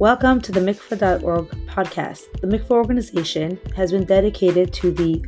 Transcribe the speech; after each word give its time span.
Welcome 0.00 0.40
to 0.40 0.50
the 0.50 0.60
mikvah.org 0.60 1.48
podcast. 1.66 2.22
The 2.40 2.46
mikvah 2.46 2.70
organization 2.70 3.60
has 3.76 3.92
been 3.92 4.06
dedicated 4.06 4.72
to 4.72 4.92
the 4.92 5.22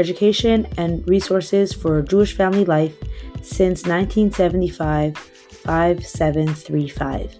education 0.00 0.66
and 0.78 1.08
resources 1.08 1.72
for 1.72 2.02
Jewish 2.02 2.36
family 2.36 2.64
life 2.64 2.98
since 3.40 3.86
1975 3.86 5.16
5735. 5.16 7.38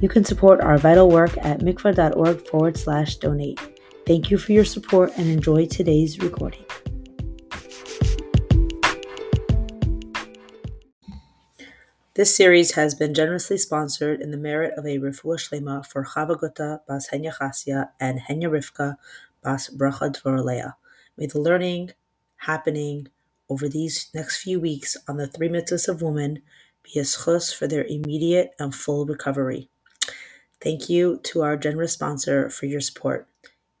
You 0.00 0.08
can 0.08 0.24
support 0.24 0.60
our 0.60 0.78
vital 0.78 1.08
work 1.08 1.38
at 1.38 1.60
mikvah.org 1.60 2.48
forward 2.48 2.76
slash 2.76 3.14
donate. 3.18 3.60
Thank 4.04 4.32
you 4.32 4.36
for 4.36 4.50
your 4.50 4.64
support 4.64 5.12
and 5.16 5.30
enjoy 5.30 5.66
today's 5.66 6.18
recording. 6.18 6.64
This 12.16 12.36
series 12.36 12.76
has 12.76 12.94
been 12.94 13.12
generously 13.12 13.58
sponsored 13.58 14.20
in 14.20 14.30
the 14.30 14.36
merit 14.36 14.74
of 14.78 14.86
a 14.86 15.00
refuah 15.00 15.36
shlema 15.36 15.84
for 15.84 16.04
Chava 16.04 16.38
Bas 16.86 17.08
Henya 17.08 17.36
Chasya 17.36 17.88
and 17.98 18.20
Henya 18.20 18.48
Rivka 18.48 18.98
Bas 19.42 19.68
Bracha 19.68 20.14
Dvoralea. 20.14 20.74
May 21.18 21.26
the 21.26 21.40
learning 21.40 21.90
happening 22.36 23.08
over 23.50 23.68
these 23.68 24.10
next 24.14 24.40
few 24.40 24.60
weeks 24.60 24.96
on 25.08 25.16
the 25.16 25.26
three 25.26 25.48
mitzvahs 25.48 25.88
of 25.88 26.02
women 26.02 26.40
be 26.84 27.00
a 27.00 27.02
schus 27.02 27.52
for 27.52 27.66
their 27.66 27.84
immediate 27.84 28.52
and 28.60 28.72
full 28.72 29.04
recovery. 29.06 29.68
Thank 30.60 30.88
you 30.88 31.18
to 31.24 31.42
our 31.42 31.56
generous 31.56 31.94
sponsor 31.94 32.48
for 32.48 32.66
your 32.66 32.80
support. 32.80 33.26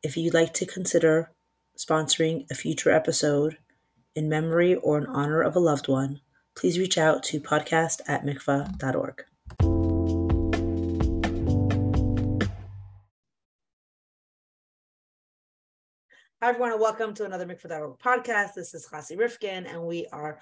If 0.02 0.16
you'd 0.16 0.34
like 0.34 0.54
to 0.54 0.66
consider 0.66 1.30
sponsoring 1.78 2.50
a 2.50 2.56
future 2.56 2.90
episode 2.90 3.58
in 4.16 4.28
memory 4.28 4.74
or 4.74 4.98
in 4.98 5.06
honor 5.06 5.40
of 5.40 5.54
a 5.54 5.60
loved 5.60 5.86
one, 5.86 6.20
please 6.56 6.78
reach 6.78 6.98
out 6.98 7.22
to 7.24 7.40
podcast 7.40 8.00
at 8.06 8.24
mikvah.org. 8.24 9.24
Hi, 16.44 16.50
everyone, 16.50 16.72
and 16.72 16.80
welcome 16.80 17.14
to 17.14 17.24
another 17.24 17.46
Mikvah.org 17.46 17.98
podcast. 17.98 18.52
This 18.54 18.74
is 18.74 18.86
Chassi 18.86 19.18
Rifkin, 19.18 19.64
and 19.64 19.82
we 19.82 20.06
are 20.12 20.38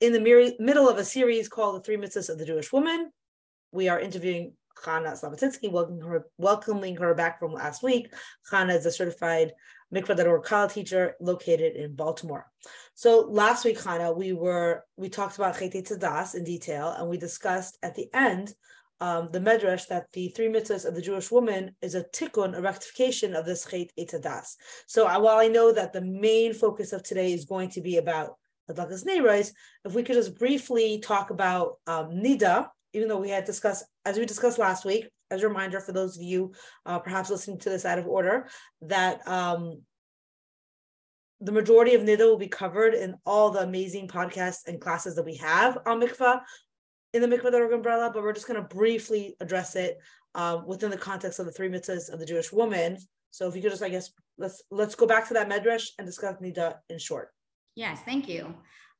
in 0.00 0.12
the 0.12 0.54
middle 0.60 0.88
of 0.88 0.98
a 0.98 1.04
series 1.04 1.48
called 1.48 1.74
The 1.74 1.80
Three 1.80 1.96
Mitzvahs 1.96 2.28
of 2.28 2.38
the 2.38 2.46
Jewish 2.46 2.72
Woman. 2.72 3.10
We 3.72 3.88
are 3.88 3.98
interviewing 3.98 4.52
Chana 4.76 5.20
Slabatinsky, 5.20 5.72
welcoming 5.72 6.02
her, 6.02 6.26
welcoming 6.38 6.96
her 6.96 7.14
back 7.14 7.40
from 7.40 7.52
last 7.52 7.82
week. 7.82 8.14
Chana 8.48 8.76
is 8.76 8.86
a 8.86 8.92
certified 8.92 9.54
Mikvah.org 9.94 10.42
college 10.42 10.72
teacher 10.72 11.14
located 11.20 11.76
in 11.76 11.94
Baltimore. 11.94 12.46
So 12.94 13.20
last 13.20 13.64
week, 13.64 13.82
Hannah, 13.82 14.12
we 14.12 14.32
were 14.32 14.84
we 14.96 15.08
talked 15.08 15.36
about 15.36 15.58
Chet 15.58 15.72
Tzadas 15.72 16.34
in 16.34 16.44
detail, 16.44 16.94
and 16.96 17.08
we 17.08 17.18
discussed 17.18 17.78
at 17.82 17.94
the 17.94 18.08
end 18.12 18.54
um, 19.00 19.28
the 19.30 19.40
medrash 19.40 19.86
that 19.88 20.06
the 20.12 20.28
three 20.28 20.48
mitzvahs 20.48 20.86
of 20.86 20.94
the 20.94 21.02
Jewish 21.02 21.30
woman 21.30 21.76
is 21.82 21.94
a 21.94 22.04
tikkun, 22.04 22.56
a 22.56 22.62
rectification 22.62 23.34
of 23.34 23.44
this 23.44 23.64
Chet 23.64 23.90
Tzadas. 23.98 24.56
So 24.86 25.04
while 25.04 25.38
I 25.38 25.48
know 25.48 25.72
that 25.72 25.92
the 25.92 26.00
main 26.00 26.52
focus 26.54 26.92
of 26.92 27.02
today 27.02 27.32
is 27.32 27.44
going 27.44 27.70
to 27.70 27.80
be 27.80 27.98
about 27.98 28.36
Adlakas 28.70 29.04
Neirais, 29.04 29.52
if 29.84 29.94
we 29.94 30.02
could 30.02 30.16
just 30.16 30.38
briefly 30.38 30.98
talk 30.98 31.30
about 31.30 31.74
um, 31.86 32.10
Nida, 32.10 32.68
even 32.92 33.08
though 33.08 33.20
we 33.20 33.28
had 33.28 33.44
discussed, 33.44 33.84
as 34.04 34.18
we 34.18 34.24
discussed 34.24 34.58
last 34.58 34.84
week, 34.84 35.08
as 35.30 35.42
a 35.42 35.48
reminder 35.48 35.80
for 35.80 35.92
those 35.92 36.16
of 36.16 36.22
you 36.22 36.52
uh, 36.84 36.98
perhaps 36.98 37.30
listening 37.30 37.58
to 37.58 37.70
this 37.70 37.84
out 37.84 37.98
of 37.98 38.06
order, 38.06 38.48
that 38.82 39.26
um, 39.26 39.82
the 41.40 41.52
majority 41.52 41.94
of 41.94 42.02
NIDA 42.02 42.20
will 42.20 42.38
be 42.38 42.48
covered 42.48 42.94
in 42.94 43.14
all 43.26 43.50
the 43.50 43.60
amazing 43.60 44.08
podcasts 44.08 44.66
and 44.66 44.80
classes 44.80 45.16
that 45.16 45.24
we 45.24 45.36
have 45.36 45.78
on 45.86 46.00
mikvah 46.00 46.40
in 47.12 47.22
the 47.22 47.36
mikvah.org 47.36 47.72
umbrella, 47.72 48.10
but 48.12 48.22
we're 48.22 48.32
just 48.32 48.46
going 48.46 48.60
to 48.60 48.74
briefly 48.74 49.36
address 49.40 49.76
it 49.76 49.98
um, 50.34 50.66
within 50.66 50.90
the 50.90 50.96
context 50.96 51.38
of 51.38 51.46
the 51.46 51.52
three 51.52 51.68
mitzvahs 51.68 52.12
of 52.12 52.18
the 52.18 52.26
Jewish 52.26 52.52
woman. 52.52 52.98
So 53.30 53.48
if 53.48 53.56
you 53.56 53.62
could 53.62 53.70
just, 53.70 53.82
I 53.82 53.88
guess, 53.88 54.10
let's 54.38 54.62
let's 54.70 54.94
go 54.94 55.06
back 55.06 55.28
to 55.28 55.34
that 55.34 55.48
medrash 55.48 55.88
and 55.98 56.06
discuss 56.06 56.36
nida 56.42 56.76
in 56.88 56.98
short. 56.98 57.30
Yes, 57.74 58.00
thank 58.04 58.28
you. 58.28 58.54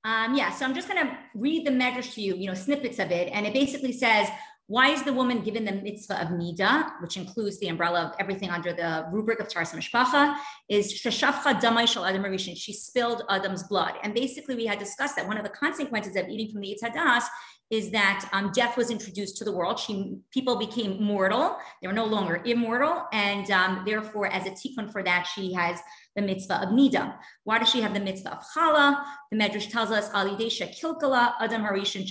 Um, 0.04 0.36
yeah, 0.36 0.50
so 0.50 0.64
I'm 0.64 0.74
just 0.74 0.88
going 0.88 1.04
to 1.04 1.18
read 1.34 1.66
the 1.66 1.70
medrash 1.70 2.14
to 2.14 2.20
you, 2.20 2.36
you 2.36 2.46
know, 2.46 2.54
snippets 2.54 2.98
of 2.98 3.10
it, 3.10 3.28
and 3.32 3.46
it 3.46 3.52
basically 3.52 3.92
says 3.92 4.28
why 4.68 4.88
is 4.88 5.04
the 5.04 5.12
woman 5.12 5.42
given 5.42 5.64
the 5.64 5.72
mitzvah 5.72 6.20
of 6.20 6.28
nida, 6.28 6.90
which 7.00 7.16
includes 7.16 7.58
the 7.60 7.68
umbrella 7.68 8.06
of 8.06 8.14
everything 8.18 8.50
under 8.50 8.72
the 8.72 9.06
rubric 9.12 9.38
of 9.38 9.46
Taharas 9.46 9.72
Mishpacha, 9.72 10.36
is 10.68 10.92
sheshafcha 10.92 11.60
damai 11.60 11.86
shal 11.86 12.04
adam 12.04 12.24
rishon. 12.24 12.56
She 12.56 12.72
spilled 12.72 13.22
Adam's 13.30 13.62
blood. 13.62 13.94
And 14.02 14.12
basically, 14.12 14.56
we 14.56 14.66
had 14.66 14.80
discussed 14.80 15.14
that 15.16 15.26
one 15.26 15.36
of 15.36 15.44
the 15.44 15.50
consequences 15.50 16.16
of 16.16 16.28
eating 16.28 16.50
from 16.50 16.62
the 16.62 16.76
Yitzadas 16.76 17.24
is 17.70 17.90
that 17.90 18.28
um, 18.32 18.50
death 18.52 18.76
was 18.76 18.90
introduced 18.90 19.36
to 19.36 19.44
the 19.44 19.52
world. 19.52 19.78
She, 19.78 20.18
people 20.30 20.56
became 20.56 21.02
mortal. 21.02 21.56
They 21.80 21.88
were 21.88 21.94
no 21.94 22.04
longer 22.04 22.40
immortal. 22.44 23.06
And 23.12 23.50
um, 23.50 23.82
therefore, 23.84 24.26
as 24.28 24.46
a 24.46 24.50
tikkun 24.50 24.90
for 24.90 25.02
that, 25.02 25.26
she 25.32 25.52
has 25.52 25.80
the 26.16 26.22
mitzvah 26.22 26.62
of 26.62 26.68
nida. 26.70 27.14
Why 27.44 27.58
does 27.58 27.70
she 27.70 27.82
have 27.82 27.94
the 27.94 28.00
mitzvah 28.00 28.32
of 28.32 28.44
chala? 28.56 29.04
The 29.30 29.36
Medrash 29.36 29.70
tells 29.70 29.90
us, 29.90 30.08
alidesha 30.10 30.74
kilkala 30.76 31.34
adam 31.38 31.62
harishin 31.62 32.10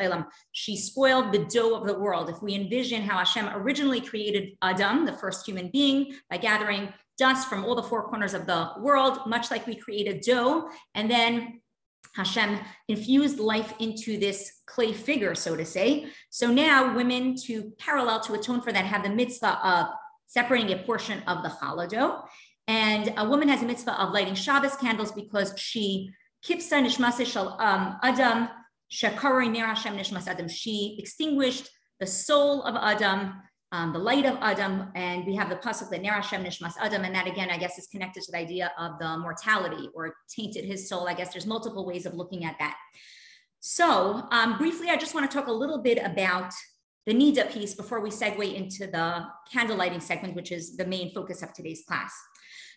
elam. 0.00 0.26
She 0.52 0.76
spoiled 0.76 1.32
the 1.32 1.46
dough 1.46 1.76
of 1.76 1.86
the 1.86 1.98
world. 1.98 2.28
If 2.28 2.42
we 2.42 2.54
envision 2.54 3.02
how 3.02 3.18
Hashem 3.18 3.48
originally 3.54 4.00
created 4.00 4.56
Adam, 4.60 5.06
the 5.06 5.12
first 5.12 5.46
human 5.46 5.68
being, 5.68 6.14
by 6.28 6.36
gathering 6.36 6.92
dust 7.16 7.48
from 7.48 7.64
all 7.64 7.74
the 7.74 7.82
four 7.82 8.08
corners 8.08 8.34
of 8.34 8.46
the 8.46 8.72
world, 8.78 9.20
much 9.26 9.50
like 9.50 9.66
we 9.66 9.76
created 9.76 10.22
dough, 10.22 10.68
and 10.94 11.10
then 11.10 11.60
Hashem 12.14 12.58
infused 12.88 13.38
life 13.38 13.72
into 13.78 14.18
this 14.18 14.60
clay 14.66 14.92
figure, 14.92 15.34
so 15.34 15.54
to 15.54 15.64
say. 15.64 16.06
So 16.30 16.50
now 16.50 16.96
women, 16.96 17.36
to 17.46 17.72
parallel 17.78 18.20
to 18.20 18.34
atone 18.34 18.62
for 18.62 18.72
that, 18.72 18.84
have 18.84 19.04
the 19.04 19.10
mitzvah 19.10 19.64
of 19.64 19.86
separating 20.26 20.72
a 20.72 20.82
portion 20.82 21.22
of 21.26 21.42
the 21.42 21.50
challah 21.50 21.88
dough. 21.88 22.22
And 22.70 23.12
a 23.16 23.28
woman 23.28 23.48
has 23.48 23.62
a 23.62 23.66
mitzvah 23.66 24.00
of 24.00 24.12
lighting 24.12 24.36
Shabbos 24.36 24.76
candles 24.76 25.10
because 25.10 25.52
she 25.58 26.10
um, 26.48 27.98
adam 28.02 28.48
Hashem 28.92 29.96
nishmas 29.96 30.28
adam. 30.28 30.48
She 30.48 30.96
extinguished 31.00 31.68
the 31.98 32.06
soul 32.06 32.62
of 32.62 32.76
Adam 32.76 33.34
um, 33.72 33.92
the 33.92 33.98
light 33.98 34.26
of 34.26 34.36
Adam, 34.40 34.90
and 34.96 35.24
we 35.24 35.36
have 35.36 35.48
the 35.48 35.54
pasuk 35.54 35.90
that 35.90 36.02
Ner 36.02 36.14
Hashem 36.14 36.42
Nishmas 36.42 36.74
Adam, 36.80 37.04
and 37.04 37.14
that 37.14 37.28
again, 37.28 37.50
I 37.50 37.56
guess, 37.56 37.78
is 37.78 37.86
connected 37.86 38.22
to 38.24 38.32
the 38.32 38.38
idea 38.38 38.72
of 38.76 38.98
the 38.98 39.16
mortality 39.18 39.88
or 39.94 40.14
tainted 40.28 40.64
his 40.64 40.88
soul. 40.88 41.08
I 41.08 41.14
guess 41.14 41.32
there's 41.32 41.46
multiple 41.46 41.86
ways 41.86 42.04
of 42.04 42.14
looking 42.14 42.44
at 42.44 42.56
that. 42.58 42.76
So, 43.60 44.26
um, 44.32 44.58
briefly, 44.58 44.88
I 44.90 44.96
just 44.96 45.14
want 45.14 45.30
to 45.30 45.36
talk 45.36 45.46
a 45.46 45.52
little 45.52 45.78
bit 45.78 45.98
about 46.04 46.52
the 47.06 47.14
Nida 47.14 47.52
piece 47.52 47.74
before 47.74 48.00
we 48.00 48.10
segue 48.10 48.52
into 48.52 48.88
the 48.88 49.26
candle 49.52 49.76
lighting 49.76 50.00
segment, 50.00 50.34
which 50.34 50.50
is 50.50 50.76
the 50.76 50.86
main 50.86 51.14
focus 51.14 51.42
of 51.42 51.52
today's 51.52 51.84
class. 51.86 52.12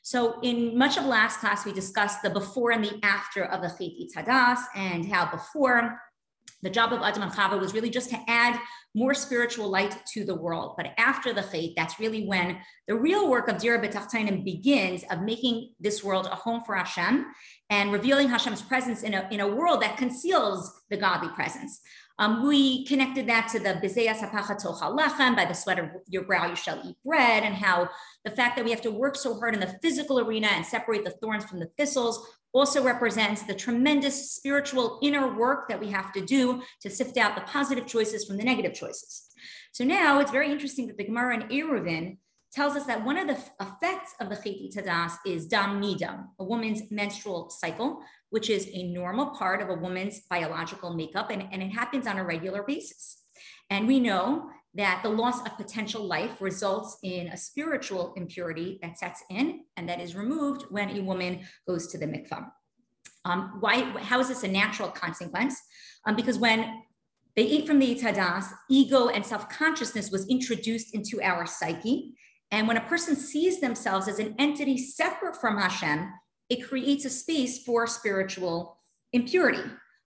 So, 0.05 0.39
in 0.41 0.77
much 0.77 0.97
of 0.97 1.05
last 1.05 1.39
class, 1.39 1.65
we 1.65 1.71
discussed 1.71 2.21
the 2.21 2.29
before 2.29 2.71
and 2.71 2.83
the 2.83 2.99
after 3.03 3.45
of 3.45 3.61
the 3.61 3.69
Chet 3.69 4.25
Itzadas 4.25 4.59
and 4.75 5.05
how 5.05 5.31
before 5.31 5.97
the 6.61 6.69
job 6.69 6.91
of 6.91 7.01
Adam 7.01 7.23
and 7.23 7.31
Chava 7.31 7.57
was 7.57 7.73
really 7.73 7.89
just 7.89 8.09
to 8.09 8.19
add 8.27 8.59
more 8.93 9.13
spiritual 9.13 9.69
light 9.69 9.95
to 10.13 10.25
the 10.25 10.35
world. 10.35 10.73
But 10.75 10.91
after 10.97 11.31
the 11.33 11.41
Chet, 11.41 11.71
that's 11.77 12.01
really 12.01 12.27
when 12.27 12.57
the 12.89 12.95
real 12.95 13.29
work 13.29 13.47
of 13.47 13.59
Dira 13.59 13.79
B'Tachtainim 13.79 14.43
begins 14.43 15.05
of 15.09 15.21
making 15.21 15.71
this 15.79 16.03
world 16.03 16.25
a 16.25 16.35
home 16.35 16.63
for 16.65 16.75
Hashem 16.75 17.25
and 17.69 17.93
revealing 17.93 18.27
Hashem's 18.27 18.61
presence 18.61 19.03
in 19.03 19.13
a, 19.13 19.25
in 19.31 19.39
a 19.39 19.47
world 19.47 19.81
that 19.83 19.95
conceals 19.95 20.81
the 20.89 20.97
godly 20.97 21.29
presence. 21.29 21.79
Um, 22.19 22.45
we 22.47 22.85
connected 22.85 23.27
that 23.27 23.49
to 23.49 23.59
the 23.59 23.73
by 25.35 25.45
the 25.45 25.53
sweat 25.53 25.79
of 25.79 25.89
your 26.07 26.23
brow 26.23 26.47
you 26.47 26.55
shall 26.55 26.79
eat 26.85 26.95
bread, 27.03 27.43
and 27.43 27.55
how 27.55 27.89
the 28.23 28.31
fact 28.31 28.55
that 28.55 28.65
we 28.65 28.71
have 28.71 28.81
to 28.81 28.91
work 28.91 29.15
so 29.15 29.39
hard 29.39 29.55
in 29.55 29.59
the 29.59 29.79
physical 29.81 30.19
arena 30.19 30.47
and 30.47 30.65
separate 30.65 31.03
the 31.03 31.11
thorns 31.11 31.45
from 31.45 31.59
the 31.59 31.69
thistles 31.77 32.37
also 32.53 32.83
represents 32.83 33.41
the 33.43 33.55
tremendous 33.55 34.31
spiritual 34.31 34.99
inner 35.01 35.35
work 35.35 35.67
that 35.67 35.79
we 35.79 35.89
have 35.89 36.13
to 36.13 36.23
do 36.23 36.61
to 36.81 36.89
sift 36.89 37.17
out 37.17 37.35
the 37.35 37.41
positive 37.41 37.87
choices 37.87 38.25
from 38.25 38.37
the 38.37 38.43
negative 38.43 38.73
choices. 38.73 39.29
So 39.71 39.83
now 39.83 40.19
it's 40.19 40.31
very 40.31 40.51
interesting 40.51 40.85
that 40.87 40.97
the 40.97 41.05
Gemara 41.05 41.35
in 41.35 41.49
Eruvin 41.49 42.17
tells 42.51 42.75
us 42.75 42.85
that 42.85 43.03
one 43.03 43.17
of 43.17 43.27
the 43.27 43.39
effects 43.59 44.13
of 44.21 44.29
the 44.29 44.35
Chet 44.35 44.85
Tadas 44.85 45.13
is 45.25 45.47
dam 45.47 45.81
nidam, 45.81 46.27
a 46.39 46.43
woman's 46.43 46.91
menstrual 46.91 47.49
cycle, 47.49 48.01
which 48.33 48.49
is 48.49 48.67
a 48.73 48.81
normal 48.81 49.27
part 49.27 49.61
of 49.61 49.69
a 49.69 49.75
woman's 49.75 50.21
biological 50.21 50.91
makeup, 50.95 51.29
and, 51.29 51.47
and 51.51 51.61
it 51.61 51.69
happens 51.69 52.07
on 52.07 52.17
a 52.17 52.23
regular 52.23 52.63
basis. 52.63 53.19
And 53.69 53.87
we 53.87 53.99
know 53.99 54.49
that 54.73 55.01
the 55.03 55.09
loss 55.09 55.45
of 55.45 55.55
potential 55.55 56.03
life 56.03 56.41
results 56.41 56.97
in 57.03 57.27
a 57.27 57.37
spiritual 57.37 58.11
impurity 58.17 58.79
that 58.81 58.97
sets 58.97 59.21
in 59.29 59.65
and 59.77 59.87
that 59.87 60.01
is 60.01 60.15
removed 60.15 60.63
when 60.71 60.97
a 60.97 61.01
woman 61.01 61.41
goes 61.67 61.85
to 61.89 61.99
the 61.99 62.07
mikvah. 62.07 62.47
Um, 63.23 63.57
why? 63.59 63.83
How 63.99 64.19
is 64.19 64.29
this 64.29 64.41
a 64.41 64.47
natural 64.47 64.89
consequence? 64.89 65.61
Um, 66.07 66.15
because 66.15 66.39
when 66.39 66.81
they 67.35 67.43
ate 67.43 67.67
from 67.67 67.77
the 67.77 67.95
itadas, 67.95 68.45
ego 68.67 69.09
and 69.09 69.23
self-consciousness 69.23 70.09
was 70.09 70.27
introduced 70.27 70.95
into 70.95 71.21
our 71.21 71.45
psyche. 71.45 72.15
And 72.49 72.67
when 72.67 72.77
a 72.77 72.89
person 72.89 73.15
sees 73.15 73.61
themselves 73.61 74.07
as 74.07 74.17
an 74.17 74.33
entity 74.39 74.79
separate 74.79 75.39
from 75.39 75.59
Hashem, 75.59 76.11
it 76.53 76.67
creates 76.67 77.05
a 77.05 77.09
space 77.09 77.63
for 77.63 77.87
spiritual 77.87 78.77
impurity. 79.11 79.63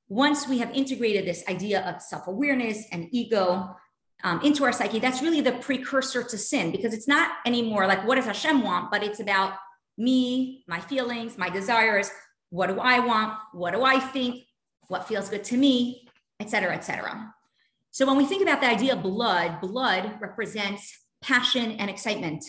Once 0.10 0.48
we 0.48 0.60
have 0.60 0.72
integrated 0.72 1.26
this 1.26 1.44
idea 1.48 1.82
of 1.82 2.02
self 2.02 2.28
awareness 2.28 2.86
and 2.92 3.08
ego, 3.12 3.76
um, 4.24 4.42
into 4.42 4.64
our 4.64 4.72
psyche, 4.72 5.00
that's 5.00 5.22
really 5.22 5.42
the 5.42 5.52
precursor 5.54 6.24
to 6.24 6.38
sin 6.38 6.72
because 6.72 6.94
it's 6.94 7.08
not 7.08 7.32
anymore 7.46 7.86
like 7.86 8.06
what 8.08 8.16
does 8.16 8.26
Hashem 8.26 8.64
want, 8.64 8.90
but 8.90 9.04
it's 9.04 9.20
about 9.20 9.54
me, 9.98 10.64
my 10.68 10.80
feelings, 10.80 11.38
my 11.38 11.50
desires. 11.50 12.10
What 12.50 12.68
do 12.68 12.80
I 12.80 13.00
want? 13.00 13.34
What 13.54 13.74
do 13.74 13.84
I 13.84 14.00
think? 14.00 14.44
What 14.88 15.08
feels 15.08 15.30
good 15.30 15.44
to 15.46 15.58
me, 15.58 16.08
etc., 16.40 16.74
etc. 16.74 17.34
So 17.92 18.06
when 18.06 18.18
we 18.18 18.26
think 18.26 18.42
about 18.42 18.62
the 18.62 18.70
idea 18.70 18.96
of 18.96 19.04
blood, 19.04 19.60
blood 19.60 20.18
represents 20.22 20.98
passion 21.22 21.74
and 21.74 21.90
excitement. 21.90 22.46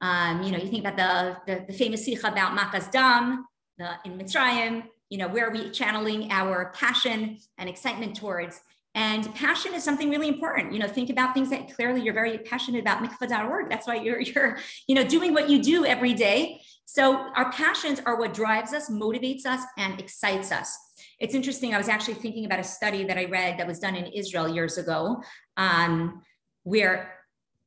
Um, 0.00 0.42
you 0.42 0.52
know, 0.52 0.58
you 0.58 0.68
think 0.68 0.84
about 0.84 0.96
the, 0.96 1.54
the, 1.54 1.64
the 1.66 1.72
famous 1.72 2.04
sikha 2.04 2.28
about 2.28 2.56
Makas 2.56 2.90
Dam 2.90 3.46
the, 3.78 3.90
in 4.04 4.18
Mitzrayim, 4.18 4.84
you 5.10 5.18
know, 5.18 5.28
where 5.28 5.48
are 5.48 5.52
we 5.52 5.70
channeling 5.70 6.30
our 6.30 6.72
passion 6.74 7.38
and 7.58 7.68
excitement 7.68 8.16
towards? 8.16 8.60
And 8.94 9.32
passion 9.34 9.74
is 9.74 9.84
something 9.84 10.08
really 10.08 10.28
important. 10.28 10.72
You 10.72 10.78
know, 10.78 10.88
think 10.88 11.10
about 11.10 11.34
things 11.34 11.50
that 11.50 11.74
clearly 11.74 12.00
you're 12.00 12.14
very 12.14 12.38
passionate 12.38 12.80
about 12.80 13.02
mikvah.org. 13.02 13.68
That's 13.68 13.86
why 13.86 13.96
you're, 13.96 14.20
you're, 14.22 14.58
you 14.88 14.94
know, 14.94 15.04
doing 15.04 15.34
what 15.34 15.50
you 15.50 15.62
do 15.62 15.84
every 15.84 16.14
day. 16.14 16.60
So 16.86 17.14
our 17.36 17.52
passions 17.52 18.00
are 18.06 18.18
what 18.18 18.32
drives 18.32 18.72
us, 18.72 18.90
motivates 18.90 19.44
us, 19.44 19.60
and 19.76 20.00
excites 20.00 20.50
us. 20.50 20.76
It's 21.18 21.34
interesting. 21.34 21.74
I 21.74 21.78
was 21.78 21.88
actually 21.88 22.14
thinking 22.14 22.46
about 22.46 22.60
a 22.60 22.64
study 22.64 23.04
that 23.04 23.18
I 23.18 23.26
read 23.26 23.58
that 23.58 23.66
was 23.66 23.78
done 23.78 23.96
in 23.96 24.06
Israel 24.06 24.48
years 24.48 24.78
ago, 24.78 25.22
um, 25.56 26.22
where 26.62 27.12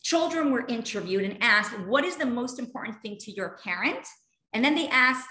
children 0.02 0.52
were 0.52 0.66
interviewed 0.68 1.24
and 1.24 1.38
asked, 1.42 1.78
What 1.80 2.06
is 2.06 2.18
the 2.18 2.26
most 2.26 2.60
important 2.60 3.02
thing 3.02 3.18
to 3.22 3.32
your 3.32 3.60
parent? 3.64 4.06
And 4.54 4.64
then 4.64 4.76
they 4.76 4.88
asked 4.88 5.30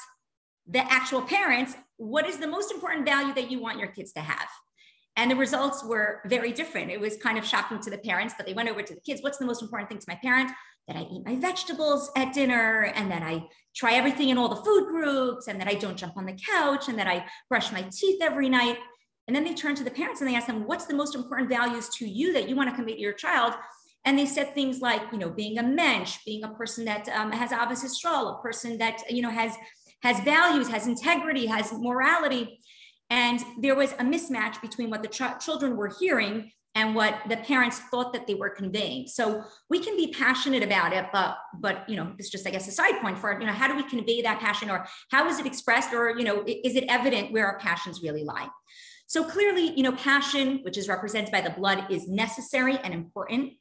the 0.67 0.81
actual 0.93 1.23
parents, 1.23 1.75
What 1.97 2.27
is 2.27 2.39
the 2.39 2.47
most 2.47 2.73
important 2.73 3.07
value 3.07 3.35
that 3.35 3.51
you 3.51 3.61
want 3.61 3.79
your 3.79 3.89
kids 3.89 4.13
to 4.13 4.21
have? 4.21 4.49
And 5.17 5.31
the 5.31 5.37
results 5.37 5.85
were 5.85 6.23
very 6.27 6.53
different. 6.53 6.93
It 6.93 7.01
was 7.01 7.17
kind 7.17 7.39
of 7.39 7.45
shocking 7.45 7.81
to 7.81 7.91
the 7.91 7.99
parents, 7.99 8.35
but 8.37 8.47
they 8.47 8.53
went 8.53 8.69
over 8.69 8.83
to 8.83 8.95
the 8.95 9.01
kids. 9.01 9.21
What's 9.21 9.39
the 9.39 9.47
most 9.47 9.63
important 9.63 9.89
thing 9.89 9.99
to 9.99 10.05
my 10.07 10.15
parent? 10.23 10.53
That 10.87 10.97
I 10.97 11.01
eat 11.01 11.27
my 11.27 11.35
vegetables 11.35 12.11
at 12.17 12.33
dinner 12.33 12.93
and 12.95 13.11
that 13.11 13.23
I 13.23 13.43
try 13.75 13.95
everything 13.95 14.29
in 14.29 14.39
all 14.39 14.49
the 14.49 14.63
food 14.63 14.87
groups 14.87 15.49
and 15.49 15.61
that 15.61 15.67
I 15.67 15.75
don't 15.75 15.97
jump 15.97 16.17
on 16.17 16.25
the 16.25 16.39
couch 16.49 16.89
and 16.89 16.97
that 17.01 17.09
I 17.09 17.27
brush 17.49 17.73
my 17.73 17.83
teeth 17.91 18.23
every 18.23 18.49
night. 18.49 18.79
And 19.27 19.35
then 19.35 19.43
they 19.43 19.55
turn 19.55 19.75
to 19.75 19.85
the 19.85 19.91
parents 19.91 20.21
and 20.21 20.31
they 20.31 20.37
ask 20.37 20.47
them, 20.47 20.67
What's 20.67 20.87
the 20.87 20.95
most 20.95 21.17
important 21.17 21.49
values 21.49 21.89
to 21.97 22.09
you 22.09 22.33
that 22.35 22.49
you 22.49 22.55
want 22.55 22.71
to 22.71 22.77
convey 22.77 22.95
to 22.95 23.01
your 23.01 23.13
child? 23.13 23.55
And 24.05 24.19
they 24.19 24.27
said 24.27 24.55
things 24.55 24.81
like, 24.81 25.03
you 25.13 25.19
know, 25.19 25.31
being 25.31 25.59
a 25.59 25.63
mensch, 25.63 26.19
being 26.25 26.45
a 26.45 26.49
person 26.49 26.85
that 26.87 27.09
um, 27.09 27.33
has 27.33 27.51
Ahavas 27.51 27.85
Yisrael, 27.85 28.39
a 28.39 28.43
person 28.43 28.79
that, 28.79 29.03
you 29.11 29.23
know, 29.23 29.31
has 29.31 29.55
has 30.03 30.21
values, 30.21 30.69
has 30.69 30.87
integrity, 30.87 31.47
has 31.47 31.73
morality. 31.73 32.61
And 33.11 33.41
there 33.61 33.75
was 33.75 33.93
a 33.93 34.05
mismatch 34.05 34.61
between 34.61 34.91
what 34.91 35.03
the 35.03 35.09
ch- 35.09 35.45
children 35.45 35.77
were 35.77 35.93
hearing 35.99 36.53
and 36.75 36.95
what 36.95 37.19
the 37.29 37.37
parents 37.39 37.81
thought 37.91 38.13
that 38.13 38.27
they 38.27 38.35
were 38.35 38.51
conveying. 38.51 39.09
So 39.09 39.43
we 39.69 39.81
can 39.81 39.97
be 39.97 40.13
passionate 40.13 40.63
about 40.63 40.93
it, 40.93 41.07
but 41.13 41.37
but 41.59 41.89
you 41.89 41.97
know, 41.97 42.13
it's 42.19 42.31
just 42.31 42.47
I 42.47 42.51
guess 42.51 42.69
a 42.69 42.73
side 42.73 43.01
point 43.01 43.19
for 43.19 43.41
you 43.41 43.47
know, 43.47 43.53
how 43.53 43.67
do 43.67 43.75
we 43.75 43.83
convey 43.83 44.23
that 44.23 44.39
passion 44.41 44.71
or 44.71 44.87
how 45.11 45.29
is 45.29 45.39
it 45.41 45.47
expressed 45.47 45.93
or 45.93 46.17
you 46.17 46.25
know, 46.25 46.45
is 46.47 46.77
it 46.77 46.85
evident 46.89 47.33
where 47.33 47.47
our 47.47 47.59
passions 47.59 48.03
really 48.03 48.23
lie? 48.23 48.49
So 49.09 49.25
clearly, 49.25 49.73
you 49.75 49.83
know, 49.83 49.93
passion, 49.93 50.61
which 50.63 50.77
is 50.77 50.87
represented 50.87 51.33
by 51.33 51.41
the 51.41 51.51
blood, 51.51 51.87
is 51.91 52.09
necessary 52.09 52.77
and 52.79 52.93
important, 52.93 53.55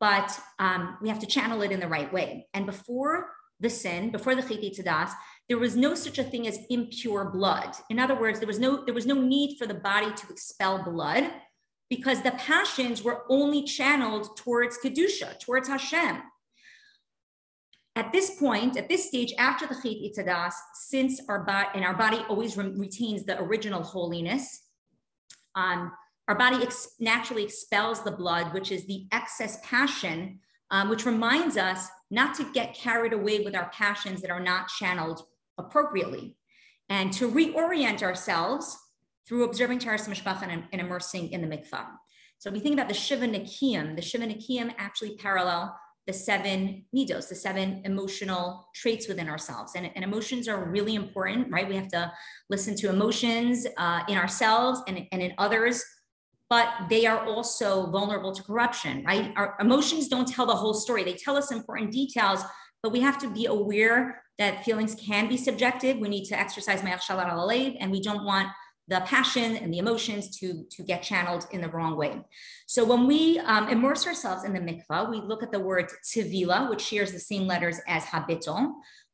but 0.00 0.38
um, 0.58 0.96
we 1.02 1.08
have 1.08 1.18
to 1.20 1.26
channel 1.26 1.62
it 1.62 1.72
in 1.72 1.80
the 1.80 1.88
right 1.88 2.12
way. 2.12 2.46
And 2.54 2.66
before 2.66 3.30
the 3.60 3.70
sin, 3.70 4.10
before 4.10 4.34
the 4.34 4.42
chiti 4.42 4.76
tadas, 4.78 5.12
there 5.48 5.58
was 5.58 5.76
no 5.76 5.94
such 5.94 6.18
a 6.18 6.24
thing 6.24 6.46
as 6.46 6.60
impure 6.70 7.24
blood. 7.30 7.74
In 7.90 7.98
other 7.98 8.18
words, 8.18 8.38
there 8.38 8.46
was 8.46 8.60
no 8.60 8.84
there 8.84 8.94
was 8.94 9.06
no 9.06 9.20
need 9.20 9.56
for 9.58 9.66
the 9.66 9.74
body 9.74 10.12
to 10.12 10.28
expel 10.30 10.82
blood 10.82 11.30
because 11.90 12.22
the 12.22 12.32
passions 12.32 13.02
were 13.02 13.24
only 13.28 13.64
channeled 13.64 14.36
towards 14.36 14.78
kedusha, 14.78 15.38
towards 15.40 15.68
Hashem. 15.68 16.22
At 17.96 18.12
this 18.12 18.38
point, 18.38 18.76
at 18.76 18.88
this 18.88 19.08
stage, 19.08 19.32
after 19.38 19.66
the 19.66 19.74
chit 19.74 19.98
itadas, 20.16 20.52
since 20.74 21.20
our 21.28 21.42
body 21.42 21.68
and 21.74 21.84
our 21.84 21.96
body 21.96 22.18
always 22.28 22.56
re- 22.56 22.72
retains 22.76 23.24
the 23.24 23.40
original 23.42 23.82
holiness, 23.82 24.66
um, 25.56 25.90
our 26.28 26.34
body 26.34 26.62
ex- 26.62 26.94
naturally 27.00 27.42
expels 27.42 28.04
the 28.04 28.12
blood, 28.12 28.52
which 28.52 28.70
is 28.70 28.86
the 28.86 29.06
excess 29.12 29.58
passion, 29.64 30.38
um, 30.70 30.90
which 30.90 31.06
reminds 31.06 31.56
us 31.56 31.88
not 32.10 32.34
to 32.36 32.52
get 32.52 32.74
carried 32.74 33.14
away 33.14 33.40
with 33.40 33.56
our 33.56 33.70
passions 33.70 34.20
that 34.20 34.30
are 34.30 34.40
not 34.40 34.68
channeled 34.68 35.22
appropriately 35.56 36.36
and 36.90 37.12
to 37.14 37.30
reorient 37.30 38.02
ourselves 38.02 38.76
through 39.26 39.44
observing 39.44 39.78
Taharas 39.78 40.08
Mishpacha 40.08 40.42
and, 40.48 40.64
and, 40.72 40.80
immersing 40.80 41.32
in 41.32 41.42
the 41.42 41.46
mikvah. 41.46 41.86
So 42.38 42.50
we 42.50 42.60
think 42.60 42.74
about 42.74 42.88
the 42.88 42.94
Shiva 42.94 43.26
Nikiyim. 43.26 43.96
The 43.96 44.02
Shiva 44.02 44.26
Nikiyim 44.26 44.74
actually 44.78 45.16
parallel 45.16 45.76
the 46.06 46.12
seven 46.14 46.86
middos, 46.96 47.28
the 47.28 47.34
seven 47.34 47.82
emotional 47.84 48.68
traits 48.74 49.08
within 49.08 49.28
ourselves. 49.28 49.72
And, 49.76 49.90
and, 49.94 50.02
emotions 50.02 50.48
are 50.48 50.70
really 50.70 50.94
important, 50.94 51.48
right? 51.50 51.68
We 51.68 51.76
have 51.76 51.88
to 51.88 52.10
listen 52.48 52.74
to 52.76 52.88
emotions 52.88 53.66
uh, 53.76 54.00
in 54.08 54.16
ourselves 54.16 54.80
and, 54.88 55.06
and 55.12 55.20
in 55.20 55.34
others, 55.36 55.84
but 56.50 56.68
they 56.88 57.06
are 57.06 57.24
also 57.26 57.90
vulnerable 57.90 58.32
to 58.32 58.42
corruption, 58.42 59.04
right? 59.04 59.32
Our 59.36 59.56
emotions 59.60 60.08
don't 60.08 60.26
tell 60.26 60.46
the 60.46 60.54
whole 60.54 60.74
story. 60.74 61.04
They 61.04 61.14
tell 61.14 61.36
us 61.36 61.52
important 61.52 61.92
details, 61.92 62.42
but 62.82 62.92
we 62.92 63.00
have 63.00 63.18
to 63.18 63.30
be 63.30 63.46
aware 63.46 64.22
that 64.38 64.64
feelings 64.64 64.94
can 64.94 65.28
be 65.28 65.36
subjective. 65.36 65.98
We 65.98 66.08
need 66.08 66.24
to 66.26 66.38
exercise 66.38 66.82
Me'ach 66.82 67.02
Shalat 67.02 67.28
al 67.28 67.50
and 67.50 67.90
we 67.90 68.00
don't 68.00 68.24
want 68.24 68.48
the 68.86 69.00
passion 69.00 69.56
and 69.56 69.72
the 69.72 69.78
emotions 69.78 70.38
to, 70.38 70.64
to 70.70 70.82
get 70.82 71.02
channeled 71.02 71.46
in 71.50 71.60
the 71.60 71.68
wrong 71.68 71.96
way. 71.96 72.20
So 72.66 72.84
when 72.84 73.06
we 73.06 73.38
um, 73.40 73.68
immerse 73.68 74.06
ourselves 74.06 74.44
in 74.44 74.54
the 74.54 74.60
mikvah, 74.60 75.10
we 75.10 75.20
look 75.20 75.42
at 75.42 75.52
the 75.52 75.60
word 75.60 75.90
tivila, 76.04 76.70
which 76.70 76.80
shares 76.80 77.12
the 77.12 77.18
same 77.18 77.46
letters 77.46 77.80
as 77.86 78.04
habitol. 78.04 78.72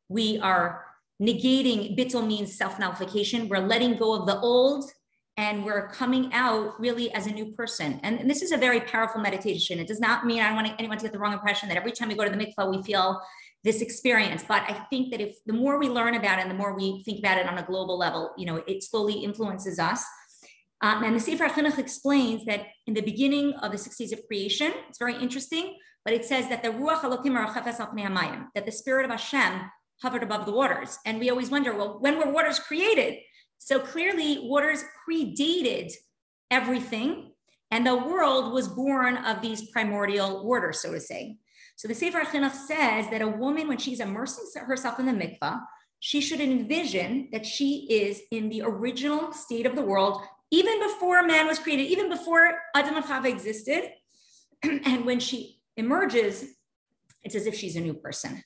We 0.08 0.38
are 0.38 0.84
negating, 1.20 1.98
bittul 1.98 2.26
means 2.26 2.56
self-nullification. 2.56 3.48
We're 3.48 3.66
letting 3.66 3.96
go 3.96 4.14
of 4.14 4.26
the 4.26 4.38
old 4.38 4.88
and 5.36 5.64
we're 5.64 5.88
coming 5.88 6.32
out 6.32 6.78
really 6.80 7.12
as 7.12 7.26
a 7.26 7.30
new 7.30 7.46
person. 7.52 7.98
And, 8.04 8.20
and 8.20 8.30
this 8.30 8.40
is 8.40 8.52
a 8.52 8.56
very 8.56 8.80
powerful 8.80 9.20
meditation. 9.20 9.80
It 9.80 9.88
does 9.88 9.98
not 9.98 10.24
mean 10.24 10.40
I 10.40 10.52
want 10.52 10.72
anyone 10.78 10.96
to 10.98 11.02
get 11.02 11.12
the 11.12 11.18
wrong 11.18 11.32
impression 11.32 11.68
that 11.68 11.76
every 11.76 11.90
time 11.92 12.08
we 12.08 12.14
go 12.14 12.24
to 12.24 12.30
the 12.30 12.36
mikvah, 12.36 12.70
we 12.70 12.82
feel 12.82 13.20
this 13.64 13.80
experience. 13.80 14.44
But 14.46 14.62
I 14.68 14.74
think 14.90 15.10
that 15.10 15.20
if 15.20 15.36
the 15.46 15.52
more 15.52 15.78
we 15.78 15.88
learn 15.88 16.14
about 16.14 16.38
it 16.38 16.42
and 16.42 16.50
the 16.50 16.54
more 16.54 16.74
we 16.76 17.02
think 17.02 17.18
about 17.18 17.38
it 17.38 17.48
on 17.48 17.58
a 17.58 17.62
global 17.64 17.98
level, 17.98 18.32
you 18.38 18.46
know, 18.46 18.62
it 18.66 18.84
slowly 18.84 19.24
influences 19.24 19.78
us. 19.78 20.04
Um, 20.82 21.02
and 21.02 21.16
the 21.16 21.20
Sefer 21.20 21.48
Chinuch 21.48 21.78
explains 21.78 22.44
that 22.44 22.66
in 22.86 22.94
the 22.94 23.00
beginning 23.00 23.54
of 23.54 23.72
the 23.72 23.78
six 23.78 23.96
days 23.96 24.12
of 24.12 24.24
creation, 24.26 24.72
it's 24.88 24.98
very 24.98 25.16
interesting, 25.16 25.76
but 26.04 26.14
it 26.14 26.24
says 26.24 26.48
that 26.48 26.62
the 26.62 26.68
Ruach 26.68 27.00
Elokim 27.00 27.36
al 27.36 28.50
that 28.54 28.66
the 28.66 28.72
Spirit 28.72 29.04
of 29.04 29.10
Hashem 29.10 29.62
hovered 30.02 30.22
above 30.22 30.44
the 30.46 30.52
waters. 30.52 30.98
And 31.06 31.18
we 31.18 31.30
always 31.30 31.50
wonder, 31.50 31.74
well, 31.74 31.98
when 32.00 32.18
were 32.18 32.30
waters 32.30 32.58
created? 32.58 33.18
So 33.64 33.80
clearly, 33.80 34.40
waters 34.42 34.84
predated 35.08 35.90
everything, 36.50 37.32
and 37.70 37.86
the 37.86 37.96
world 37.96 38.52
was 38.52 38.68
born 38.68 39.16
of 39.16 39.40
these 39.40 39.70
primordial 39.70 40.44
waters, 40.44 40.80
so 40.80 40.92
to 40.92 41.00
say. 41.00 41.38
So 41.76 41.88
the 41.88 41.94
Sefer 41.94 42.20
Chinuch 42.20 42.52
says 42.52 43.08
that 43.08 43.22
a 43.22 43.26
woman, 43.26 43.66
when 43.66 43.78
she's 43.78 44.00
immersing 44.00 44.44
herself 44.66 45.00
in 45.00 45.06
the 45.06 45.12
mikvah, 45.12 45.62
she 45.98 46.20
should 46.20 46.42
envision 46.42 47.30
that 47.32 47.46
she 47.46 47.86
is 47.88 48.20
in 48.30 48.50
the 48.50 48.60
original 48.60 49.32
state 49.32 49.64
of 49.64 49.76
the 49.76 49.82
world, 49.82 50.20
even 50.50 50.78
before 50.80 51.22
man 51.22 51.46
was 51.46 51.58
created, 51.58 51.84
even 51.84 52.10
before 52.10 52.58
Adam 52.74 52.96
and 52.96 53.04
Chava 53.06 53.30
existed. 53.30 53.92
and 54.62 55.06
when 55.06 55.20
she 55.20 55.58
emerges, 55.78 56.44
it's 57.22 57.34
as 57.34 57.46
if 57.46 57.54
she's 57.54 57.76
a 57.76 57.80
new 57.80 57.94
person. 57.94 58.44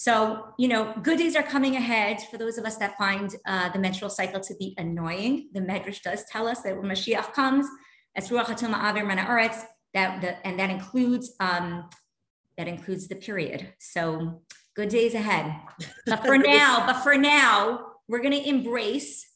So, 0.00 0.54
you 0.60 0.68
know, 0.68 0.94
good 1.02 1.18
days 1.18 1.34
are 1.34 1.42
coming 1.42 1.74
ahead 1.74 2.22
for 2.30 2.38
those 2.38 2.56
of 2.56 2.64
us 2.64 2.76
that 2.76 2.96
find 2.96 3.34
uh, 3.44 3.70
the 3.70 3.80
menstrual 3.80 4.10
cycle 4.10 4.38
to 4.38 4.54
be 4.54 4.72
annoying. 4.78 5.48
The 5.54 5.58
Medrash 5.58 6.02
does 6.02 6.24
tell 6.30 6.46
us 6.46 6.62
that 6.62 6.76
when 6.76 6.88
Mashiach 6.88 7.32
comes, 7.32 7.66
as 8.14 8.28
Ruach 8.28 8.46
Avir 8.46 9.04
Mana 9.04 9.22
Aretz, 9.22 9.64
that, 9.94 10.20
the, 10.20 10.46
and 10.46 10.56
that 10.60 10.70
includes 10.70 11.32
um, 11.40 11.88
that 12.56 12.68
includes 12.68 13.08
the 13.08 13.16
period. 13.16 13.72
So 13.80 14.42
good 14.76 14.88
days 14.88 15.14
ahead. 15.14 15.52
But 16.06 16.24
for 16.24 16.38
now, 16.58 16.86
but 16.86 17.02
for 17.02 17.16
now, 17.16 17.86
we're 18.06 18.22
going 18.22 18.40
to 18.40 18.48
embrace, 18.48 19.26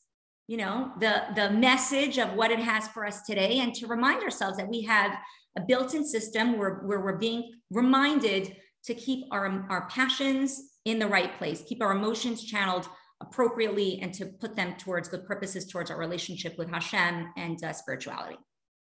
you 0.46 0.58
know, 0.58 0.92
the 1.00 1.24
the 1.34 1.50
message 1.50 2.18
of 2.18 2.34
what 2.34 2.52
it 2.52 2.60
has 2.60 2.86
for 2.86 3.04
us 3.04 3.22
today, 3.22 3.58
and 3.58 3.74
to 3.74 3.88
remind 3.88 4.22
ourselves 4.22 4.58
that 4.58 4.68
we 4.68 4.82
have 4.82 5.10
a 5.58 5.60
built-in 5.60 6.06
system 6.06 6.56
where, 6.56 6.76
where 6.84 7.00
we're 7.00 7.18
being 7.18 7.50
reminded 7.70 8.56
to 8.84 8.94
keep 8.94 9.26
our, 9.30 9.66
our 9.68 9.88
passions 9.88 10.60
in 10.84 10.98
the 10.98 11.06
right 11.06 11.36
place, 11.38 11.62
keep 11.66 11.82
our 11.82 11.92
emotions 11.92 12.44
channeled 12.44 12.88
appropriately, 13.20 14.00
and 14.02 14.12
to 14.14 14.26
put 14.26 14.56
them 14.56 14.74
towards 14.76 15.08
good 15.08 15.24
purposes 15.24 15.66
towards 15.66 15.90
our 15.90 15.98
relationship 15.98 16.58
with 16.58 16.68
Hashem 16.68 17.32
and 17.36 17.62
uh, 17.62 17.72
spirituality. 17.72 18.36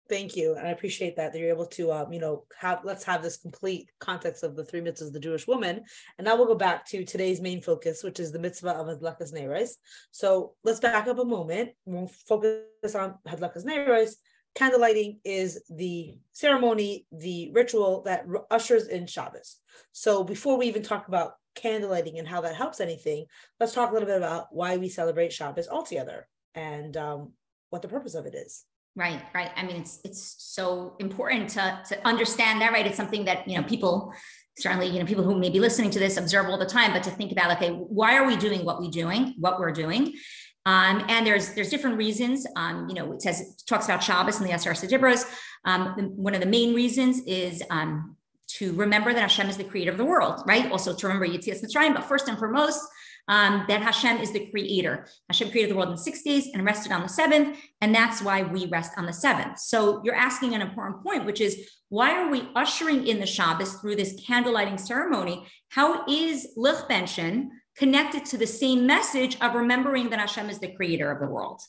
Thank 0.08 0.36
you, 0.36 0.56
and 0.56 0.66
I 0.66 0.72
appreciate 0.72 1.14
that 1.16 1.32
that 1.32 1.38
you're 1.38 1.48
able 1.48 1.66
to, 1.66 1.92
um, 1.92 2.12
you 2.12 2.18
know, 2.18 2.44
have 2.60 2.80
let's 2.82 3.04
have 3.04 3.22
this 3.22 3.36
complete 3.36 3.88
context 4.00 4.42
of 4.42 4.56
the 4.56 4.64
three 4.64 4.80
mitzvahs 4.80 5.06
of 5.06 5.12
the 5.12 5.20
Jewish 5.20 5.46
woman, 5.46 5.84
and 6.18 6.24
now 6.24 6.36
we'll 6.36 6.48
go 6.48 6.56
back 6.56 6.84
to 6.86 7.04
today's 7.04 7.40
main 7.40 7.62
focus, 7.62 8.02
which 8.02 8.18
is 8.18 8.32
the 8.32 8.38
mitzvah 8.38 8.72
of 8.72 8.88
hadlakas 8.88 9.32
neiros. 9.32 9.70
So 10.10 10.54
let's 10.64 10.80
back 10.80 11.06
up 11.06 11.20
a 11.20 11.24
moment. 11.24 11.70
We'll 11.86 12.10
focus 12.28 12.94
on 12.96 13.14
hadlakas 13.26 13.64
neiros, 13.64 14.16
candlelighting 14.54 15.18
is 15.24 15.62
the 15.70 16.14
ceremony, 16.32 17.06
the 17.12 17.50
ritual 17.52 18.02
that 18.02 18.26
ushers 18.50 18.88
in 18.88 19.06
Shabbos. 19.06 19.58
So 19.92 20.24
before 20.24 20.58
we 20.58 20.66
even 20.66 20.82
talk 20.82 21.08
about 21.08 21.34
candlelighting 21.56 22.18
and 22.18 22.28
how 22.28 22.40
that 22.42 22.56
helps 22.56 22.80
anything, 22.80 23.26
let's 23.60 23.72
talk 23.72 23.90
a 23.90 23.92
little 23.92 24.08
bit 24.08 24.16
about 24.16 24.46
why 24.50 24.76
we 24.76 24.88
celebrate 24.88 25.32
Shabbos 25.32 25.68
altogether 25.68 26.28
and 26.54 26.96
um, 26.96 27.32
what 27.70 27.82
the 27.82 27.88
purpose 27.88 28.14
of 28.14 28.26
it 28.26 28.34
is. 28.34 28.64
Right, 28.94 29.22
right. 29.34 29.50
I 29.56 29.64
mean, 29.64 29.76
it's 29.76 30.00
it's 30.04 30.36
so 30.38 30.96
important 30.98 31.48
to 31.50 31.80
to 31.88 32.06
understand 32.06 32.60
that, 32.60 32.72
right? 32.72 32.86
It's 32.86 32.96
something 32.96 33.24
that 33.24 33.48
you 33.48 33.56
know 33.56 33.66
people 33.66 34.12
certainly 34.58 34.86
you 34.86 34.98
know 34.98 35.06
people 35.06 35.24
who 35.24 35.38
may 35.38 35.48
be 35.48 35.60
listening 35.60 35.90
to 35.90 35.98
this 35.98 36.18
observe 36.18 36.46
all 36.46 36.58
the 36.58 36.66
time, 36.66 36.92
but 36.92 37.02
to 37.04 37.10
think 37.10 37.32
about 37.32 37.56
okay, 37.56 37.70
why 37.70 38.18
are 38.18 38.26
we 38.26 38.36
doing 38.36 38.66
what 38.66 38.80
we 38.82 38.90
doing, 38.90 39.34
what 39.38 39.58
we're 39.58 39.72
doing, 39.72 40.12
um, 40.64 41.04
and 41.08 41.26
there's 41.26 41.54
there's 41.54 41.70
different 41.70 41.96
reasons. 41.96 42.46
Um, 42.56 42.88
you 42.88 42.94
know, 42.94 43.12
it 43.12 43.22
says 43.22 43.40
it 43.40 43.62
talks 43.66 43.86
about 43.86 44.02
Shabbos 44.02 44.38
and 44.38 44.48
the 44.48 44.54
Asar 44.54 44.72
Sedibros. 44.72 45.24
Um, 45.64 45.94
one 46.16 46.34
of 46.34 46.40
the 46.40 46.46
main 46.46 46.74
reasons 46.74 47.20
is 47.26 47.62
um, 47.70 48.16
to 48.58 48.72
remember 48.74 49.12
that 49.12 49.20
Hashem 49.20 49.48
is 49.48 49.56
the 49.56 49.64
creator 49.64 49.90
of 49.90 49.98
the 49.98 50.04
world, 50.04 50.42
right? 50.46 50.70
Also 50.70 50.94
to 50.94 51.06
remember 51.06 51.26
Yitzias 51.26 51.64
Mitzrayim, 51.64 51.94
but 51.94 52.04
first 52.04 52.28
and 52.28 52.38
foremost, 52.38 52.80
um, 53.28 53.64
that 53.68 53.82
Hashem 53.82 54.18
is 54.18 54.32
the 54.32 54.50
creator. 54.50 55.06
Hashem 55.28 55.50
created 55.50 55.70
the 55.70 55.76
world 55.76 55.90
in 55.90 55.96
six 55.96 56.22
days 56.22 56.48
and 56.52 56.64
rested 56.64 56.92
on 56.92 57.02
the 57.02 57.08
seventh, 57.08 57.58
and 57.80 57.94
that's 57.94 58.22
why 58.22 58.42
we 58.42 58.66
rest 58.66 58.92
on 58.96 59.06
the 59.06 59.12
seventh. 59.12 59.58
So 59.58 60.00
you're 60.04 60.14
asking 60.14 60.54
an 60.54 60.62
important 60.62 61.02
point, 61.02 61.24
which 61.24 61.40
is 61.40 61.70
why 61.88 62.12
are 62.12 62.30
we 62.30 62.48
ushering 62.54 63.06
in 63.06 63.20
the 63.20 63.26
Shabbos 63.26 63.74
through 63.74 63.96
this 63.96 64.20
candlelighting 64.24 64.80
ceremony? 64.80 65.46
How 65.68 66.04
is 66.06 66.48
Lichbenchen 66.56 67.48
connected 67.76 68.24
to 68.26 68.38
the 68.38 68.46
same 68.46 68.86
message 68.86 69.36
of 69.40 69.54
remembering 69.54 70.10
that 70.10 70.20
Hashem 70.20 70.50
is 70.50 70.58
the 70.58 70.72
creator 70.72 71.10
of 71.10 71.20
the 71.20 71.26
world. 71.26 71.60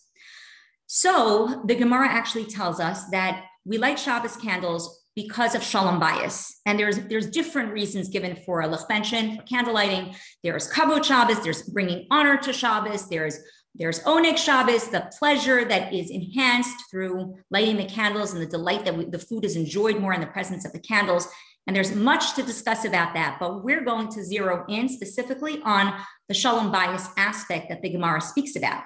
So 0.87 1.63
the 1.65 1.75
Gemara 1.75 2.07
actually 2.07 2.45
tells 2.45 2.79
us 2.79 3.05
that 3.09 3.45
we 3.65 3.77
light 3.77 3.97
Shabbos 3.97 4.35
candles 4.35 5.03
because 5.15 5.55
of 5.55 5.63
shalom 5.63 6.01
bayis. 6.01 6.51
And 6.65 6.77
there's 6.77 6.97
there's 7.07 7.29
different 7.29 7.71
reasons 7.71 8.09
given 8.09 8.35
for 8.35 8.61
a 8.61 8.67
lichbenchen, 8.67 9.37
for 9.37 9.43
candlelighting. 9.43 10.15
There's 10.43 10.69
kavod 10.69 11.03
Shabbos, 11.03 11.43
there's 11.43 11.63
bringing 11.63 12.07
honor 12.11 12.37
to 12.37 12.51
Shabbos, 12.51 13.07
there's 13.09 13.39
there's 13.75 14.01
onik 14.01 14.37
Shabbos, 14.37 14.89
the 14.89 15.11
pleasure 15.17 15.65
that 15.65 15.93
is 15.93 16.11
enhanced 16.11 16.91
through 16.91 17.35
lighting 17.49 17.77
the 17.77 17.85
candles 17.85 18.33
and 18.33 18.41
the 18.41 18.45
delight 18.47 18.85
that 18.85 18.95
we, 18.95 19.05
the 19.05 19.17
food 19.17 19.45
is 19.45 19.55
enjoyed 19.55 19.99
more 19.99 20.13
in 20.13 20.21
the 20.21 20.27
presence 20.27 20.63
of 20.63 20.73
the 20.73 20.79
candles. 20.79 21.27
And 21.65 21.75
there's 21.75 21.95
much 21.95 22.33
to 22.35 22.43
discuss 22.43 22.83
about 22.83 23.13
that, 23.13 23.37
but 23.39 23.63
we're 23.63 23.85
going 23.85 24.09
to 24.09 24.23
zero 24.23 24.65
in 24.67 24.89
specifically 24.89 25.61
on 25.63 25.93
the 26.27 26.33
shalom 26.33 26.73
bayis 26.73 27.09
aspect 27.17 27.69
that 27.69 27.81
the 27.81 27.89
Gemara 27.89 28.21
speaks 28.21 28.55
about. 28.55 28.83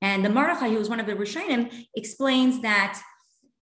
And 0.00 0.24
the 0.24 0.30
Mordechai, 0.30 0.68
who 0.68 0.78
is 0.78 0.88
one 0.88 1.00
of 1.00 1.06
the 1.06 1.14
Rishonim, 1.14 1.86
explains 1.96 2.60
that 2.62 3.00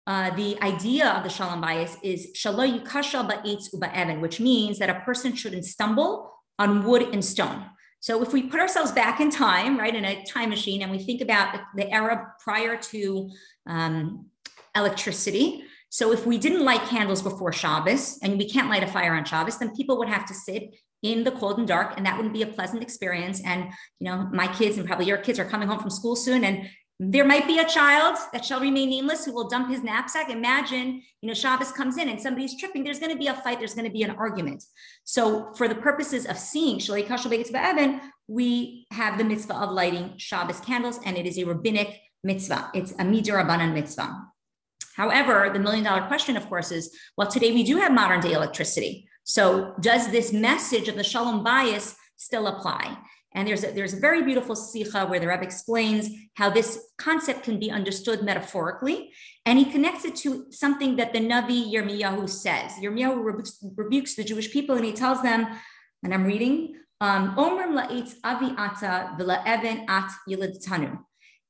uh, 0.07 0.33
the 0.35 0.59
idea 0.61 1.09
of 1.09 1.23
the 1.23 1.29
shalom 1.29 1.61
bayis 1.61 1.97
is 2.01 2.29
shaloy 2.35 2.79
yukashal 2.79 3.29
ba'etz 3.29 3.73
uba'evan, 3.73 4.21
which 4.21 4.39
means 4.39 4.79
that 4.79 4.89
a 4.89 5.01
person 5.01 5.35
shouldn't 5.35 5.65
stumble 5.65 6.31
on 6.57 6.83
wood 6.83 7.03
and 7.13 7.23
stone. 7.23 7.65
So 7.99 8.21
if 8.21 8.31
we 8.31 8.43
put 8.43 8.59
ourselves 8.59 8.91
back 8.91 9.19
in 9.19 9.29
time, 9.29 9.77
right, 9.77 9.93
in 9.93 10.05
a 10.05 10.23
time 10.23 10.49
machine, 10.49 10.81
and 10.81 10.91
we 10.91 10.99
think 10.99 11.21
about 11.21 11.59
the 11.75 11.91
era 11.91 12.33
prior 12.43 12.77
to 12.77 13.29
um, 13.65 14.27
electricity, 14.75 15.63
so 15.89 16.11
if 16.11 16.25
we 16.25 16.37
didn't 16.37 16.65
light 16.65 16.83
candles 16.83 17.21
before 17.21 17.53
Shabbos 17.53 18.19
and 18.21 18.37
we 18.37 18.49
can't 18.49 18.69
light 18.69 18.83
a 18.83 18.87
fire 18.87 19.15
on 19.15 19.25
Shabbos, 19.25 19.57
then 19.57 19.75
people 19.75 19.97
would 19.97 20.09
have 20.09 20.25
to 20.27 20.33
sit 20.33 20.75
in 21.03 21.23
the 21.23 21.31
cold 21.31 21.59
and 21.59 21.67
dark, 21.67 21.93
and 21.95 22.05
that 22.05 22.17
wouldn't 22.17 22.33
be 22.33 22.41
a 22.41 22.47
pleasant 22.47 22.81
experience. 22.81 23.41
And 23.45 23.65
you 23.99 24.05
know, 24.05 24.29
my 24.33 24.47
kids 24.47 24.77
and 24.77 24.85
probably 24.85 25.05
your 25.05 25.17
kids 25.17 25.39
are 25.39 25.45
coming 25.45 25.67
home 25.67 25.79
from 25.79 25.89
school 25.89 26.15
soon, 26.15 26.43
and 26.43 26.69
there 26.99 27.25
might 27.25 27.45
be 27.45 27.59
a 27.59 27.65
child 27.65 28.17
that 28.33 28.43
shall 28.43 28.59
remain 28.59 28.89
nameless 28.89 29.23
who 29.23 29.31
will 29.31 29.47
dump 29.47 29.69
his 29.69 29.83
knapsack. 29.83 30.31
Imagine, 30.31 31.03
you 31.21 31.27
know, 31.27 31.33
Shabbos 31.35 31.71
comes 31.71 31.97
in 31.97 32.09
and 32.09 32.19
somebody's 32.19 32.57
tripping. 32.59 32.83
There's 32.83 32.99
going 32.99 33.11
to 33.11 33.17
be 33.17 33.27
a 33.27 33.35
fight. 33.35 33.59
There's 33.59 33.75
going 33.75 33.85
to 33.85 33.93
be 33.93 34.01
an 34.01 34.11
argument. 34.11 34.63
So, 35.03 35.53
for 35.53 35.67
the 35.67 35.75
purposes 35.75 36.25
of 36.25 36.37
seeing 36.37 36.79
Shalei 36.79 37.05
Kashal 37.05 37.31
Evan, 37.53 38.01
we 38.27 38.87
have 38.91 39.19
the 39.19 39.23
mitzvah 39.23 39.55
of 39.55 39.71
lighting 39.71 40.15
Shabbos 40.17 40.59
candles, 40.59 40.99
and 41.05 41.15
it 41.17 41.27
is 41.27 41.37
a 41.37 41.45
rabbinic 41.45 41.99
mitzvah. 42.23 42.71
It's 42.73 42.91
a 42.93 43.03
midrabanan 43.03 43.73
mitzvah. 43.73 44.27
However, 44.97 45.51
the 45.53 45.59
million 45.59 45.83
dollar 45.85 46.07
question, 46.07 46.35
of 46.35 46.49
course, 46.49 46.71
is 46.71 46.91
well, 47.15 47.27
today 47.27 47.51
we 47.51 47.63
do 47.63 47.77
have 47.77 47.91
modern 47.91 48.19
day 48.19 48.33
electricity. 48.33 49.07
So, 49.23 49.75
does 49.79 50.09
this 50.09 50.33
message 50.33 50.87
of 50.87 50.95
the 50.95 51.03
shalom 51.03 51.45
bayis 51.45 51.95
still 52.15 52.47
apply? 52.47 52.97
And 53.35 53.47
there's 53.47 53.63
a, 53.63 53.71
there's 53.71 53.93
a 53.93 53.99
very 53.99 54.23
beautiful 54.23 54.55
sikha 54.55 55.05
where 55.05 55.19
the 55.19 55.27
Rebbe 55.27 55.43
explains 55.43 56.09
how 56.33 56.49
this 56.49 56.89
concept 56.97 57.43
can 57.43 57.59
be 57.59 57.69
understood 57.69 58.23
metaphorically. 58.23 59.11
And 59.45 59.59
he 59.59 59.65
connects 59.65 60.05
it 60.05 60.15
to 60.17 60.47
something 60.49 60.95
that 60.95 61.13
the 61.13 61.19
Navi 61.19 61.71
Yirmiyahu 61.71 62.27
says. 62.27 62.71
Yirmiyahu 62.81 63.23
rebukes, 63.23 63.63
rebukes 63.75 64.15
the 64.15 64.23
Jewish 64.23 64.51
people 64.51 64.75
and 64.75 64.85
he 64.85 64.93
tells 64.93 65.21
them, 65.21 65.45
and 66.03 66.13
I'm 66.13 66.23
reading, 66.23 66.75
um, 66.99 67.35
Omrim 67.35 67.77
la'etz 67.79 68.15
avi 68.23 68.55
ata 68.57 69.15
v'la 69.19 69.43
even 69.45 69.85
at 69.87 70.09
yiladtanu 70.27 70.97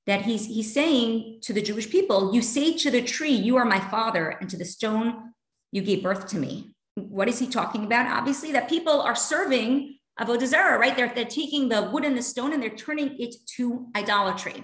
that 0.07 0.23
he's 0.23 0.47
he's 0.47 0.73
saying 0.73 1.39
to 1.41 1.53
the 1.53 1.61
Jewish 1.61 1.89
people, 1.89 2.33
you 2.33 2.41
say 2.41 2.73
to 2.77 2.89
the 2.89 3.01
tree, 3.01 3.31
you 3.31 3.57
are 3.57 3.65
my 3.65 3.79
father, 3.79 4.29
and 4.29 4.49
to 4.49 4.57
the 4.57 4.65
stone, 4.65 5.33
you 5.71 5.81
gave 5.81 6.01
birth 6.01 6.27
to 6.29 6.37
me. 6.37 6.75
What 6.95 7.27
is 7.27 7.37
he 7.39 7.47
talking 7.47 7.83
about? 7.83 8.07
Obviously, 8.07 8.51
that 8.53 8.69
people 8.69 9.01
are 9.01 9.15
serving 9.15 9.97
avodah 10.19 10.47
zarah, 10.47 10.79
right? 10.79 10.95
They're, 10.95 11.13
they're 11.13 11.25
taking 11.25 11.69
the 11.69 11.89
wood 11.91 12.05
and 12.05 12.17
the 12.17 12.23
stone 12.23 12.53
and 12.53 12.63
they're 12.63 12.69
turning 12.69 13.19
it 13.19 13.35
to 13.57 13.87
idolatry. 13.95 14.63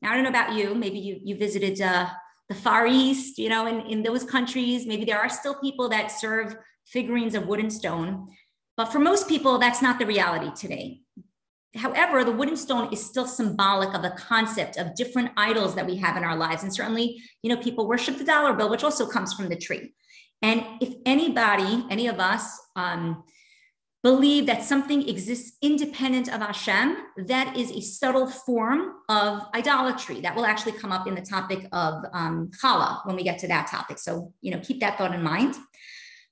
Now, 0.00 0.12
I 0.12 0.14
don't 0.14 0.24
know 0.24 0.30
about 0.30 0.54
you. 0.54 0.74
Maybe 0.74 0.98
you 0.98 1.20
you 1.22 1.36
visited 1.36 1.80
uh, 1.80 2.08
the 2.48 2.54
Far 2.54 2.86
East, 2.86 3.38
you 3.38 3.48
know, 3.48 3.66
in, 3.66 3.80
in 3.86 4.02
those 4.02 4.24
countries. 4.24 4.86
Maybe 4.86 5.04
there 5.04 5.18
are 5.18 5.28
still 5.28 5.56
people 5.56 5.88
that 5.88 6.10
serve 6.10 6.56
figurines 6.86 7.34
of 7.34 7.46
wood 7.46 7.60
and 7.60 7.72
stone. 7.72 8.28
But 8.76 8.86
for 8.86 8.98
most 8.98 9.28
people, 9.28 9.58
that's 9.58 9.82
not 9.82 9.98
the 9.98 10.06
reality 10.06 10.50
today. 10.54 11.00
However, 11.76 12.24
the 12.24 12.32
wooden 12.32 12.56
stone 12.56 12.92
is 12.92 13.04
still 13.04 13.26
symbolic 13.26 13.94
of 13.94 14.02
the 14.02 14.10
concept 14.10 14.76
of 14.76 14.94
different 14.94 15.30
idols 15.36 15.74
that 15.74 15.86
we 15.86 15.96
have 15.96 16.16
in 16.16 16.24
our 16.24 16.36
lives. 16.36 16.62
And 16.62 16.74
certainly, 16.74 17.22
you 17.42 17.54
know, 17.54 17.60
people 17.60 17.86
worship 17.86 18.18
the 18.18 18.24
dollar 18.24 18.54
bill, 18.54 18.70
which 18.70 18.84
also 18.84 19.06
comes 19.06 19.32
from 19.32 19.48
the 19.48 19.56
tree. 19.56 19.94
And 20.42 20.64
if 20.80 20.94
anybody, 21.04 21.84
any 21.90 22.06
of 22.08 22.20
us, 22.20 22.58
um, 22.76 23.24
believe 24.02 24.46
that 24.46 24.62
something 24.62 25.08
exists 25.08 25.56
independent 25.62 26.32
of 26.32 26.40
Hashem, 26.40 26.96
that 27.26 27.56
is 27.56 27.72
a 27.72 27.80
subtle 27.80 28.28
form 28.28 28.92
of 29.08 29.42
idolatry. 29.54 30.20
That 30.20 30.36
will 30.36 30.46
actually 30.46 30.72
come 30.72 30.92
up 30.92 31.08
in 31.08 31.14
the 31.16 31.22
topic 31.22 31.66
of 31.72 32.04
um, 32.12 32.50
challah 32.62 33.04
when 33.04 33.16
we 33.16 33.24
get 33.24 33.38
to 33.40 33.48
that 33.48 33.66
topic. 33.66 33.98
So, 33.98 34.32
you 34.42 34.52
know, 34.52 34.60
keep 34.60 34.80
that 34.80 34.96
thought 34.96 35.14
in 35.14 35.22
mind. 35.22 35.56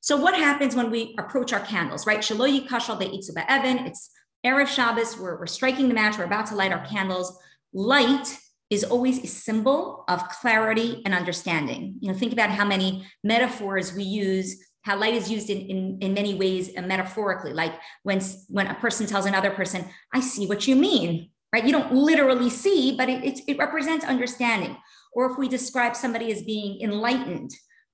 So, 0.00 0.16
what 0.16 0.34
happens 0.34 0.76
when 0.76 0.90
we 0.90 1.16
approach 1.18 1.52
our 1.52 1.60
candles, 1.60 2.06
right? 2.06 2.20
Shalo 2.20 2.46
yikashal 2.46 2.98
be'itzu 2.98 3.32
evan. 3.48 3.78
It's 3.86 4.10
Erev 4.44 4.68
Shabbos, 4.68 5.18
we're, 5.18 5.38
we're 5.38 5.46
striking 5.46 5.88
the 5.88 5.94
match, 5.94 6.18
we're 6.18 6.24
about 6.24 6.46
to 6.46 6.54
light 6.54 6.72
our 6.72 6.84
candles. 6.84 7.38
Light 7.72 8.38
is 8.68 8.84
always 8.84 9.22
a 9.24 9.26
symbol 9.26 10.04
of 10.06 10.28
clarity 10.28 11.00
and 11.06 11.14
understanding. 11.14 11.96
You 12.00 12.12
know, 12.12 12.18
think 12.18 12.32
about 12.32 12.50
how 12.50 12.66
many 12.66 13.06
metaphors 13.22 13.94
we 13.94 14.02
use, 14.02 14.62
how 14.82 14.98
light 14.98 15.14
is 15.14 15.30
used 15.30 15.48
in, 15.48 15.58
in, 15.58 15.98
in 16.00 16.14
many 16.14 16.34
ways 16.34 16.70
uh, 16.76 16.82
metaphorically, 16.82 17.54
like 17.54 17.72
when, 18.02 18.20
when 18.48 18.66
a 18.66 18.74
person 18.74 19.06
tells 19.06 19.24
another 19.24 19.50
person, 19.50 19.86
I 20.12 20.20
see 20.20 20.46
what 20.46 20.68
you 20.68 20.76
mean, 20.76 21.30
right? 21.52 21.64
You 21.64 21.72
don't 21.72 21.94
literally 21.94 22.50
see, 22.50 22.94
but 22.96 23.08
it, 23.08 23.24
it, 23.24 23.40
it 23.48 23.58
represents 23.58 24.04
understanding. 24.04 24.76
Or 25.14 25.30
if 25.30 25.38
we 25.38 25.48
describe 25.48 25.96
somebody 25.96 26.30
as 26.32 26.42
being 26.42 26.82
enlightened, 26.82 27.50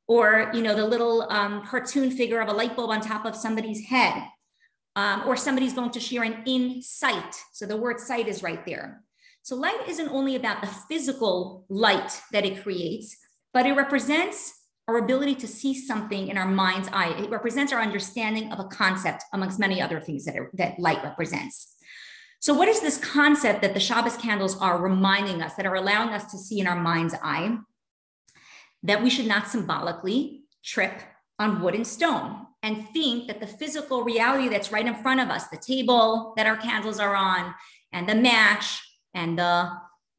or 0.08 0.50
you 0.52 0.62
know 0.62 0.74
the 0.74 0.84
little 0.84 1.30
um, 1.30 1.64
cartoon 1.64 2.10
figure 2.10 2.40
of 2.40 2.48
a 2.48 2.52
light 2.52 2.74
bulb 2.74 2.90
on 2.90 3.00
top 3.00 3.24
of 3.24 3.36
somebody's 3.36 3.86
head 3.86 4.24
um, 4.96 5.22
or 5.26 5.36
somebody's 5.36 5.74
going 5.74 5.90
to 5.90 6.00
share 6.00 6.22
an 6.22 6.42
insight. 6.46 7.36
So 7.52 7.66
the 7.66 7.76
word 7.76 8.00
sight 8.00 8.28
is 8.28 8.42
right 8.42 8.64
there. 8.66 9.02
So 9.42 9.56
light 9.56 9.88
isn't 9.88 10.08
only 10.08 10.36
about 10.36 10.60
the 10.60 10.66
physical 10.66 11.64
light 11.68 12.20
that 12.32 12.44
it 12.44 12.62
creates, 12.62 13.16
but 13.52 13.66
it 13.66 13.72
represents 13.72 14.52
our 14.88 14.98
ability 14.98 15.36
to 15.36 15.46
see 15.46 15.74
something 15.74 16.28
in 16.28 16.36
our 16.36 16.48
mind's 16.48 16.88
eye. 16.92 17.14
It 17.18 17.30
represents 17.30 17.72
our 17.72 17.80
understanding 17.80 18.52
of 18.52 18.58
a 18.58 18.64
concept, 18.64 19.22
amongst 19.32 19.58
many 19.58 19.80
other 19.80 20.00
things 20.00 20.24
that, 20.24 20.34
that 20.54 20.78
light 20.78 21.02
represents. 21.04 21.76
So, 22.40 22.54
what 22.54 22.68
is 22.68 22.80
this 22.80 22.98
concept 22.98 23.62
that 23.62 23.74
the 23.74 23.80
Shabbos 23.80 24.16
candles 24.16 24.58
are 24.60 24.82
reminding 24.82 25.42
us, 25.42 25.54
that 25.54 25.66
are 25.66 25.74
allowing 25.74 26.08
us 26.08 26.30
to 26.32 26.38
see 26.38 26.58
in 26.58 26.66
our 26.66 26.80
mind's 26.80 27.14
eye? 27.22 27.58
That 28.82 29.02
we 29.02 29.10
should 29.10 29.26
not 29.26 29.46
symbolically 29.46 30.44
trip 30.64 31.02
on 31.38 31.60
wood 31.60 31.74
and 31.74 31.86
stone 31.86 32.46
and 32.62 32.88
think 32.90 33.26
that 33.26 33.40
the 33.40 33.46
physical 33.46 34.04
reality 34.04 34.48
that's 34.48 34.72
right 34.72 34.86
in 34.86 34.94
front 34.94 35.20
of 35.20 35.30
us, 35.30 35.48
the 35.48 35.56
table 35.56 36.34
that 36.36 36.46
our 36.46 36.56
candles 36.56 37.00
are 37.00 37.14
on, 37.14 37.54
and 37.92 38.08
the 38.08 38.14
match, 38.14 38.82
and 39.14 39.38
the 39.38 39.70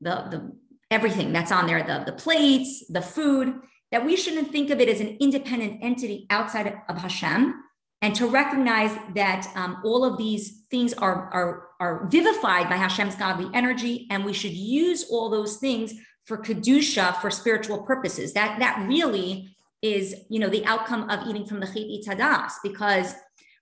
the, 0.01 0.15
the 0.31 0.51
everything 0.89 1.31
that's 1.31 1.51
on 1.51 1.67
there, 1.67 1.83
the, 1.83 2.03
the 2.05 2.17
plates, 2.17 2.86
the 2.89 3.01
food, 3.01 3.53
that 3.91 4.05
we 4.05 4.15
shouldn't 4.15 4.51
think 4.51 4.69
of 4.69 4.79
it 4.79 4.89
as 4.89 5.00
an 5.00 5.17
independent 5.19 5.79
entity 5.81 6.25
outside 6.29 6.81
of 6.89 6.98
Hashem, 6.98 7.53
and 8.01 8.15
to 8.15 8.25
recognize 8.27 8.98
that 9.15 9.48
um, 9.55 9.77
all 9.86 10.03
of 10.03 10.17
these 10.17 10.63
things 10.71 10.93
are, 10.93 11.29
are, 11.31 11.67
are 11.79 12.07
vivified 12.07 12.67
by 12.67 12.75
Hashem's 12.75 13.15
godly 13.15 13.50
energy, 13.53 14.07
and 14.10 14.25
we 14.25 14.33
should 14.33 14.53
use 14.53 15.05
all 15.10 15.29
those 15.29 15.57
things 15.57 15.93
for 16.25 16.38
kedusha 16.38 17.15
for 17.17 17.29
spiritual 17.29 17.83
purposes. 17.83 18.33
That 18.33 18.60
that 18.60 18.86
really 18.88 19.55
is, 19.82 20.16
you 20.30 20.40
know, 20.40 20.50
the 20.50 20.66
outcome 20.66 21.10
of 21.10 21.28
eating 21.28 21.46
from 21.46 21.60
the 21.60 21.66
itzadas 21.66 22.54
because 22.64 23.16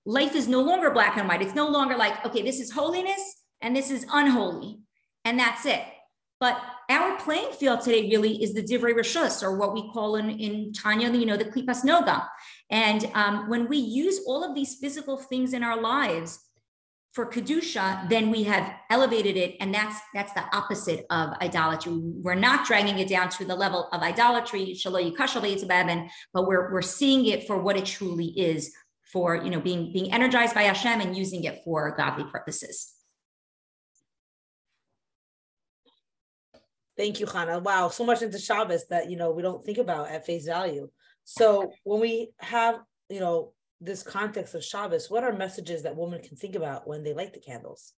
life 0.06 0.36
is 0.36 0.48
no 0.48 0.62
longer 0.62 0.92
black 0.92 1.18
and 1.18 1.28
white. 1.28 1.42
It's 1.42 1.56
no 1.56 1.70
longer 1.70 1.96
like, 1.96 2.26
okay, 2.26 2.42
this 2.42 2.60
is 2.60 2.72
holiness 2.72 3.22
and 3.62 3.76
this 3.76 3.92
is 3.92 4.06
unholy, 4.12 4.80
and 5.26 5.38
that's 5.40 5.66
it. 5.66 5.84
But 6.40 6.62
our 6.90 7.18
playing 7.18 7.52
field 7.52 7.82
today 7.82 8.10
really 8.10 8.42
is 8.42 8.54
the 8.54 8.64
divrei 8.64 8.94
rishus, 8.94 9.44
or 9.44 9.58
what 9.58 9.74
we 9.74 9.92
call 9.92 10.16
in, 10.16 10.30
in 10.30 10.72
Tanya, 10.72 11.12
you 11.12 11.26
know, 11.26 11.36
the 11.36 11.46
klipas 11.46 11.84
noga. 11.84 12.26
And 12.70 13.10
um, 13.14 13.50
when 13.50 13.68
we 13.68 13.78
use 13.78 14.22
all 14.26 14.44
of 14.44 14.56
these 14.56 14.76
physical 14.76 15.18
things 15.18 15.54
in 15.54 15.64
our 15.64 15.80
lives 15.80 16.40
for 17.12 17.26
kedusha, 17.26 18.08
then 18.08 18.30
we 18.30 18.44
have 18.44 18.72
elevated 18.90 19.36
it, 19.36 19.56
and 19.60 19.74
that's 19.74 20.00
that's 20.14 20.32
the 20.34 20.44
opposite 20.56 21.06
of 21.10 21.32
idolatry. 21.42 21.94
We're 21.96 22.36
not 22.36 22.68
dragging 22.68 23.00
it 23.00 23.10
down 23.10 23.30
to 23.30 23.46
the 23.46 23.56
level 23.56 23.90
of 23.92 24.02
idolatry, 24.02 24.78
but 24.86 26.48
we're 26.48 26.72
we're 26.72 26.82
seeing 26.84 27.26
it 27.26 27.48
for 27.48 27.58
what 27.58 27.78
it 27.78 27.86
truly 27.86 28.28
is, 28.28 28.72
for 29.12 29.36
you 29.36 29.50
know 29.50 29.60
being 29.60 29.92
being 29.92 30.14
energized 30.14 30.54
by 30.54 30.64
Hashem 30.64 31.02
and 31.02 31.18
using 31.18 31.44
it 31.46 31.62
for 31.64 31.96
godly 31.96 32.26
purposes. 32.26 32.94
Thank 36.96 37.20
you, 37.20 37.26
Hannah. 37.26 37.60
Wow, 37.60 37.90
so 37.90 38.06
much 38.06 38.22
into 38.22 38.38
Shabbos 38.38 38.86
that 38.90 39.10
you 39.10 39.18
know 39.18 39.32
we 39.32 39.42
don't 39.42 39.66
think 39.66 39.80
about 39.80 40.10
at 40.10 40.28
face 40.28 40.46
value. 40.46 40.90
So 41.24 41.72
when 41.84 42.02
we 42.02 42.34
have 42.38 42.82
you 43.10 43.20
know 43.20 43.54
this 43.82 44.04
context 44.04 44.56
of 44.56 44.64
Shabbos, 44.64 45.10
what 45.10 45.24
are 45.24 45.34
messages 45.34 45.84
that 45.84 45.96
women 45.96 46.22
can 46.22 46.36
think 46.36 46.56
about 46.56 46.88
when 46.88 47.04
they 47.04 47.14
light 47.14 47.34
the 47.34 47.40
candles? 47.40 47.94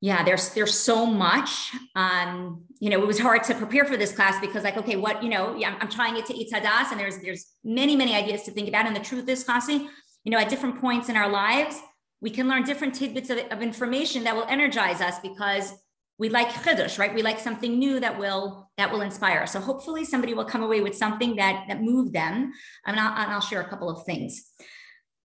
Yeah, 0.00 0.22
there's 0.22 0.52
there's 0.52 0.74
so 0.74 1.06
much. 1.06 1.70
Um, 1.94 2.64
you 2.78 2.90
know, 2.90 3.00
it 3.02 3.06
was 3.06 3.18
hard 3.18 3.42
to 3.44 3.54
prepare 3.54 3.86
for 3.86 3.96
this 3.96 4.12
class 4.12 4.38
because, 4.38 4.62
like, 4.62 4.76
okay, 4.76 4.96
what 4.96 5.22
you 5.22 5.30
know, 5.30 5.56
yeah, 5.56 5.70
I'm, 5.70 5.76
I'm 5.82 5.88
trying 5.88 6.16
it 6.16 6.26
to 6.26 6.34
eat 6.34 6.52
sadas, 6.52 6.90
and 6.90 7.00
there's 7.00 7.18
there's 7.20 7.46
many 7.64 7.96
many 7.96 8.14
ideas 8.14 8.42
to 8.42 8.50
think 8.50 8.68
about. 8.68 8.86
And 8.86 8.94
the 8.94 9.00
truth 9.00 9.26
is, 9.28 9.44
Kasi, 9.44 9.88
you 10.24 10.30
know, 10.30 10.38
at 10.38 10.50
different 10.50 10.78
points 10.78 11.08
in 11.08 11.16
our 11.16 11.30
lives, 11.30 11.80
we 12.20 12.28
can 12.28 12.48
learn 12.48 12.64
different 12.64 12.94
tidbits 12.94 13.30
of, 13.30 13.38
of 13.50 13.62
information 13.62 14.24
that 14.24 14.36
will 14.36 14.46
energize 14.48 15.00
us 15.00 15.18
because 15.20 15.72
we 16.18 16.28
like 16.28 16.48
chiddush, 16.48 16.98
right? 16.98 17.14
We 17.14 17.22
like 17.22 17.40
something 17.40 17.78
new 17.78 18.00
that 18.00 18.18
will 18.18 18.70
that 18.76 18.92
will 18.92 19.00
inspire. 19.00 19.46
So 19.46 19.60
hopefully 19.60 20.04
somebody 20.04 20.34
will 20.34 20.44
come 20.44 20.62
away 20.62 20.80
with 20.80 20.96
something 20.96 21.36
that 21.36 21.64
that 21.68 21.82
moved 21.82 22.12
them. 22.12 22.52
And 22.86 23.00
I'll, 23.00 23.16
and 23.22 23.32
I'll 23.32 23.40
share 23.40 23.60
a 23.60 23.68
couple 23.68 23.90
of 23.90 24.04
things. 24.04 24.50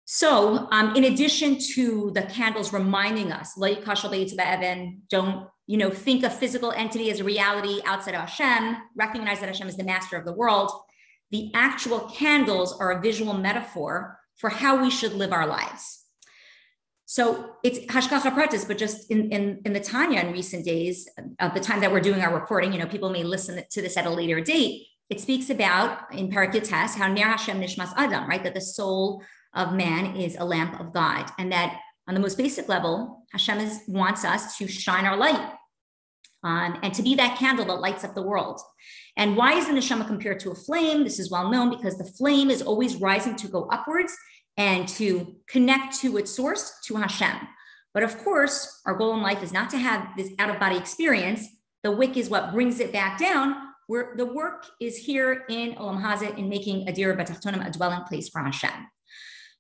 So 0.05 0.67
um, 0.71 0.95
in 0.95 1.05
addition 1.05 1.57
to 1.73 2.11
the 2.13 2.21
candles 2.23 2.71
reminding 2.71 3.31
us, 3.31 3.53
don't 3.57 5.47
you 5.67 5.77
know 5.77 5.89
think 5.89 6.23
of 6.23 6.37
physical 6.37 6.71
entity 6.71 7.09
as 7.09 7.19
a 7.19 7.23
reality 7.23 7.81
outside 7.85 8.13
of 8.13 8.21
Hashem, 8.21 8.77
recognize 8.95 9.39
that 9.39 9.47
Hashem 9.47 9.67
is 9.67 9.77
the 9.77 9.83
master 9.83 10.15
of 10.15 10.25
the 10.25 10.33
world. 10.33 10.71
The 11.31 11.51
actual 11.55 12.01
candles 12.01 12.77
are 12.79 12.91
a 12.91 13.01
visual 13.01 13.33
metaphor 13.33 14.19
for 14.37 14.51
how 14.51 14.81
we 14.81 14.91
should 14.91 15.13
live 15.13 15.33
our 15.33 15.47
lives. 15.47 16.04
So 17.05 17.51
it's 17.63 17.79
hashgacha 17.85 18.33
pratis, 18.33 18.67
but 18.67 18.77
just 18.77 19.11
in, 19.11 19.31
in, 19.31 19.61
in 19.63 19.73
the 19.73 19.79
Tanya 19.79 20.21
in 20.21 20.31
recent 20.31 20.65
days, 20.65 21.07
at 21.39 21.53
the 21.53 21.59
time 21.59 21.79
that 21.81 21.91
we're 21.91 21.99
doing 21.99 22.21
our 22.21 22.33
reporting, 22.33 22.73
you 22.73 22.79
know, 22.79 22.87
people 22.87 23.11
may 23.11 23.23
listen 23.23 23.61
to 23.69 23.81
this 23.81 23.95
at 23.95 24.07
a 24.07 24.09
later 24.09 24.41
date. 24.41 24.87
It 25.09 25.21
speaks 25.21 25.51
about 25.51 26.11
in 26.11 26.31
Parakitas 26.31 26.95
how 26.95 27.07
Ner 27.07 27.27
Hashem 27.27 27.61
Nishmas 27.61 27.93
Adam, 27.95 28.27
right? 28.27 28.43
That 28.43 28.55
the 28.55 28.61
soul 28.61 29.23
of 29.53 29.73
man 29.73 30.15
is 30.15 30.35
a 30.39 30.45
lamp 30.45 30.79
of 30.79 30.93
God, 30.93 31.29
and 31.37 31.51
that 31.51 31.79
on 32.07 32.15
the 32.15 32.19
most 32.19 32.37
basic 32.37 32.67
level, 32.67 33.23
Hashem 33.31 33.59
is, 33.59 33.81
wants 33.87 34.25
us 34.25 34.57
to 34.57 34.67
shine 34.67 35.05
our 35.05 35.15
light 35.15 35.53
um, 36.43 36.79
and 36.83 36.93
to 36.93 37.01
be 37.01 37.15
that 37.15 37.37
candle 37.37 37.65
that 37.65 37.79
lights 37.79 38.03
up 38.03 38.13
the 38.13 38.21
world. 38.21 38.59
And 39.17 39.35
why 39.35 39.53
is 39.53 39.67
the 39.67 39.73
neshama 39.73 40.05
compared 40.05 40.39
to 40.41 40.51
a 40.51 40.55
flame? 40.55 41.03
This 41.03 41.19
is 41.19 41.31
well 41.31 41.49
known 41.49 41.69
because 41.69 41.97
the 41.97 42.05
flame 42.05 42.49
is 42.49 42.61
always 42.61 42.97
rising 42.97 43.35
to 43.37 43.47
go 43.47 43.67
upwards 43.71 44.15
and 44.57 44.87
to 44.87 45.35
connect 45.47 45.99
to 46.01 46.17
its 46.17 46.31
source, 46.31 46.73
to 46.85 46.95
Hashem. 46.95 47.35
But 47.93 48.03
of 48.03 48.17
course, 48.19 48.81
our 48.85 48.95
goal 48.95 49.13
in 49.13 49.21
life 49.21 49.41
is 49.43 49.53
not 49.53 49.69
to 49.71 49.77
have 49.77 50.09
this 50.17 50.31
out 50.39 50.49
of 50.49 50.59
body 50.59 50.77
experience. 50.77 51.47
The 51.83 51.91
wick 51.91 52.17
is 52.17 52.29
what 52.29 52.51
brings 52.51 52.79
it 52.79 52.91
back 52.91 53.19
down. 53.19 53.55
Where 53.87 54.15
the 54.17 54.25
work 54.25 54.65
is 54.81 54.97
here 54.97 55.45
in 55.47 55.75
Olam 55.75 56.01
Hazeh 56.01 56.37
in 56.37 56.49
making 56.49 56.87
Adira 56.87 57.15
Batachtonim 57.15 57.65
a 57.65 57.71
dwelling 57.71 58.01
place 58.01 58.27
for 58.29 58.41
Hashem. 58.41 58.71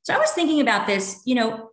So 0.01 0.13
I 0.13 0.17
was 0.17 0.31
thinking 0.31 0.61
about 0.61 0.87
this. 0.87 1.21
You 1.25 1.35
know, 1.35 1.69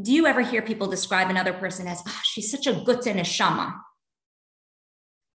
do 0.00 0.12
you 0.12 0.26
ever 0.26 0.40
hear 0.40 0.62
people 0.62 0.86
describe 0.86 1.30
another 1.30 1.52
person 1.52 1.86
as, 1.86 2.00
oh, 2.06 2.20
she's 2.24 2.50
such 2.50 2.66
a 2.66 2.72
gutta 2.72 3.10
neshama? 3.10 3.74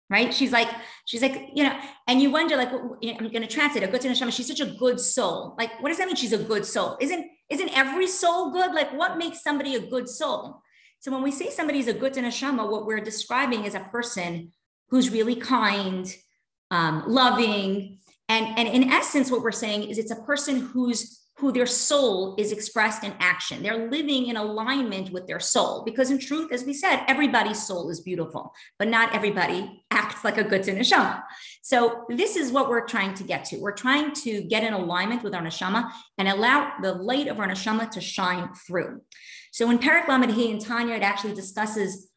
Right? 0.10 0.34
She's 0.34 0.52
like, 0.52 0.70
she's 1.06 1.22
like, 1.22 1.50
you 1.54 1.64
know, 1.64 1.80
and 2.08 2.22
you 2.22 2.32
wonder, 2.32 2.56
like, 2.56 2.72
I'm 2.72 3.30
going 3.30 3.42
to 3.42 3.48
translate 3.48 3.84
a 3.84 3.88
good 3.88 4.02
neshama. 4.02 4.32
She's 4.32 4.48
such 4.48 4.60
a 4.60 4.66
good 4.66 5.00
soul. 5.00 5.56
Like, 5.58 5.82
what 5.82 5.90
does 5.90 5.98
that 5.98 6.08
mean? 6.08 6.16
She's 6.16 6.34
a 6.34 6.38
good 6.38 6.66
soul. 6.66 6.98
Isn't 7.02 7.26
isn't 7.50 7.78
every 7.78 8.08
soul 8.08 8.52
good? 8.52 8.74
Like, 8.74 8.92
what 8.98 9.18
makes 9.18 9.44
somebody 9.44 9.76
a 9.76 9.80
good 9.80 10.10
soul? 10.10 10.62
So 11.00 11.12
when 11.12 11.22
we 11.22 11.32
say 11.32 11.52
somebody's 11.52 11.88
a 11.88 11.94
good 11.94 12.14
neshama, 12.14 12.70
what 12.70 12.88
we're 12.88 13.00
describing 13.00 13.66
is 13.66 13.76
a 13.76 13.80
person 13.80 14.52
who's 14.90 15.12
really 15.12 15.36
kind, 15.36 16.12
um, 16.72 17.04
loving, 17.08 18.00
and 18.30 18.58
and 18.58 18.68
in 18.68 18.92
essence, 18.92 19.32
what 19.32 19.42
we're 19.42 19.52
saying 19.52 19.84
is 19.84 19.98
it's 19.98 20.12
a 20.12 20.24
person 20.24 20.62
who's 20.62 21.25
who 21.38 21.52
their 21.52 21.66
soul 21.66 22.34
is 22.38 22.54
expressed 22.54 23.04
in 23.04 23.14
action. 23.20 23.62
They're 23.62 23.90
living 23.90 24.28
in 24.28 24.38
alignment 24.38 25.12
with 25.12 25.28
their 25.28 25.42
soul. 25.42 25.84
Because 25.84 26.10
in 26.10 26.18
truth, 26.18 26.54
as 26.54 26.64
we 26.64 26.74
said, 26.74 27.04
everybody's 27.08 27.66
soul 27.66 27.90
is 27.90 28.00
beautiful, 28.00 28.54
but 28.80 28.88
not 28.88 29.14
everybody 29.14 29.84
acts 29.92 30.24
like 30.24 30.38
a 30.38 30.44
good 30.46 30.62
neshama. 30.62 31.22
So 31.62 32.06
this 32.08 32.38
is 32.38 32.54
what 32.54 32.70
we're 32.70 32.88
trying 32.88 33.16
to 33.16 33.24
get 33.24 33.44
to. 33.46 33.58
We're 33.58 33.74
trying 33.74 34.14
to 34.14 34.44
get 34.44 34.64
in 34.64 34.74
alignment 34.74 35.24
with 35.24 35.36
our 35.36 35.42
neshama 35.42 35.92
and 36.18 36.30
allow 36.30 36.72
the 36.82 36.94
light 36.94 37.28
of 37.28 37.40
our 37.40 37.48
neshama 37.48 37.92
to 37.92 38.02
shine 38.02 38.54
through. 38.66 39.02
So 39.52 39.70
in 39.70 39.80
Parak 39.80 40.08
Lamed 40.08 40.38
and 40.38 40.62
Tanya, 40.62 40.96
it 40.96 41.04
actually 41.04 41.34
discusses 41.34 42.12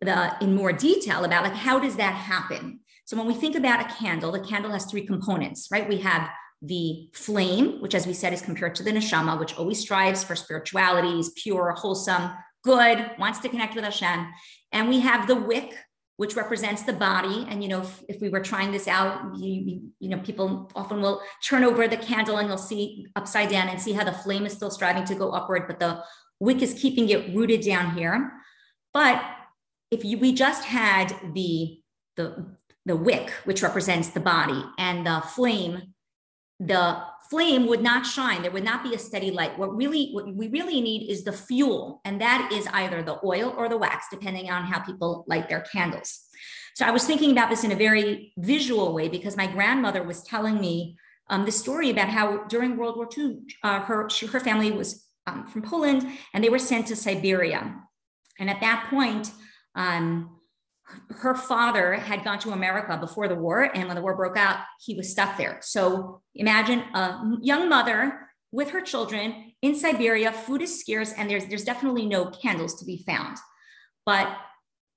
the 0.00 0.34
in 0.40 0.54
more 0.54 0.72
detail 0.72 1.24
about 1.24 1.44
like 1.44 1.54
how 1.54 1.78
does 1.78 1.96
that 1.96 2.14
happen. 2.14 2.80
So 3.04 3.16
when 3.18 3.26
we 3.26 3.34
think 3.34 3.56
about 3.56 3.80
a 3.80 3.94
candle, 3.94 4.32
the 4.32 4.40
candle 4.40 4.70
has 4.72 4.86
three 4.86 5.06
components, 5.06 5.68
right? 5.70 5.86
We 5.86 5.98
have 5.98 6.30
the 6.62 7.08
flame, 7.12 7.80
which, 7.80 7.94
as 7.94 8.06
we 8.06 8.14
said, 8.14 8.32
is 8.32 8.42
compared 8.42 8.74
to 8.76 8.82
the 8.82 8.90
neshama, 8.90 9.38
which 9.38 9.56
always 9.56 9.80
strives 9.80 10.24
for 10.24 10.34
spirituality, 10.34 11.18
is 11.18 11.32
pure, 11.36 11.72
wholesome, 11.72 12.30
good, 12.62 13.10
wants 13.18 13.38
to 13.40 13.48
connect 13.48 13.74
with 13.74 13.84
Hashem. 13.84 14.26
And 14.72 14.88
we 14.88 15.00
have 15.00 15.26
the 15.26 15.34
wick, 15.34 15.76
which 16.16 16.36
represents 16.36 16.82
the 16.82 16.92
body. 16.92 17.46
And 17.48 17.62
you 17.62 17.68
know, 17.68 17.82
if, 17.82 18.02
if 18.08 18.20
we 18.20 18.28
were 18.28 18.40
trying 18.40 18.72
this 18.72 18.88
out, 18.88 19.36
you, 19.36 19.82
you 19.98 20.08
know, 20.08 20.18
people 20.18 20.70
often 20.74 21.02
will 21.02 21.20
turn 21.46 21.64
over 21.64 21.86
the 21.86 21.96
candle 21.96 22.38
and 22.38 22.48
you'll 22.48 22.56
see 22.56 23.06
upside 23.16 23.50
down 23.50 23.68
and 23.68 23.80
see 23.80 23.92
how 23.92 24.04
the 24.04 24.12
flame 24.12 24.46
is 24.46 24.52
still 24.52 24.70
striving 24.70 25.04
to 25.04 25.14
go 25.14 25.30
upward, 25.30 25.66
but 25.66 25.78
the 25.78 26.02
wick 26.40 26.62
is 26.62 26.74
keeping 26.74 27.08
it 27.08 27.34
rooted 27.34 27.62
down 27.62 27.94
here. 27.94 28.32
But 28.92 29.22
if 29.90 30.04
you, 30.04 30.18
we 30.18 30.32
just 30.32 30.64
had 30.64 31.14
the 31.34 31.80
the 32.16 32.46
the 32.86 32.96
wick, 32.96 33.30
which 33.44 33.62
represents 33.62 34.10
the 34.10 34.20
body, 34.20 34.62
and 34.78 35.06
the 35.06 35.22
flame, 35.22 35.93
the 36.60 37.02
flame 37.30 37.66
would 37.66 37.82
not 37.82 38.06
shine. 38.06 38.42
There 38.42 38.50
would 38.50 38.64
not 38.64 38.84
be 38.84 38.94
a 38.94 38.98
steady 38.98 39.30
light. 39.30 39.58
What 39.58 39.74
really 39.74 40.10
what 40.12 40.32
we 40.34 40.48
really 40.48 40.80
need 40.80 41.10
is 41.10 41.24
the 41.24 41.32
fuel 41.32 42.00
and 42.04 42.20
that 42.20 42.50
is 42.52 42.66
either 42.68 43.02
the 43.02 43.18
oil 43.24 43.54
or 43.56 43.68
the 43.68 43.78
wax 43.78 44.06
depending 44.10 44.50
on 44.50 44.64
how 44.64 44.80
people 44.80 45.24
light 45.26 45.48
their 45.48 45.60
candles. 45.60 46.20
So 46.74 46.84
i 46.84 46.90
was 46.90 47.04
thinking 47.04 47.30
about 47.30 47.50
this 47.50 47.64
in 47.64 47.72
a 47.72 47.76
very 47.76 48.32
visual 48.36 48.92
way 48.92 49.08
because 49.08 49.36
my 49.36 49.46
grandmother 49.46 50.02
was 50.02 50.22
telling 50.22 50.60
me 50.60 50.96
um, 51.30 51.44
the 51.44 51.52
story 51.52 51.88
about 51.90 52.08
how 52.08 52.44
during 52.44 52.76
world 52.76 52.96
war 52.96 53.08
ii 53.16 53.38
uh, 53.62 53.80
her 53.80 54.10
she, 54.10 54.26
her 54.26 54.40
family 54.40 54.70
was 54.70 55.06
um, 55.26 55.46
from 55.46 55.62
poland 55.62 56.06
and 56.32 56.42
they 56.42 56.50
were 56.50 56.58
sent 56.58 56.86
to 56.88 56.96
siberia. 56.96 57.76
And 58.38 58.50
at 58.50 58.60
that 58.60 58.88
point 58.90 59.30
um, 59.76 60.36
her 61.10 61.34
father 61.34 61.94
had 61.94 62.24
gone 62.24 62.38
to 62.40 62.52
America 62.52 62.96
before 62.98 63.28
the 63.28 63.34
war, 63.34 63.62
and 63.62 63.86
when 63.86 63.96
the 63.96 64.02
war 64.02 64.16
broke 64.16 64.36
out, 64.36 64.58
he 64.80 64.94
was 64.94 65.10
stuck 65.10 65.36
there. 65.36 65.58
So 65.62 66.20
imagine 66.34 66.80
a 66.94 67.38
young 67.40 67.68
mother 67.68 68.28
with 68.52 68.70
her 68.70 68.80
children 68.80 69.52
in 69.62 69.74
Siberia. 69.74 70.32
Food 70.32 70.62
is 70.62 70.78
scarce, 70.78 71.12
and 71.12 71.28
there's 71.28 71.46
there's 71.46 71.64
definitely 71.64 72.06
no 72.06 72.26
candles 72.26 72.78
to 72.80 72.84
be 72.84 73.02
found. 73.06 73.38
But 74.04 74.28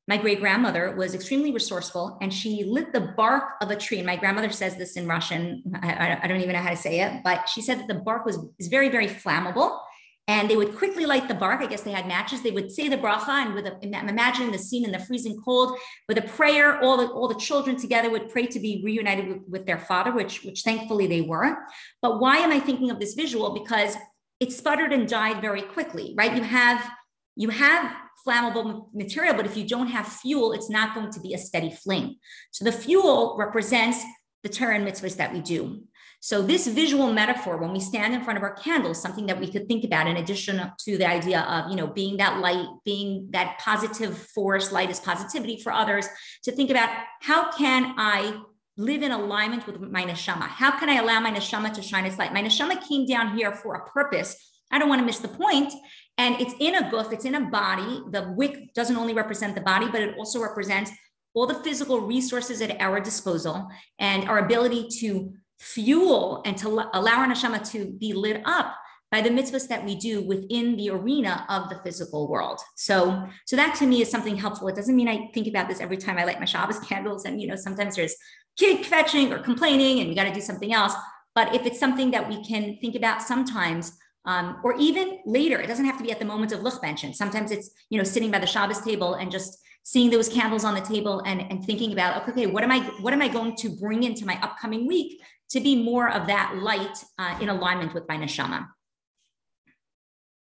my 0.10 0.18
great 0.18 0.40
grandmother 0.40 0.96
was 0.96 1.14
extremely 1.14 1.52
resourceful, 1.52 2.18
and 2.22 2.34
she 2.34 2.64
lit 2.64 2.94
the 2.94 3.14
bark 3.16 3.54
of 3.62 3.72
a 3.72 3.76
tree. 3.76 3.98
And 3.98 4.06
my 4.06 4.16
grandmother 4.16 4.52
says 4.52 4.78
this 4.78 4.96
in 4.98 5.08
Russian. 5.08 5.64
I, 5.82 6.20
I 6.22 6.28
don't 6.28 6.42
even 6.42 6.54
know 6.54 6.62
how 6.62 6.70
to 6.70 6.78
say 6.78 7.02
it, 7.02 7.24
but 7.24 7.48
she 7.50 7.62
said 7.62 7.80
that 7.80 7.88
the 7.88 7.96
bark 7.96 8.26
was 8.26 8.38
is 8.60 8.68
very 8.68 8.90
very 8.90 9.08
flammable 9.08 9.80
and 10.28 10.50
they 10.50 10.58
would 10.58 10.76
quickly 10.76 11.06
light 11.06 11.28
the 11.28 11.34
bark. 11.34 11.62
I 11.62 11.68
guess 11.68 11.82
they 11.82 11.92
had 11.92 12.08
matches. 12.08 12.42
They 12.42 12.52
would 12.52 12.72
say 12.72 12.90
the 12.90 12.98
bracha, 12.98 13.30
and 13.30 13.54
with 13.54 13.66
a, 13.66 13.78
imagining 13.82 14.52
the 14.52 14.58
scene 14.58 14.84
in 14.84 14.92
the 14.92 15.00
freezing 15.00 15.42
cold, 15.44 15.78
with 16.08 16.18
a 16.18 16.22
prayer, 16.22 16.82
all 16.82 16.98
the 16.98 17.08
all 17.08 17.28
the 17.28 17.36
children 17.36 17.78
together 17.78 18.10
would 18.10 18.30
pray 18.30 18.46
to 18.48 18.60
be 18.60 18.82
reunited 18.84 19.28
with, 19.28 19.42
with 19.48 19.66
their 19.66 19.80
father, 19.80 20.12
which 20.12 20.44
which 20.44 20.64
thankfully 20.64 21.08
they 21.08 21.22
were. 21.22 21.58
But 22.02 22.20
why 22.20 22.38
am 22.38 22.52
I 22.52 22.60
thinking 22.60 22.92
of 22.92 23.00
this 23.00 23.14
visual? 23.14 23.54
Because 23.54 23.96
it 24.40 24.52
sputtered 24.52 24.94
and 24.94 25.08
died 25.08 25.42
very 25.42 25.62
quickly, 25.62 26.14
right? 26.18 26.36
You 26.36 26.44
have 26.44 26.90
you 27.36 27.50
have 27.50 27.96
flammable 28.28 28.88
material, 28.94 29.36
but 29.36 29.46
if 29.46 29.56
you 29.56 29.68
don't 29.68 29.88
have 29.88 30.08
fuel, 30.08 30.52
it's 30.52 30.70
not 30.70 30.94
going 30.94 31.12
to 31.12 31.20
be 31.22 31.34
a 31.34 31.38
steady 31.38 31.72
flame. 31.72 32.16
So 32.52 32.66
the 32.66 32.72
fuel 32.72 33.38
represents 33.40 34.04
the 34.44 34.50
Torah 34.50 34.76
and 34.76 34.88
mitzvahs 34.88 35.18
that 35.18 35.34
we 35.34 35.42
do. 35.42 35.84
So 36.28 36.42
this 36.42 36.68
visual 36.68 37.14
metaphor, 37.14 37.56
when 37.56 37.72
we 37.72 37.80
stand 37.80 38.14
in 38.14 38.22
front 38.22 38.36
of 38.36 38.44
our 38.44 38.54
candles, 38.54 39.02
something 39.02 39.28
that 39.28 39.40
we 39.40 39.50
could 39.50 39.66
think 39.70 39.86
about 39.86 40.08
in 40.08 40.18
addition 40.18 40.60
to 40.78 40.98
the 40.98 41.08
idea 41.08 41.40
of, 41.40 41.72
you 41.72 41.78
know, 41.78 41.88
being 41.88 42.18
that 42.18 42.42
light, 42.42 42.68
being 42.84 43.30
that 43.32 43.58
positive 43.60 44.18
force, 44.36 44.74
light 44.74 44.90
is 44.90 45.00
positivity 45.00 45.58
for 45.64 45.72
others, 45.72 46.06
to 46.44 46.52
think 46.52 46.70
about 46.70 46.90
how 47.22 47.50
can 47.54 47.94
I 47.98 48.42
live 48.76 49.04
in 49.04 49.14
alignment 49.14 49.66
with 49.66 49.80
my 49.80 50.04
neshama? 50.04 50.50
How 50.50 50.78
can 50.78 50.90
I 50.90 50.96
allow 50.96 51.22
my 51.22 51.32
neshama 51.32 51.74
to 51.74 51.82
shine 51.82 52.06
its 52.06 52.18
light? 52.18 52.34
My 52.34 52.44
neshama 52.44 52.86
came 52.86 53.06
down 53.06 53.38
here 53.38 53.54
for 53.54 53.76
a 53.76 53.88
purpose. 53.88 54.36
I 54.70 54.80
don't 54.80 54.90
want 54.90 55.00
to 55.00 55.06
miss 55.06 55.20
the 55.20 55.30
point. 55.30 55.72
And 56.18 56.42
it's 56.42 56.56
in 56.60 56.76
a 56.76 56.92
guf, 56.92 57.14
it's 57.14 57.24
in 57.24 57.36
a 57.36 57.50
body. 57.50 58.02
The 58.12 58.34
wick 58.36 58.74
doesn't 58.74 58.98
only 58.98 59.14
represent 59.14 59.56
the 59.56 59.62
body, 59.62 59.88
but 59.90 60.02
it 60.02 60.18
also 60.18 60.42
represents 60.42 60.92
all 61.34 61.48
the 61.48 61.64
physical 61.64 62.02
resources 62.02 62.62
at 62.62 62.82
our 62.82 63.00
disposal 63.00 63.70
and 63.98 64.28
our 64.28 64.40
ability 64.40 64.90
to 65.00 65.32
fuel 65.58 66.42
and 66.46 66.58
to 66.58 66.68
allow 66.68 67.20
our 67.20 67.28
neshama 67.28 67.70
to 67.72 67.86
be 67.86 68.14
lit 68.14 68.42
up 68.46 68.76
by 69.12 69.22
the 69.22 69.30
mitzvahs 69.30 69.68
that 69.70 69.86
we 69.86 69.96
do 69.96 70.22
within 70.22 70.76
the 70.76 70.90
arena 70.90 71.46
of 71.50 71.70
the 71.70 71.78
physical 71.78 72.28
world. 72.28 72.60
So, 72.76 73.28
so 73.46 73.56
that 73.56 73.76
to 73.76 73.86
me 73.86 74.02
is 74.02 74.12
something 74.12 74.36
helpful. 74.36 74.68
It 74.68 74.76
doesn't 74.76 74.96
mean 74.96 75.08
I 75.08 75.30
think 75.34 75.48
about 75.48 75.70
this 75.70 75.80
every 75.80 75.98
time 75.98 76.18
I 76.18 76.26
light 76.26 76.40
my 76.40 76.46
Shabbos 76.46 76.80
candles. 76.88 77.26
And 77.26 77.42
you 77.42 77.48
know, 77.48 77.56
sometimes 77.56 77.96
there's 77.96 78.16
kid 78.58 78.86
fetching 78.86 79.32
or 79.32 79.40
complaining, 79.40 80.00
and 80.00 80.10
we 80.10 80.16
got 80.16 80.26
to 80.26 80.34
do 80.34 80.42
something 80.42 80.74
else. 80.74 80.94
But 81.36 81.56
if 81.56 81.66
it's 81.66 81.80
something 81.80 82.12
that 82.12 82.28
we 82.28 82.44
can 82.44 82.78
think 82.82 82.96
about 82.96 83.22
sometimes, 83.22 83.98
um, 84.26 84.60
or 84.64 84.76
even 84.78 85.20
later, 85.26 85.60
it 85.60 85.68
doesn't 85.68 85.86
have 85.86 85.98
to 85.98 86.04
be 86.04 86.12
at 86.12 86.20
the 86.20 86.26
moment 86.26 86.52
of 86.52 86.60
luchbenchen. 86.60 87.16
Sometimes 87.16 87.52
it's 87.52 87.72
you 87.90 87.98
know 87.98 88.04
sitting 88.04 88.30
by 88.30 88.40
the 88.40 88.48
Shabbos 88.48 88.82
table 88.82 89.14
and 89.14 89.32
just 89.32 89.58
seeing 89.84 90.10
those 90.10 90.28
candles 90.28 90.66
on 90.66 90.74
the 90.74 90.82
table 90.82 91.22
and, 91.26 91.40
and 91.50 91.64
thinking 91.64 91.94
about 91.94 92.22
okay, 92.24 92.32
okay, 92.32 92.48
what 92.48 92.62
am 92.62 92.72
I 92.72 92.80
what 93.00 93.14
am 93.14 93.22
I 93.22 93.30
going 93.30 93.56
to 93.58 93.70
bring 93.70 94.04
into 94.04 94.26
my 94.26 94.38
upcoming 94.42 94.86
week 94.86 95.22
to 95.52 95.60
be 95.60 95.82
more 95.82 96.10
of 96.10 96.28
that 96.28 96.58
light 96.58 97.04
uh, 97.18 97.38
in 97.42 97.50
alignment 97.50 97.94
with 97.94 98.08
my 98.08 98.18
neshama. 98.18 98.68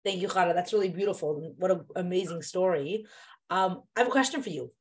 Thank 0.05 0.21
you, 0.21 0.27
Chana. 0.27 0.53
That's 0.53 0.73
really 0.73 0.89
beautiful. 0.89 1.53
What 1.57 1.71
an 1.71 1.85
amazing 1.95 2.41
story. 2.41 3.05
Um, 3.49 3.83
I 3.95 4.01
have 4.01 4.07
a 4.07 4.11
question 4.11 4.41
for 4.41 4.49
you. 4.49 4.71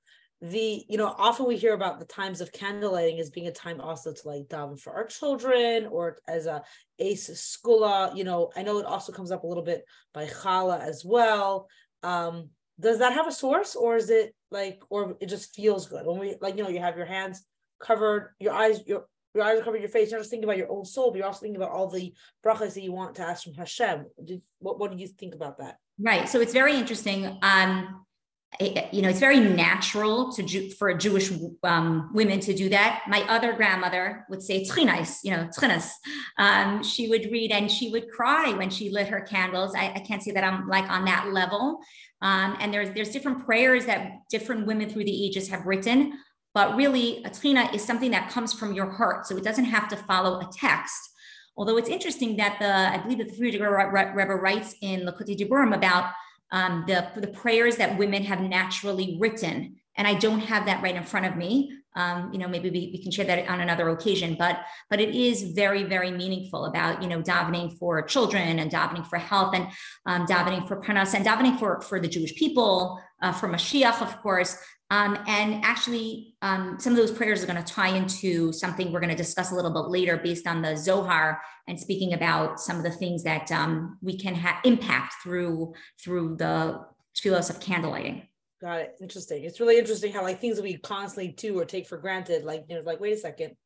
The, 0.40 0.84
you 0.88 0.98
know, 0.98 1.06
often 1.06 1.46
we 1.46 1.56
hear 1.56 1.72
about 1.72 2.00
the 2.00 2.04
times 2.04 2.40
of 2.40 2.50
candlelighting 2.50 3.20
as 3.20 3.30
being 3.30 3.46
a 3.46 3.52
time 3.52 3.80
also 3.80 4.12
to 4.12 4.28
like 4.28 4.48
daven 4.48 4.80
for 4.80 4.92
our 4.92 5.04
children 5.04 5.86
or 5.86 6.18
as 6.26 6.46
a 6.46 6.62
ace 6.98 7.30
skula. 7.30 8.16
You 8.16 8.24
know, 8.24 8.50
I 8.56 8.64
know 8.64 8.78
it 8.78 8.86
also 8.86 9.12
comes 9.12 9.30
up 9.30 9.44
a 9.44 9.46
little 9.46 9.62
bit 9.62 9.84
by 10.12 10.26
challah 10.26 10.80
as 10.80 11.04
well. 11.04 11.68
Um, 12.02 12.48
does 12.80 12.98
that 12.98 13.12
have 13.12 13.28
a 13.28 13.32
source 13.32 13.76
or 13.76 13.94
is 13.94 14.10
it 14.10 14.34
like, 14.50 14.80
or 14.90 15.16
it 15.20 15.26
just 15.26 15.54
feels 15.54 15.86
good 15.86 16.04
when 16.04 16.18
we 16.18 16.34
like, 16.40 16.56
you 16.56 16.64
know, 16.64 16.68
you 16.68 16.80
have 16.80 16.96
your 16.96 17.06
hands 17.06 17.44
covered, 17.80 18.34
your 18.40 18.52
eyes, 18.52 18.80
your 18.84 19.04
your 19.34 19.44
eyes 19.44 19.58
are 19.58 19.62
covering 19.62 19.82
your 19.82 19.90
face. 19.90 20.10
You're 20.10 20.18
not 20.18 20.22
just 20.22 20.30
thinking 20.30 20.44
about 20.44 20.58
your 20.58 20.70
own 20.70 20.84
soul, 20.84 21.10
but 21.10 21.18
you're 21.18 21.26
also 21.26 21.40
thinking 21.40 21.60
about 21.60 21.70
all 21.70 21.88
the 21.88 22.12
brachas 22.44 22.74
that 22.74 22.82
you 22.82 22.92
want 22.92 23.14
to 23.16 23.22
ask 23.22 23.44
from 23.44 23.54
Hashem. 23.54 24.06
Did, 24.24 24.42
what, 24.58 24.78
what 24.78 24.92
do 24.92 24.98
you 24.98 25.08
think 25.08 25.34
about 25.34 25.58
that? 25.58 25.78
Right. 25.98 26.28
So 26.28 26.40
it's 26.40 26.52
very 26.52 26.76
interesting. 26.76 27.38
Um, 27.42 28.04
you 28.60 29.00
know, 29.00 29.08
it's 29.08 29.18
very 29.18 29.40
natural 29.40 30.30
to 30.32 30.70
for 30.72 30.90
a 30.90 30.98
Jewish 30.98 31.32
um, 31.62 32.10
women 32.12 32.38
to 32.40 32.52
do 32.52 32.68
that. 32.68 33.02
My 33.08 33.22
other 33.22 33.54
grandmother 33.54 34.26
would 34.28 34.42
say 34.42 34.64
tchinas, 34.64 35.20
you 35.24 35.30
know, 35.30 35.48
tchinas. 35.56 35.90
Um, 36.36 36.82
she 36.82 37.08
would 37.08 37.32
read 37.32 37.50
and 37.50 37.70
she 37.70 37.90
would 37.90 38.10
cry 38.10 38.52
when 38.52 38.68
she 38.68 38.90
lit 38.90 39.08
her 39.08 39.22
candles. 39.22 39.74
I, 39.74 39.92
I 39.94 40.00
can't 40.00 40.22
say 40.22 40.32
that 40.32 40.44
I'm 40.44 40.68
like 40.68 40.88
on 40.90 41.06
that 41.06 41.28
level. 41.32 41.80
Um, 42.20 42.56
and 42.60 42.72
there's 42.74 42.92
there's 42.92 43.10
different 43.10 43.46
prayers 43.46 43.86
that 43.86 44.12
different 44.30 44.66
women 44.66 44.90
through 44.90 45.04
the 45.04 45.26
ages 45.26 45.48
have 45.48 45.64
written. 45.64 46.12
But 46.54 46.76
really, 46.76 47.24
a 47.24 47.30
tchina 47.30 47.72
is 47.74 47.84
something 47.84 48.10
that 48.10 48.30
comes 48.30 48.52
from 48.52 48.74
your 48.74 48.90
heart. 48.90 49.26
So 49.26 49.36
it 49.36 49.44
doesn't 49.44 49.64
have 49.66 49.88
to 49.88 49.96
follow 49.96 50.38
a 50.40 50.48
text. 50.52 51.00
Although 51.56 51.76
it's 51.76 51.88
interesting 51.88 52.36
that 52.36 52.58
the, 52.58 52.72
I 52.72 52.98
believe 52.98 53.18
that 53.18 53.28
the 53.28 53.36
Frierdiker 53.36 54.14
Rebbe 54.14 54.34
writes 54.34 54.74
in 54.80 55.00
Likutei 55.00 55.36
Diburim 55.36 55.74
about 55.74 56.12
um, 56.50 56.84
the, 56.86 57.08
the 57.16 57.28
prayers 57.28 57.76
that 57.76 57.98
women 57.98 58.22
have 58.24 58.40
naturally 58.40 59.16
written. 59.18 59.76
And 59.96 60.06
I 60.06 60.14
don't 60.14 60.40
have 60.40 60.66
that 60.66 60.82
right 60.82 60.94
in 60.94 61.04
front 61.04 61.26
of 61.26 61.36
me. 61.36 61.72
Um, 61.94 62.32
you 62.32 62.38
know, 62.38 62.48
maybe 62.48 62.70
we, 62.70 62.90
we 62.92 63.02
can 63.02 63.12
share 63.12 63.26
that 63.26 63.46
on 63.48 63.60
another 63.60 63.90
occasion, 63.90 64.34
but 64.38 64.60
but 64.88 64.98
it 64.98 65.14
is 65.14 65.52
very, 65.52 65.82
very 65.84 66.10
meaningful 66.10 66.64
about, 66.64 67.02
you 67.02 67.08
know, 67.08 67.20
davening 67.20 67.76
for 67.78 68.00
children 68.00 68.58
and 68.58 68.70
davening 68.70 69.06
for 69.06 69.18
health 69.18 69.54
and 69.54 69.66
um, 70.06 70.26
davening 70.26 70.66
for 70.66 70.80
parnas 70.80 71.12
and 71.12 71.26
davening 71.26 71.58
for, 71.58 71.82
for 71.82 72.00
the 72.00 72.08
Jewish 72.08 72.34
people, 72.34 72.98
uh, 73.20 73.30
for 73.30 73.46
Mashiach, 73.46 74.00
of 74.00 74.22
course, 74.22 74.56
um, 74.92 75.18
and 75.26 75.64
actually, 75.64 76.34
um, 76.42 76.76
some 76.78 76.92
of 76.92 76.98
those 76.98 77.10
prayers 77.10 77.42
are 77.42 77.46
going 77.46 77.62
to 77.62 77.72
tie 77.72 77.96
into 77.96 78.52
something 78.52 78.92
we're 78.92 79.00
going 79.00 79.08
to 79.08 79.16
discuss 79.16 79.50
a 79.50 79.54
little 79.54 79.70
bit 79.70 79.88
later 79.88 80.18
based 80.18 80.46
on 80.46 80.60
the 80.60 80.76
Zohar 80.76 81.40
and 81.66 81.80
speaking 81.80 82.12
about 82.12 82.60
some 82.60 82.76
of 82.76 82.82
the 82.82 82.90
things 82.90 83.22
that 83.22 83.50
um, 83.50 83.96
we 84.02 84.18
can 84.18 84.34
have 84.34 84.56
impact 84.64 85.14
through 85.22 85.72
through 85.98 86.36
the 86.36 86.84
tefillos 87.16 87.48
of 87.48 87.58
candlelighting. 87.58 88.26
Got 88.60 88.80
it. 88.80 88.96
Interesting. 89.00 89.44
It's 89.44 89.60
really 89.60 89.78
interesting 89.78 90.12
how 90.12 90.22
like 90.22 90.42
things 90.42 90.56
that 90.56 90.62
we 90.62 90.76
constantly 90.76 91.32
do 91.32 91.58
or 91.58 91.64
take 91.64 91.86
for 91.86 91.96
granted, 91.96 92.44
like 92.44 92.66
you 92.68 92.76
know, 92.76 92.82
like 92.82 93.00
wait 93.00 93.14
a 93.14 93.16
second, 93.16 93.56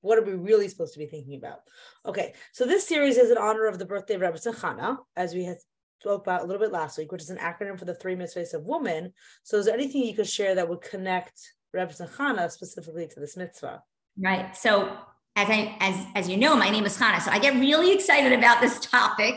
what 0.00 0.18
are 0.18 0.24
we 0.24 0.34
really 0.34 0.66
supposed 0.66 0.94
to 0.94 0.98
be 0.98 1.06
thinking 1.06 1.36
about? 1.36 1.60
Okay, 2.04 2.34
so 2.50 2.66
this 2.66 2.88
series 2.88 3.18
is 3.18 3.30
in 3.30 3.38
honor 3.38 3.66
of 3.66 3.78
the 3.78 3.86
birthday 3.86 4.14
of 4.14 4.20
Rabbi 4.20 4.38
Chana, 4.38 4.98
as 5.16 5.32
we 5.32 5.44
had 5.44 5.58
spoke 6.02 6.22
about 6.22 6.42
a 6.42 6.44
little 6.44 6.60
bit 6.60 6.72
last 6.72 6.98
week, 6.98 7.12
which 7.12 7.22
is 7.22 7.30
an 7.30 7.38
acronym 7.38 7.78
for 7.78 7.84
the 7.84 7.94
three 7.94 8.16
mitzvahs 8.16 8.54
of 8.54 8.64
woman. 8.64 9.12
So 9.44 9.56
is 9.56 9.66
there 9.66 9.74
anything 9.74 10.02
you 10.02 10.14
could 10.14 10.28
share 10.28 10.54
that 10.56 10.68
would 10.68 10.82
connect 10.82 11.52
Rebbe 11.72 11.92
Chana 11.92 12.50
specifically 12.50 13.06
to 13.06 13.20
this 13.20 13.36
mitzvah? 13.36 13.82
Right. 14.18 14.56
So 14.56 14.96
as 15.36 15.48
I 15.48 15.76
as 15.78 16.06
as 16.16 16.28
you 16.28 16.36
know, 16.36 16.56
my 16.56 16.70
name 16.70 16.84
is 16.84 16.98
Chana. 16.98 17.20
So 17.20 17.30
I 17.30 17.38
get 17.38 17.54
really 17.54 17.94
excited 17.94 18.32
about 18.32 18.60
this 18.60 18.80
topic, 18.80 19.34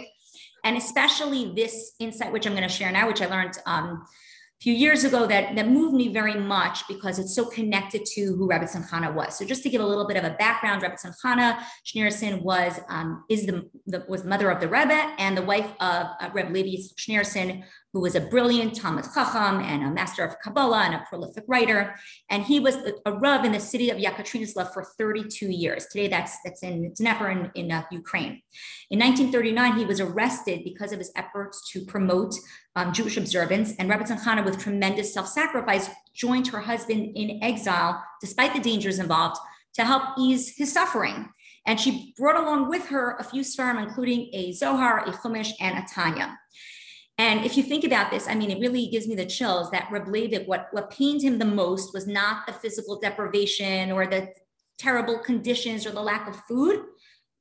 and 0.63 0.75
especially 0.75 1.53
this 1.53 1.93
insight, 1.99 2.33
which 2.33 2.47
I'm 2.47 2.53
going 2.53 2.67
to 2.67 2.75
share 2.79 2.91
now, 2.91 3.07
which 3.07 3.21
I 3.21 3.27
learned 3.27 3.57
um, 3.67 4.03
few 4.65 4.73
years 4.73 5.03
ago 5.03 5.27
that, 5.27 5.55
that 5.55 5.67
moved 5.67 5.93
me 5.93 6.07
very 6.07 6.33
much 6.33 6.87
because 6.87 7.19
it's 7.19 7.35
so 7.35 7.45
connected 7.45 8.03
to 8.03 8.21
who 8.35 8.49
Rebbetzin 8.49 8.89
Chana 8.89 9.13
was. 9.13 9.37
So 9.37 9.45
just 9.45 9.61
to 9.61 9.69
give 9.69 9.79
a 9.79 9.85
little 9.85 10.07
bit 10.07 10.17
of 10.17 10.23
a 10.23 10.31
background, 10.39 10.81
Rebbetzin 10.81 11.13
Chana 11.23 11.59
Schneerson 11.85 12.41
was 12.41 12.79
um, 12.89 13.23
is 13.29 13.45
the, 13.45 13.69
the, 13.85 14.03
was 14.09 14.23
mother 14.23 14.49
of 14.49 14.59
the 14.59 14.67
Rebbe 14.67 15.13
and 15.19 15.37
the 15.37 15.43
wife 15.43 15.71
of 15.79 16.07
uh, 16.19 16.29
Reb 16.33 16.51
Levi 16.51 16.81
Schneerson, 16.97 17.63
who 17.95 18.01
was 18.01 18.13
a 18.13 18.19
brilliant 18.19 18.75
Talmud 18.75 19.05
Chacham 19.13 19.61
and 19.61 19.81
a 19.81 19.89
master 19.89 20.21
of 20.25 20.37
Kabbalah 20.41 20.83
and 20.83 20.95
a 20.95 21.05
prolific 21.07 21.45
writer. 21.47 21.95
And 22.29 22.43
he 22.43 22.59
was 22.59 22.75
a, 23.05 23.13
Rav 23.13 23.45
in 23.45 23.53
the 23.53 23.59
city 23.61 23.89
of 23.89 23.97
Yekaterinoslav 23.97 24.73
for 24.73 24.83
32 24.97 25.45
years. 25.45 25.85
Today, 25.85 26.09
that's, 26.09 26.37
that's 26.43 26.61
in 26.61 26.91
Dnepr 26.91 27.31
in, 27.31 27.51
in 27.55 27.71
uh, 27.71 27.83
Ukraine. 27.89 28.41
In 28.91 28.99
1939, 28.99 29.77
he 29.77 29.85
was 29.85 30.01
arrested 30.01 30.65
because 30.65 30.91
of 30.91 30.99
his 30.99 31.09
efforts 31.15 31.71
to 31.71 31.85
promote 31.85 32.35
um, 32.75 32.91
Jewish 32.91 33.15
observance. 33.15 33.71
And 33.79 33.89
Rebbetzin 33.89 34.19
Chana, 34.19 34.43
with 34.43 34.59
tremendous 34.59 35.13
self-sacrifice, 35.13 35.89
joined 36.13 36.47
her 36.47 36.59
husband 36.59 37.15
in 37.15 37.41
exile, 37.41 38.03
despite 38.19 38.53
the 38.53 38.59
dangers 38.59 38.99
involved, 38.99 39.37
to 39.75 39.85
help 39.85 40.03
ease 40.19 40.53
his 40.57 40.73
suffering. 40.73 41.29
And 41.65 41.79
she 41.79 42.13
brought 42.17 42.35
along 42.35 42.67
with 42.67 42.87
her 42.87 43.15
a 43.19 43.23
few 43.23 43.41
sfarim, 43.41 43.81
including 43.81 44.29
a 44.33 44.51
Zohar, 44.51 45.07
a 45.07 45.13
Chumash, 45.13 45.51
and 45.61 45.79
a 45.79 45.85
Tanya. 45.89 46.37
And 47.17 47.45
if 47.45 47.55
you 47.55 47.63
think 47.63 47.85
about 47.85 48.11
this, 48.11 48.27
I 48.27 48.35
mean, 48.35 48.51
it 48.51 48.59
really 48.59 48.87
gives 48.87 49.07
me 49.07 49.15
the 49.15 49.25
chills 49.25 49.71
that 49.71 49.87
Reb 49.89 50.07
what, 50.47 50.67
what 50.71 50.89
pained 50.89 51.21
him 51.21 51.39
the 51.39 51.45
most 51.45 51.93
was 51.93 52.07
not 52.07 52.45
the 52.45 52.53
physical 52.53 52.99
deprivation 52.99 53.91
or 53.91 54.05
the 54.05 54.29
terrible 54.77 55.19
conditions 55.19 55.85
or 55.85 55.91
the 55.91 56.01
lack 56.01 56.27
of 56.27 56.35
food, 56.45 56.83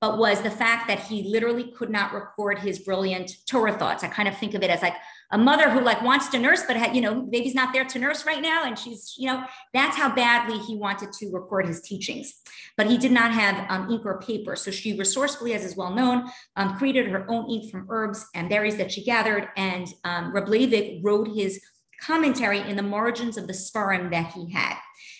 but 0.00 0.18
was 0.18 0.42
the 0.42 0.50
fact 0.50 0.86
that 0.86 1.00
he 1.00 1.24
literally 1.24 1.72
could 1.72 1.90
not 1.90 2.12
record 2.12 2.60
his 2.60 2.78
brilliant 2.78 3.32
Torah 3.48 3.76
thoughts. 3.76 4.04
I 4.04 4.08
kind 4.08 4.28
of 4.28 4.38
think 4.38 4.54
of 4.54 4.62
it 4.62 4.70
as 4.70 4.82
like 4.82 4.94
a 5.32 5.38
mother 5.38 5.70
who 5.70 5.80
like 5.80 6.02
wants 6.02 6.28
to 6.28 6.38
nurse, 6.38 6.62
but 6.66 6.94
you 6.94 7.00
know, 7.00 7.22
baby's 7.22 7.54
not 7.54 7.72
there 7.72 7.84
to 7.84 7.98
nurse 7.98 8.26
right 8.26 8.42
now. 8.42 8.64
And 8.64 8.78
she's, 8.78 9.14
you 9.18 9.26
know, 9.26 9.44
that's 9.72 9.96
how 9.96 10.14
badly 10.14 10.58
he 10.58 10.76
wanted 10.76 11.12
to 11.12 11.30
record 11.32 11.66
his 11.66 11.80
teachings. 11.80 12.34
But 12.76 12.88
he 12.88 12.98
did 12.98 13.12
not 13.12 13.32
have 13.32 13.66
um, 13.68 13.90
ink 13.90 14.04
or 14.04 14.20
paper. 14.20 14.56
So 14.56 14.70
she 14.70 14.98
resourcefully, 14.98 15.54
as 15.54 15.64
is 15.64 15.76
well 15.76 15.94
known, 15.94 16.28
um, 16.56 16.76
created 16.76 17.08
her 17.08 17.28
own 17.30 17.50
ink 17.50 17.70
from 17.70 17.86
herbs 17.88 18.26
and 18.34 18.48
berries 18.48 18.76
that 18.76 18.92
she 18.92 19.04
gathered. 19.04 19.48
And 19.56 19.88
um, 20.04 20.32
wrote 20.32 21.28
his 21.28 21.60
commentary 22.00 22.60
in 22.60 22.76
the 22.76 22.82
margins 22.82 23.36
of 23.36 23.46
the 23.46 23.52
sfarim 23.52 24.10
that 24.10 24.32
he 24.32 24.52
had. 24.52 24.76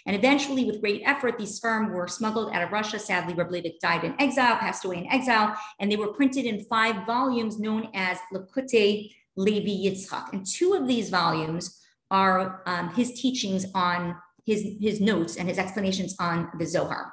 And 0.07 0.15
eventually, 0.15 0.65
with 0.65 0.81
great 0.81 1.03
effort, 1.05 1.39
these 1.39 1.59
sfarim 1.59 1.91
were 1.91 2.09
smuggled 2.09 2.53
out 2.53 2.63
of 2.63 2.73
Russia. 2.73 2.99
Sadly, 2.99 3.35
Reb 3.35 3.51
died 3.81 4.05
in 4.05 4.15
exile, 4.21 4.57
passed 4.57 4.85
away 4.85 4.99
in 4.99 5.11
exile, 5.11 5.57
and 5.81 5.91
they 5.91 5.97
were 5.97 6.13
printed 6.13 6.45
in 6.45 6.65
five 6.65 7.07
volumes 7.07 7.59
known 7.59 7.89
as 7.95 8.19
Likutei 8.33 9.15
Levi 9.37 9.89
Yitzchak. 9.89 10.33
And 10.33 10.47
two 10.47 10.75
of 10.75 10.87
these 10.87 11.11
volumes 11.11 11.81
are 12.11 12.63
um, 12.67 12.91
his 12.95 13.13
teachings 13.13 13.67
on 13.75 14.17
his, 14.47 14.65
his 14.81 15.01
notes 15.01 15.37
and 15.37 15.49
his 15.49 15.59
explanations 15.59 16.15
on 16.21 16.51
the 16.59 16.67
Zohar. 16.67 17.13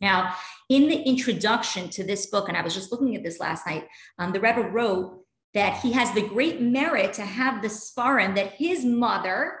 Now, 0.00 0.34
in 0.68 0.88
the 0.88 1.02
introduction 1.02 1.88
to 1.90 2.04
this 2.04 2.26
book, 2.26 2.48
and 2.48 2.56
I 2.56 2.62
was 2.62 2.74
just 2.74 2.92
looking 2.92 3.16
at 3.16 3.22
this 3.22 3.40
last 3.40 3.66
night, 3.66 3.86
um, 4.18 4.32
the 4.32 4.40
Rebbe 4.40 4.62
wrote 4.62 5.24
that 5.52 5.80
he 5.80 5.92
has 5.92 6.12
the 6.12 6.26
great 6.26 6.60
merit 6.60 7.12
to 7.14 7.22
have 7.22 7.62
the 7.62 7.68
Sfarim 7.68 8.34
that 8.34 8.52
his 8.52 8.84
mother 8.84 9.58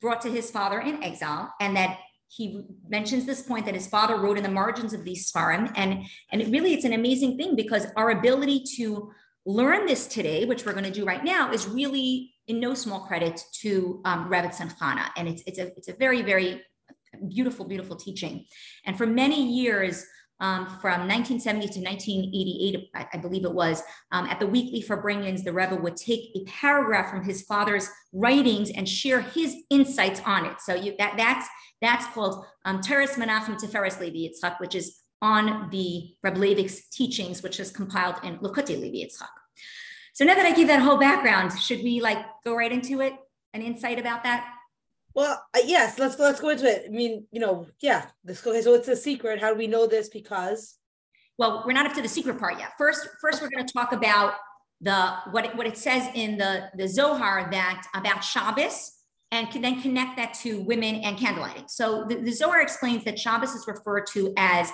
brought 0.00 0.20
to 0.22 0.30
his 0.30 0.50
father 0.50 0.80
in 0.80 1.02
exile, 1.02 1.52
and 1.60 1.76
that 1.76 1.98
he 2.28 2.64
mentions 2.88 3.24
this 3.24 3.42
point 3.42 3.64
that 3.66 3.74
his 3.74 3.86
father 3.86 4.16
wrote 4.16 4.36
in 4.36 4.42
the 4.42 4.48
margins 4.50 4.92
of 4.92 5.04
these 5.04 5.30
Sfarim. 5.30 5.72
And, 5.76 6.04
and 6.32 6.42
it 6.42 6.48
really, 6.48 6.74
it's 6.74 6.84
an 6.84 6.92
amazing 6.92 7.36
thing 7.36 7.56
because 7.56 7.86
our 7.96 8.10
ability 8.10 8.64
to 8.76 9.10
learn 9.46 9.86
this 9.86 10.06
today, 10.06 10.44
which 10.44 10.66
we're 10.66 10.72
going 10.72 10.84
to 10.84 10.90
do 10.90 11.04
right 11.04 11.24
now, 11.24 11.52
is 11.52 11.68
really 11.68 12.32
in 12.48 12.60
no 12.60 12.74
small 12.74 13.00
credit 13.00 13.40
to 13.60 14.00
um, 14.04 14.28
Chana. 14.28 15.08
And 15.16 15.28
it's, 15.28 15.42
it's, 15.46 15.58
a, 15.58 15.68
it's 15.76 15.88
a 15.88 15.94
very, 15.94 16.22
very 16.22 16.62
beautiful, 17.28 17.64
beautiful 17.64 17.96
teaching. 17.96 18.44
And 18.84 18.98
for 18.98 19.06
many 19.06 19.46
years, 19.46 20.04
um, 20.38 20.66
from 20.66 21.08
1970 21.08 21.68
to 21.68 21.80
1988, 21.80 22.90
I, 22.94 23.06
I 23.14 23.18
believe 23.18 23.44
it 23.44 23.54
was, 23.54 23.82
um, 24.12 24.26
at 24.26 24.38
the 24.38 24.46
weekly 24.46 24.82
Farbrengens, 24.82 25.44
the 25.44 25.52
Rebbe 25.52 25.76
would 25.76 25.96
take 25.96 26.30
a 26.34 26.44
paragraph 26.44 27.10
from 27.10 27.24
his 27.24 27.42
father's 27.42 27.88
writings 28.12 28.70
and 28.70 28.86
share 28.86 29.22
his 29.22 29.56
insights 29.70 30.20
on 30.26 30.44
it. 30.44 30.60
So 30.60 30.74
you, 30.74 30.94
that, 30.98 31.14
that's, 31.16 31.48
that's 31.80 32.06
called 32.08 32.44
um, 32.64 32.80
Toras 32.80 33.14
Menachem 33.14 33.58
Tiferes 33.58 33.98
Levi 33.98 34.28
Yitzchak, 34.28 34.60
which 34.60 34.74
is 34.74 35.00
on 35.22 35.70
the 35.70 36.14
Reb 36.22 36.36
Leivik's 36.36 36.88
teachings, 36.90 37.42
which 37.42 37.58
is 37.58 37.70
compiled 37.70 38.16
in 38.22 38.36
Likutei 38.38 38.78
Levi 38.78 39.06
Yitzchak. 39.06 39.28
So 40.16 40.24
now 40.24 40.34
that 40.34 40.46
I 40.46 40.52
gave 40.52 40.68
that 40.68 40.80
whole 40.80 40.96
background, 40.96 41.52
should 41.60 41.82
we 41.82 42.00
like 42.00 42.16
go 42.42 42.56
right 42.56 42.72
into 42.72 43.02
it? 43.02 43.12
An 43.52 43.60
insight 43.60 43.98
about 43.98 44.24
that? 44.24 44.50
Well, 45.14 45.44
uh, 45.54 45.60
yes, 45.66 45.98
let's 45.98 46.18
let's 46.18 46.40
go 46.40 46.48
into 46.48 46.64
it. 46.64 46.84
I 46.86 46.88
mean, 46.88 47.26
you 47.32 47.38
know, 47.38 47.66
yeah, 47.82 48.06
this 48.24 48.44
okay. 48.46 48.62
So 48.62 48.72
it's 48.72 48.88
a 48.88 48.96
secret. 48.96 49.42
How 49.42 49.52
do 49.52 49.58
we 49.58 49.66
know 49.66 49.86
this? 49.86 50.08
Because 50.08 50.78
well, 51.36 51.64
we're 51.66 51.74
not 51.74 51.84
up 51.84 51.92
to 51.96 52.00
the 52.00 52.08
secret 52.08 52.38
part 52.38 52.58
yet. 52.58 52.72
First, 52.78 53.06
first 53.20 53.42
we're 53.42 53.50
going 53.50 53.66
to 53.66 53.72
talk 53.74 53.92
about 53.92 54.32
the 54.80 55.16
what 55.32 55.44
it, 55.44 55.54
what 55.54 55.66
it 55.66 55.76
says 55.76 56.08
in 56.14 56.38
the 56.38 56.70
the 56.78 56.88
Zohar 56.88 57.50
that 57.50 57.86
about 57.94 58.24
Shabbos, 58.24 58.92
and 59.32 59.50
can 59.50 59.60
then 59.60 59.82
connect 59.82 60.16
that 60.16 60.32
to 60.44 60.62
women 60.62 60.94
and 60.94 61.18
candlelighting. 61.18 61.68
So 61.68 62.06
the, 62.08 62.14
the 62.14 62.32
Zohar 62.32 62.62
explains 62.62 63.04
that 63.04 63.18
Shabbos 63.18 63.54
is 63.54 63.66
referred 63.68 64.06
to 64.14 64.32
as 64.38 64.72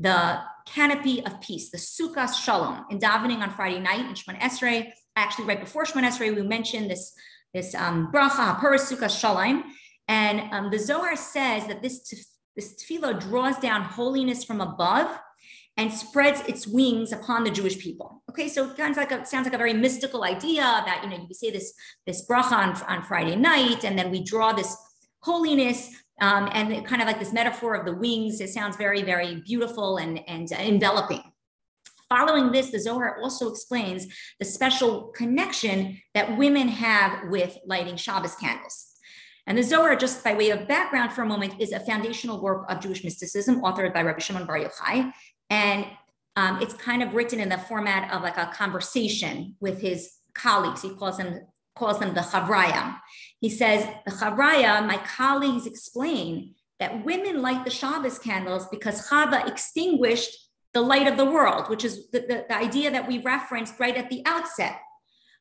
the 0.00 0.40
canopy 0.66 1.24
of 1.26 1.40
peace, 1.40 1.70
the 1.70 1.78
Sukkah 1.78 2.32
Shalom, 2.32 2.86
in 2.90 2.98
davening 2.98 3.40
on 3.42 3.50
Friday 3.50 3.80
night 3.80 4.00
in 4.00 4.14
Shemon 4.14 4.40
Esrei. 4.40 4.90
Actually, 5.14 5.44
right 5.44 5.60
before 5.60 5.84
Shemon 5.84 6.08
Esrei, 6.08 6.34
we 6.34 6.42
mentioned 6.42 6.90
this 6.90 7.12
this 7.52 7.74
um, 7.74 8.10
bracha, 8.12 8.56
Hapuras 8.56 8.90
Sukkah 8.90 9.10
Shalom, 9.10 9.64
and 10.08 10.52
um, 10.52 10.70
the 10.70 10.78
Zohar 10.78 11.16
says 11.16 11.66
that 11.66 11.82
this, 11.82 12.12
this 12.56 12.74
tefillah 12.80 13.20
draws 13.20 13.58
down 13.58 13.82
holiness 13.82 14.44
from 14.44 14.60
above 14.60 15.18
and 15.76 15.92
spreads 15.92 16.40
its 16.48 16.66
wings 16.66 17.12
upon 17.12 17.42
the 17.42 17.50
Jewish 17.50 17.78
people. 17.78 18.22
Okay, 18.30 18.48
so 18.48 18.70
it 18.70 18.76
sounds 18.76 18.96
like 18.96 19.12
a, 19.12 19.26
sounds 19.26 19.46
like 19.46 19.54
a 19.54 19.58
very 19.58 19.72
mystical 19.72 20.24
idea 20.24 20.62
that, 20.62 21.00
you 21.02 21.10
know, 21.10 21.26
you 21.28 21.34
say 21.34 21.50
this, 21.50 21.74
this 22.06 22.26
bracha 22.28 22.52
on, 22.52 22.82
on 22.88 23.02
Friday 23.02 23.36
night, 23.36 23.84
and 23.84 23.98
then 23.98 24.10
we 24.10 24.22
draw 24.22 24.52
this 24.52 24.76
holiness 25.20 25.90
um, 26.20 26.48
and 26.52 26.84
kind 26.86 27.02
of 27.02 27.06
like 27.06 27.18
this 27.18 27.32
metaphor 27.32 27.74
of 27.74 27.86
the 27.86 27.94
wings. 27.94 28.40
It 28.40 28.50
sounds 28.50 28.76
very, 28.76 29.02
very 29.02 29.36
beautiful 29.36 29.96
and, 29.96 30.20
and 30.28 30.50
enveloping. 30.52 31.22
Following 32.08 32.50
this, 32.50 32.70
the 32.70 32.80
Zohar 32.80 33.20
also 33.22 33.48
explains 33.48 34.06
the 34.40 34.44
special 34.44 35.12
connection 35.14 36.00
that 36.14 36.36
women 36.36 36.68
have 36.68 37.30
with 37.30 37.56
lighting 37.66 37.96
Shabbos 37.96 38.34
candles. 38.34 38.86
And 39.46 39.56
the 39.56 39.62
Zohar, 39.62 39.96
just 39.96 40.22
by 40.22 40.34
way 40.34 40.50
of 40.50 40.68
background 40.68 41.12
for 41.12 41.22
a 41.22 41.26
moment, 41.26 41.54
is 41.60 41.72
a 41.72 41.80
foundational 41.80 42.40
work 42.40 42.66
of 42.68 42.80
Jewish 42.80 43.04
mysticism 43.04 43.62
authored 43.62 43.94
by 43.94 44.02
Rabbi 44.02 44.18
Shimon 44.18 44.44
Bar 44.44 44.58
Yochai. 44.58 45.12
And 45.50 45.86
um, 46.36 46.60
it's 46.60 46.74
kind 46.74 47.02
of 47.02 47.14
written 47.14 47.40
in 47.40 47.48
the 47.48 47.58
format 47.58 48.12
of 48.12 48.22
like 48.22 48.36
a 48.36 48.46
conversation 48.46 49.56
with 49.60 49.80
his 49.80 50.10
colleagues. 50.34 50.82
He 50.82 50.94
calls 50.94 51.16
them 51.16 51.40
calls 51.76 51.98
them 51.98 52.14
the 52.14 52.20
Chavraya. 52.20 52.98
He 53.40 53.48
says, 53.48 53.86
the 54.04 54.12
Chavraya, 54.12 54.86
my 54.86 54.98
colleagues 54.98 55.66
explain 55.66 56.54
that 56.78 57.04
women 57.04 57.42
light 57.42 57.64
the 57.64 57.70
Shabbos 57.70 58.18
candles 58.18 58.66
because 58.68 59.08
Chava 59.08 59.46
extinguished 59.48 60.36
the 60.72 60.80
light 60.80 61.06
of 61.06 61.16
the 61.16 61.24
world, 61.24 61.68
which 61.68 61.84
is 61.84 62.10
the, 62.10 62.20
the, 62.20 62.44
the 62.48 62.56
idea 62.56 62.90
that 62.90 63.08
we 63.08 63.18
referenced 63.18 63.80
right 63.80 63.96
at 63.96 64.08
the 64.08 64.22
outset. 64.24 64.78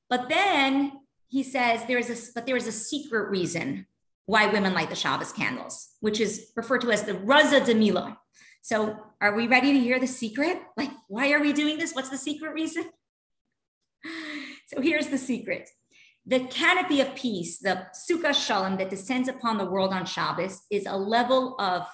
But 0.10 0.28
then 0.30 0.94
he 1.28 1.44
says 1.44 1.86
there 1.86 2.00
is 2.00 2.10
a 2.10 2.34
but 2.34 2.46
there 2.46 2.58
is 2.58 2.68
a 2.68 2.72
secret 2.72 3.30
reason 3.30 3.86
why 4.26 4.48
women 4.48 4.74
light 4.74 4.90
the 4.90 4.96
Shabbos 4.96 5.32
candles, 5.32 5.90
which 6.00 6.20
is 6.20 6.52
referred 6.56 6.82
to 6.82 6.92
as 6.92 7.04
the 7.04 7.14
Raza 7.14 7.66
de 7.66 7.76
Mila. 7.76 8.18
So 8.62 8.98
are 9.22 9.36
we 9.36 9.48
ready 9.48 9.74
to 9.74 9.80
hear 9.80 10.00
the 10.00 10.08
secret? 10.08 10.62
Like, 10.78 10.92
why 11.08 11.32
are 11.32 11.42
we 11.42 11.54
doing 11.54 11.78
this? 11.78 11.94
What's 11.94 12.10
the 12.10 12.18
secret 12.18 12.54
reason? 12.54 12.86
So 14.68 14.82
here's 14.82 15.08
the 15.08 15.18
secret. 15.18 15.68
The 16.30 16.42
canopy 16.42 17.02
of 17.02 17.16
peace, 17.16 17.58
the 17.58 17.88
Sukkah 17.92 18.36
Shalom 18.36 18.78
that 18.78 18.92
descends 18.92 19.28
upon 19.28 19.58
the 19.58 19.66
world 19.66 19.92
on 19.92 20.06
Shabbos, 20.06 20.62
is 20.70 20.86
a 20.86 20.96
level 20.96 21.60
of 21.60 21.88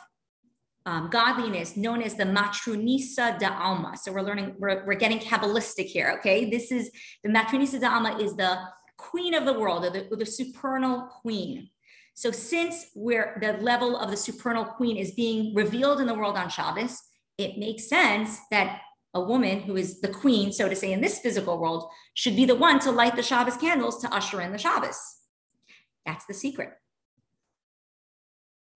um, 0.86 1.10
godliness 1.10 1.78
known 1.78 2.02
as 2.02 2.16
the 2.16 2.26
Matronisa 2.26 3.40
da 3.40 3.58
Alma. 3.58 3.96
So 3.96 4.12
we're 4.12 4.24
learning, 4.24 4.56
we're, 4.60 4.86
we're 4.86 4.96
getting 4.96 5.20
Kabbalistic 5.20 5.86
here, 5.86 6.16
okay? 6.18 6.50
This 6.50 6.70
is 6.70 6.92
the 7.24 7.30
Matronisa 7.30 7.80
da 7.80 7.94
Alma 7.94 8.18
is 8.18 8.36
the 8.36 8.60
queen 8.98 9.34
of 9.34 9.46
the 9.46 9.58
world, 9.58 9.86
or 9.86 9.90
the, 9.92 10.06
or 10.10 10.18
the 10.18 10.26
supernal 10.26 11.04
queen. 11.22 11.70
So 12.14 12.30
since 12.32 12.88
we're 12.94 13.38
the 13.40 13.54
level 13.64 13.96
of 13.96 14.12
the 14.12 14.18
supernal 14.18 14.66
queen 14.66 14.98
is 14.98 15.12
being 15.12 15.56
revealed 15.56 16.02
in 16.02 16.08
the 16.08 16.14
world 16.14 16.36
on 16.36 16.50
Shabbos, 16.50 17.02
it 17.38 17.58
makes 17.58 17.88
sense 17.88 18.40
that 18.52 18.82
a 19.16 19.22
woman 19.22 19.62
who 19.62 19.78
is 19.78 20.02
the 20.02 20.10
queen, 20.10 20.52
so 20.52 20.68
to 20.68 20.76
say, 20.76 20.92
in 20.92 21.02
this 21.02 21.20
physical 21.20 21.58
world, 21.58 21.90
should 22.14 22.36
be 22.36 22.46
the 22.46 22.54
one 22.54 22.80
to 22.82 22.92
light 22.92 23.16
the 23.16 23.24
Shabbos 23.24 23.56
candles 23.56 24.02
to 24.02 24.14
usher 24.14 24.42
in 24.42 24.52
the 24.52 24.58
Shabbos. 24.58 25.00
That's 26.06 26.26
the 26.26 26.34
secret. 26.34 26.72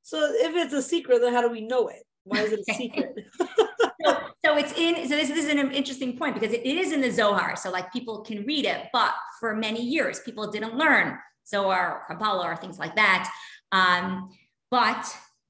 So 0.01 0.17
if 0.33 0.55
it's 0.55 0.73
a 0.73 0.81
secret, 0.81 1.19
then 1.19 1.33
how 1.33 1.41
do 1.41 1.49
we 1.49 1.61
know 1.61 1.89
it? 1.89 2.03
Why 2.23 2.39
is 2.39 2.53
it 2.53 2.61
a 2.67 2.73
secret? 2.73 3.13
so, 3.37 4.17
so, 4.45 4.57
it's 4.57 4.71
in, 4.77 5.07
so 5.09 5.15
this, 5.15 5.27
this, 5.27 5.45
is 5.45 5.49
an 5.49 5.71
interesting 5.71 6.17
point 6.17 6.35
because 6.35 6.53
it 6.53 6.65
is 6.65 6.93
in 6.93 7.01
the 7.01 7.11
Zohar. 7.11 7.57
So 7.57 7.69
like 7.69 7.91
people 7.91 8.21
can 8.21 8.45
read 8.45 8.65
it, 8.65 8.87
but 8.93 9.13
for 9.41 9.55
many 9.55 9.83
years, 9.83 10.21
people 10.21 10.49
didn't 10.49 10.75
learn 10.75 11.19
Zohar 11.45 11.99
or 11.99 12.05
Kabbalah 12.07 12.45
or 12.45 12.55
things 12.55 12.79
like 12.79 12.95
that. 12.95 13.29
Um, 13.73 14.29
but 14.71 15.05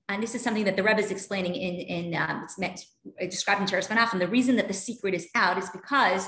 and 0.10 0.24
this 0.24 0.34
is 0.34 0.42
something 0.42 0.66
that 0.66 0.76
the 0.76 0.84
Rebbe 0.84 1.00
is 1.00 1.12
explaining 1.12 1.54
in, 1.56 1.76
in 1.76 2.16
um, 2.16 2.46
it's 2.60 2.88
described 3.30 3.62
in 3.62 3.68
Toras 3.68 3.88
Menachem. 3.88 4.18
The 4.20 4.28
reason 4.28 4.56
that 4.56 4.68
the 4.68 4.74
secret 4.74 5.14
is 5.14 5.28
out 5.36 5.58
is 5.60 5.70
because 5.70 6.28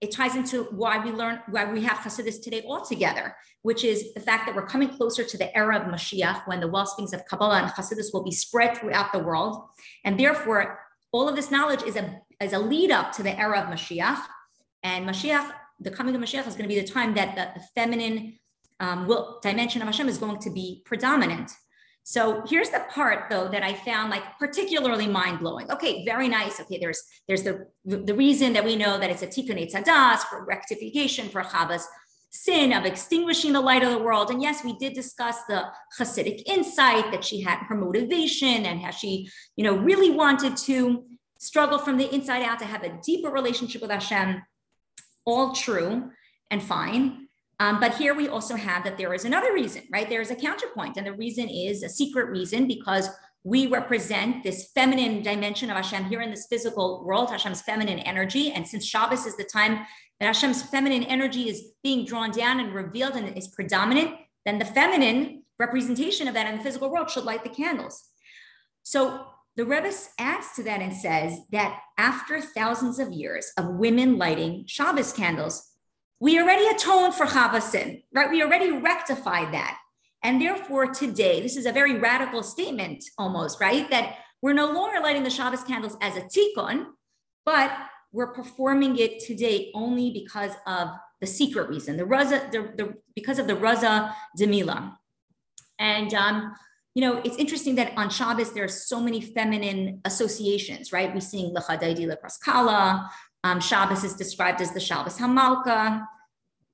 it 0.00 0.12
ties 0.12 0.36
into 0.36 0.64
why 0.70 1.04
we 1.04 1.10
learn, 1.10 1.40
why 1.50 1.64
we 1.70 1.82
have 1.82 1.98
Hasidus 1.98 2.40
today 2.40 2.62
altogether, 2.64 3.34
which 3.62 3.82
is 3.82 4.14
the 4.14 4.20
fact 4.20 4.46
that 4.46 4.54
we're 4.54 4.66
coming 4.66 4.88
closer 4.88 5.24
to 5.24 5.36
the 5.36 5.54
era 5.56 5.76
of 5.76 5.82
Mashiach 5.92 6.46
when 6.46 6.60
the 6.60 6.68
wellsprings 6.68 7.12
of 7.12 7.26
Kabbalah 7.26 7.62
and 7.62 7.72
Hasidus 7.72 8.14
will 8.14 8.22
be 8.22 8.30
spread 8.30 8.78
throughout 8.78 9.12
the 9.12 9.18
world. 9.18 9.64
And 10.04 10.18
therefore, 10.18 10.78
all 11.10 11.28
of 11.28 11.34
this 11.34 11.50
knowledge 11.50 11.82
is 11.82 11.96
a, 11.96 12.20
is 12.40 12.52
a 12.52 12.60
lead 12.60 12.92
up 12.92 13.10
to 13.14 13.24
the 13.24 13.36
era 13.36 13.60
of 13.60 13.66
Mashiach. 13.66 14.22
And 14.84 15.08
Mashiach, 15.08 15.50
the 15.80 15.90
coming 15.90 16.14
of 16.14 16.20
Mashiach 16.20 16.46
is 16.46 16.54
going 16.54 16.68
to 16.68 16.74
be 16.74 16.80
the 16.80 16.86
time 16.86 17.14
that 17.14 17.34
the, 17.34 17.60
the 17.60 17.66
feminine 17.74 18.38
um, 18.78 19.08
will, 19.08 19.40
dimension 19.42 19.82
of 19.82 19.86
Hashem 19.86 20.08
is 20.08 20.18
going 20.18 20.38
to 20.38 20.50
be 20.50 20.82
predominant. 20.84 21.50
So 22.08 22.42
here's 22.48 22.70
the 22.70 22.86
part 22.88 23.28
though 23.28 23.48
that 23.48 23.62
I 23.62 23.74
found 23.74 24.08
like 24.08 24.22
particularly 24.38 25.06
mind 25.06 25.40
blowing. 25.40 25.70
Okay, 25.70 26.06
very 26.06 26.26
nice. 26.26 26.58
Okay, 26.58 26.78
there's 26.80 27.02
there's 27.26 27.42
the 27.42 27.66
the 27.84 28.14
reason 28.14 28.54
that 28.54 28.64
we 28.64 28.76
know 28.76 28.98
that 28.98 29.10
it's 29.10 29.20
a 29.20 29.26
tikkun 29.26 29.60
etzadas 29.62 30.20
for 30.20 30.46
rectification 30.46 31.28
for 31.28 31.42
Chavas 31.42 31.82
sin 32.30 32.72
of 32.72 32.86
extinguishing 32.86 33.52
the 33.52 33.60
light 33.60 33.82
of 33.82 33.90
the 33.90 33.98
world. 33.98 34.30
And 34.30 34.40
yes, 34.40 34.64
we 34.64 34.72
did 34.78 34.94
discuss 34.94 35.36
the 35.50 35.66
Hasidic 36.00 36.44
insight 36.46 37.10
that 37.10 37.26
she 37.26 37.42
had 37.42 37.58
her 37.68 37.74
motivation 37.74 38.64
and 38.64 38.80
how 38.80 38.90
she, 38.90 39.28
you 39.56 39.64
know, 39.64 39.76
really 39.76 40.10
wanted 40.10 40.56
to 40.68 41.04
struggle 41.38 41.78
from 41.78 41.98
the 41.98 42.10
inside 42.14 42.42
out 42.42 42.58
to 42.60 42.64
have 42.64 42.84
a 42.84 42.98
deeper 43.04 43.28
relationship 43.28 43.82
with 43.82 43.90
Hashem. 43.90 44.42
All 45.26 45.52
true 45.52 46.10
and 46.50 46.62
fine. 46.62 47.27
Um, 47.60 47.80
but 47.80 47.96
here 47.96 48.14
we 48.14 48.28
also 48.28 48.54
have 48.54 48.84
that 48.84 48.96
there 48.96 49.12
is 49.14 49.24
another 49.24 49.52
reason, 49.52 49.82
right? 49.92 50.08
There 50.08 50.20
is 50.20 50.30
a 50.30 50.36
counterpoint, 50.36 50.96
and 50.96 51.06
the 51.06 51.12
reason 51.12 51.48
is 51.48 51.82
a 51.82 51.88
secret 51.88 52.28
reason 52.28 52.68
because 52.68 53.08
we 53.44 53.66
represent 53.66 54.42
this 54.42 54.70
feminine 54.74 55.22
dimension 55.22 55.70
of 55.70 55.76
Hashem 55.76 56.04
here 56.04 56.20
in 56.20 56.30
this 56.30 56.46
physical 56.48 57.04
world, 57.04 57.30
Hashem's 57.30 57.62
feminine 57.62 57.98
energy. 58.00 58.52
And 58.52 58.66
since 58.66 58.84
Shabbos 58.84 59.26
is 59.26 59.36
the 59.36 59.44
time 59.44 59.86
that 60.20 60.26
Hashem's 60.26 60.62
feminine 60.62 61.04
energy 61.04 61.48
is 61.48 61.72
being 61.82 62.04
drawn 62.04 62.30
down 62.30 62.60
and 62.60 62.74
revealed 62.74 63.14
and 63.14 63.36
is 63.36 63.48
predominant, 63.48 64.14
then 64.44 64.58
the 64.58 64.64
feminine 64.64 65.42
representation 65.58 66.28
of 66.28 66.34
that 66.34 66.48
in 66.48 66.58
the 66.58 66.64
physical 66.64 66.90
world 66.90 67.10
should 67.10 67.24
light 67.24 67.42
the 67.42 67.50
candles. 67.50 68.04
So 68.82 69.26
the 69.56 69.64
Rebbe 69.64 69.92
adds 70.18 70.46
to 70.56 70.62
that 70.64 70.80
and 70.80 70.94
says 70.94 71.40
that 71.50 71.80
after 71.96 72.40
thousands 72.40 72.98
of 72.98 73.12
years 73.12 73.50
of 73.56 73.74
women 73.74 74.16
lighting 74.18 74.64
Shabbos 74.66 75.12
candles, 75.12 75.67
we 76.20 76.40
already 76.40 76.66
atoned 76.66 77.14
for 77.14 77.26
Chava 77.26 77.62
sin, 77.62 78.02
right? 78.14 78.30
We 78.30 78.42
already 78.42 78.72
rectified 78.72 79.52
that. 79.54 79.78
And 80.22 80.40
therefore, 80.40 80.86
today, 80.92 81.40
this 81.40 81.56
is 81.56 81.66
a 81.66 81.72
very 81.72 81.98
radical 81.98 82.42
statement 82.42 83.04
almost, 83.18 83.60
right? 83.60 83.88
That 83.90 84.16
we're 84.42 84.52
no 84.52 84.72
longer 84.72 85.00
lighting 85.00 85.22
the 85.22 85.30
Shabbos 85.30 85.62
candles 85.62 85.96
as 86.00 86.16
a 86.16 86.22
tikkun, 86.22 86.86
but 87.44 87.72
we're 88.12 88.32
performing 88.32 88.96
it 88.98 89.20
today 89.20 89.70
only 89.74 90.10
because 90.10 90.52
of 90.66 90.88
the 91.20 91.26
secret 91.26 91.68
reason, 91.68 91.96
the 91.96 92.04
raza, 92.04 92.50
the, 92.50 92.72
the 92.76 92.94
because 93.14 93.38
of 93.38 93.46
the 93.46 93.54
raza 93.54 94.12
demila. 94.38 94.96
And 95.78 96.12
um, 96.14 96.54
you 96.94 97.02
know, 97.02 97.20
it's 97.24 97.36
interesting 97.36 97.76
that 97.76 97.92
on 97.96 98.10
Shabbos 98.10 98.52
there 98.52 98.64
are 98.64 98.68
so 98.68 99.00
many 99.00 99.20
feminine 99.20 100.00
associations, 100.04 100.92
right? 100.92 101.14
We 101.14 101.20
sing 101.20 101.54
Lechadaidi 101.54 102.10
Lekraskala. 102.10 103.08
Um, 103.48 103.60
Shabbos 103.60 104.04
is 104.04 104.14
described 104.14 104.60
as 104.60 104.72
the 104.72 104.80
Shabbos 104.80 105.16
Hamalka. 105.16 106.06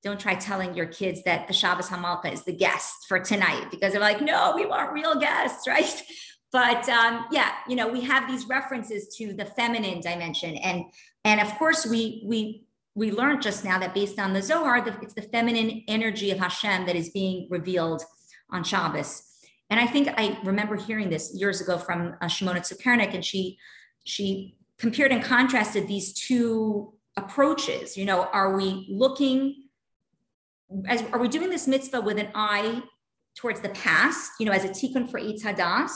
Don't 0.02 0.18
try 0.18 0.34
telling 0.34 0.74
your 0.74 0.86
kids 0.86 1.22
that 1.22 1.46
the 1.46 1.54
Shabbos 1.54 1.88
Hamalka 1.88 2.32
is 2.32 2.42
the 2.42 2.52
guest 2.52 3.06
for 3.06 3.20
tonight 3.20 3.68
because 3.70 3.92
they're 3.92 4.00
like, 4.00 4.20
no, 4.20 4.54
we 4.56 4.66
want 4.66 4.92
real 4.92 5.14
guests, 5.14 5.68
right? 5.68 6.02
But 6.50 6.88
um, 6.88 7.26
yeah, 7.30 7.52
you 7.68 7.76
know, 7.76 7.86
we 7.86 8.00
have 8.02 8.28
these 8.28 8.48
references 8.48 9.14
to 9.16 9.32
the 9.32 9.44
feminine 9.44 10.00
dimension, 10.00 10.56
and 10.56 10.84
and 11.24 11.40
of 11.40 11.48
course 11.58 11.86
we 11.86 12.22
we 12.24 12.64
we 12.94 13.12
learned 13.12 13.42
just 13.42 13.64
now 13.64 13.78
that 13.78 13.94
based 13.94 14.18
on 14.18 14.32
the 14.32 14.42
Zohar, 14.42 14.80
the, 14.80 14.96
it's 15.00 15.14
the 15.14 15.22
feminine 15.22 15.82
energy 15.88 16.30
of 16.30 16.38
Hashem 16.38 16.86
that 16.86 16.96
is 16.96 17.10
being 17.10 17.48
revealed 17.50 18.02
on 18.50 18.62
Shabbos. 18.62 19.22
And 19.70 19.80
I 19.80 19.86
think 19.86 20.08
I 20.16 20.38
remember 20.44 20.76
hearing 20.76 21.08
this 21.08 21.34
years 21.34 21.60
ago 21.60 21.78
from 21.78 22.16
uh, 22.20 22.26
Shimona 22.26 22.60
Tzukernik, 22.60 23.14
and 23.14 23.24
she 23.24 23.58
she 24.04 24.56
compared 24.84 25.12
and 25.12 25.24
contrasted 25.24 25.88
these 25.88 26.12
two 26.12 26.92
approaches. 27.16 27.96
You 27.96 28.04
know, 28.04 28.24
are 28.34 28.54
we 28.54 28.86
looking 28.90 29.64
as 30.86 31.02
are 31.10 31.18
we 31.18 31.28
doing 31.28 31.48
this 31.48 31.66
mitzvah 31.66 32.02
with 32.02 32.18
an 32.18 32.28
eye 32.34 32.82
towards 33.34 33.60
the 33.62 33.70
past, 33.70 34.32
you 34.38 34.44
know, 34.44 34.52
as 34.52 34.64
a 34.66 34.68
tikkun 34.68 35.10
for 35.10 35.18
Eitz 35.18 35.42
Hadas, 35.42 35.92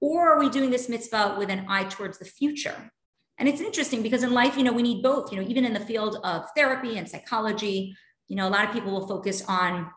or 0.00 0.32
are 0.32 0.40
we 0.40 0.48
doing 0.48 0.70
this 0.70 0.88
mitzvah 0.88 1.36
with 1.38 1.50
an 1.50 1.66
eye 1.68 1.84
towards 1.84 2.18
the 2.18 2.24
future? 2.24 2.90
And 3.36 3.50
it's 3.50 3.60
interesting 3.60 4.02
because 4.02 4.22
in 4.22 4.32
life, 4.32 4.56
you 4.56 4.64
know, 4.64 4.72
we 4.72 4.82
need 4.82 5.02
both. 5.02 5.30
You 5.30 5.38
know, 5.38 5.46
even 5.46 5.66
in 5.66 5.74
the 5.74 5.80
field 5.90 6.16
of 6.24 6.46
therapy 6.56 6.96
and 6.96 7.06
psychology, 7.06 7.94
you 8.28 8.36
know, 8.36 8.48
a 8.48 8.52
lot 8.56 8.64
of 8.64 8.72
people 8.72 8.92
will 8.92 9.06
focus 9.06 9.44
on 9.46 9.90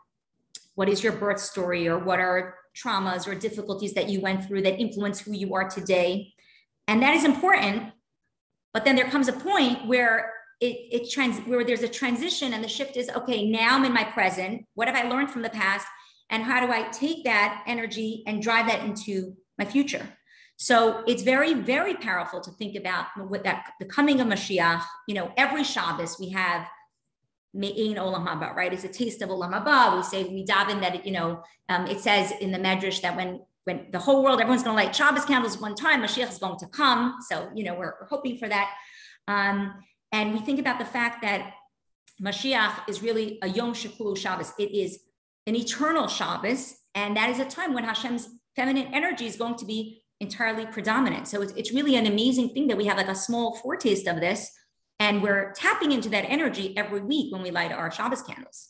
what 0.73 0.89
is 0.89 1.01
your 1.01 1.13
birth 1.13 1.39
story 1.39 1.87
or 1.87 1.99
what 1.99 2.19
are 2.19 2.55
traumas 2.75 3.27
or 3.27 3.33
difficulties 3.33 3.93
that 3.93 4.09
you 4.09 4.19
went 4.19 4.43
through 4.45 4.63
that 4.63 4.77
influence 4.77 5.21
who 5.21 5.31
you 5.31 5.55
are 5.55 5.69
today. 5.69 6.33
And 6.85 7.01
that 7.01 7.15
is 7.15 7.23
important. 7.23 7.93
But 8.75 8.83
then 8.83 8.97
there 8.97 9.09
comes 9.09 9.29
a 9.29 9.33
point 9.33 9.87
where 9.87 10.33
it, 10.59 10.75
it 10.91 11.09
trans 11.09 11.39
where 11.47 11.63
there's 11.63 11.81
a 11.81 11.87
transition 11.87 12.53
and 12.53 12.61
the 12.61 12.67
shift 12.67 12.97
is 12.97 13.09
okay, 13.09 13.49
now 13.49 13.77
I'm 13.77 13.85
in 13.85 13.93
my 13.93 14.03
present. 14.03 14.65
What 14.73 14.89
have 14.89 14.97
I 14.97 15.07
learned 15.07 15.31
from 15.31 15.43
the 15.43 15.49
past? 15.49 15.87
And 16.29 16.43
how 16.43 16.59
do 16.59 16.73
I 16.73 16.89
take 16.89 17.23
that 17.23 17.63
energy 17.67 18.21
and 18.27 18.43
drive 18.43 18.67
that 18.67 18.83
into 18.83 19.37
my 19.57 19.63
future? 19.63 20.05
So 20.57 21.05
it's 21.07 21.23
very, 21.23 21.53
very 21.53 21.93
powerful 21.95 22.41
to 22.41 22.51
think 22.51 22.75
about 22.75 23.05
with 23.29 23.43
that 23.43 23.71
the 23.79 23.85
coming 23.85 24.19
of 24.19 24.27
Mashiach. 24.27 24.83
You 25.07 25.15
know, 25.15 25.31
every 25.37 25.63
Shabbos 25.63 26.17
we 26.19 26.31
have 26.31 26.67
Me'in 27.53 27.95
Olam 27.95 28.27
Haba, 28.27 28.53
right? 28.53 28.73
It's 28.73 28.83
a 28.83 28.89
taste 28.89 29.21
of 29.21 29.29
Olam 29.29 29.53
Haba. 29.53 29.95
We 29.95 30.03
say 30.03 30.25
we 30.25 30.45
daven 30.45 30.81
that 30.81 30.95
it, 30.95 31.05
you 31.05 31.13
know, 31.13 31.41
um, 31.69 31.87
it 31.87 32.01
says 32.01 32.33
in 32.41 32.51
the 32.51 32.59
Medrash 32.59 32.99
that 33.03 33.15
when 33.15 33.39
when 33.65 33.87
the 33.91 33.99
whole 33.99 34.23
world, 34.23 34.39
everyone's 34.39 34.63
going 34.63 34.77
to 34.77 34.83
light 34.83 34.95
Shabbos 34.95 35.25
candles 35.25 35.59
one 35.59 35.75
time, 35.75 36.01
Mashiach 36.01 36.31
is 36.31 36.37
going 36.37 36.57
to 36.59 36.67
come. 36.67 37.17
So 37.29 37.49
you 37.53 37.63
know, 37.63 37.73
we're, 37.73 37.93
we're 37.99 38.07
hoping 38.07 38.37
for 38.37 38.47
that. 38.47 38.71
Um, 39.27 39.73
and 40.11 40.33
we 40.33 40.39
think 40.39 40.59
about 40.59 40.79
the 40.79 40.85
fact 40.85 41.21
that 41.23 41.53
Mashiach 42.21 42.87
is 42.87 43.01
really 43.01 43.37
a 43.41 43.47
Yom 43.47 43.73
Shekulu 43.73 44.17
Shabbos. 44.17 44.53
It 44.57 44.71
is 44.71 44.99
an 45.45 45.55
eternal 45.55 46.07
Shabbos, 46.07 46.75
and 46.95 47.17
that 47.17 47.29
is 47.29 47.39
a 47.39 47.45
time 47.45 47.73
when 47.73 47.83
Hashem's 47.83 48.29
feminine 48.55 48.93
energy 48.93 49.25
is 49.25 49.35
going 49.35 49.55
to 49.55 49.65
be 49.65 50.01
entirely 50.21 50.65
predominant. 50.65 51.27
So 51.27 51.41
it's, 51.41 51.51
it's 51.53 51.73
really 51.73 51.95
an 51.97 52.07
amazing 52.07 52.49
thing 52.49 52.67
that 52.67 52.77
we 52.77 52.85
have 52.85 52.97
like 52.97 53.09
a 53.09 53.15
small 53.15 53.57
foretaste 53.57 54.07
of 54.07 54.21
this 54.21 54.49
and 54.99 55.21
we're 55.21 55.51
tapping 55.53 55.91
into 55.91 56.09
that 56.09 56.25
energy 56.29 56.75
every 56.77 57.01
week 57.01 57.33
when 57.33 57.41
we 57.41 57.51
light 57.51 57.71
our 57.71 57.91
Shabbos 57.91 58.21
candles. 58.21 58.69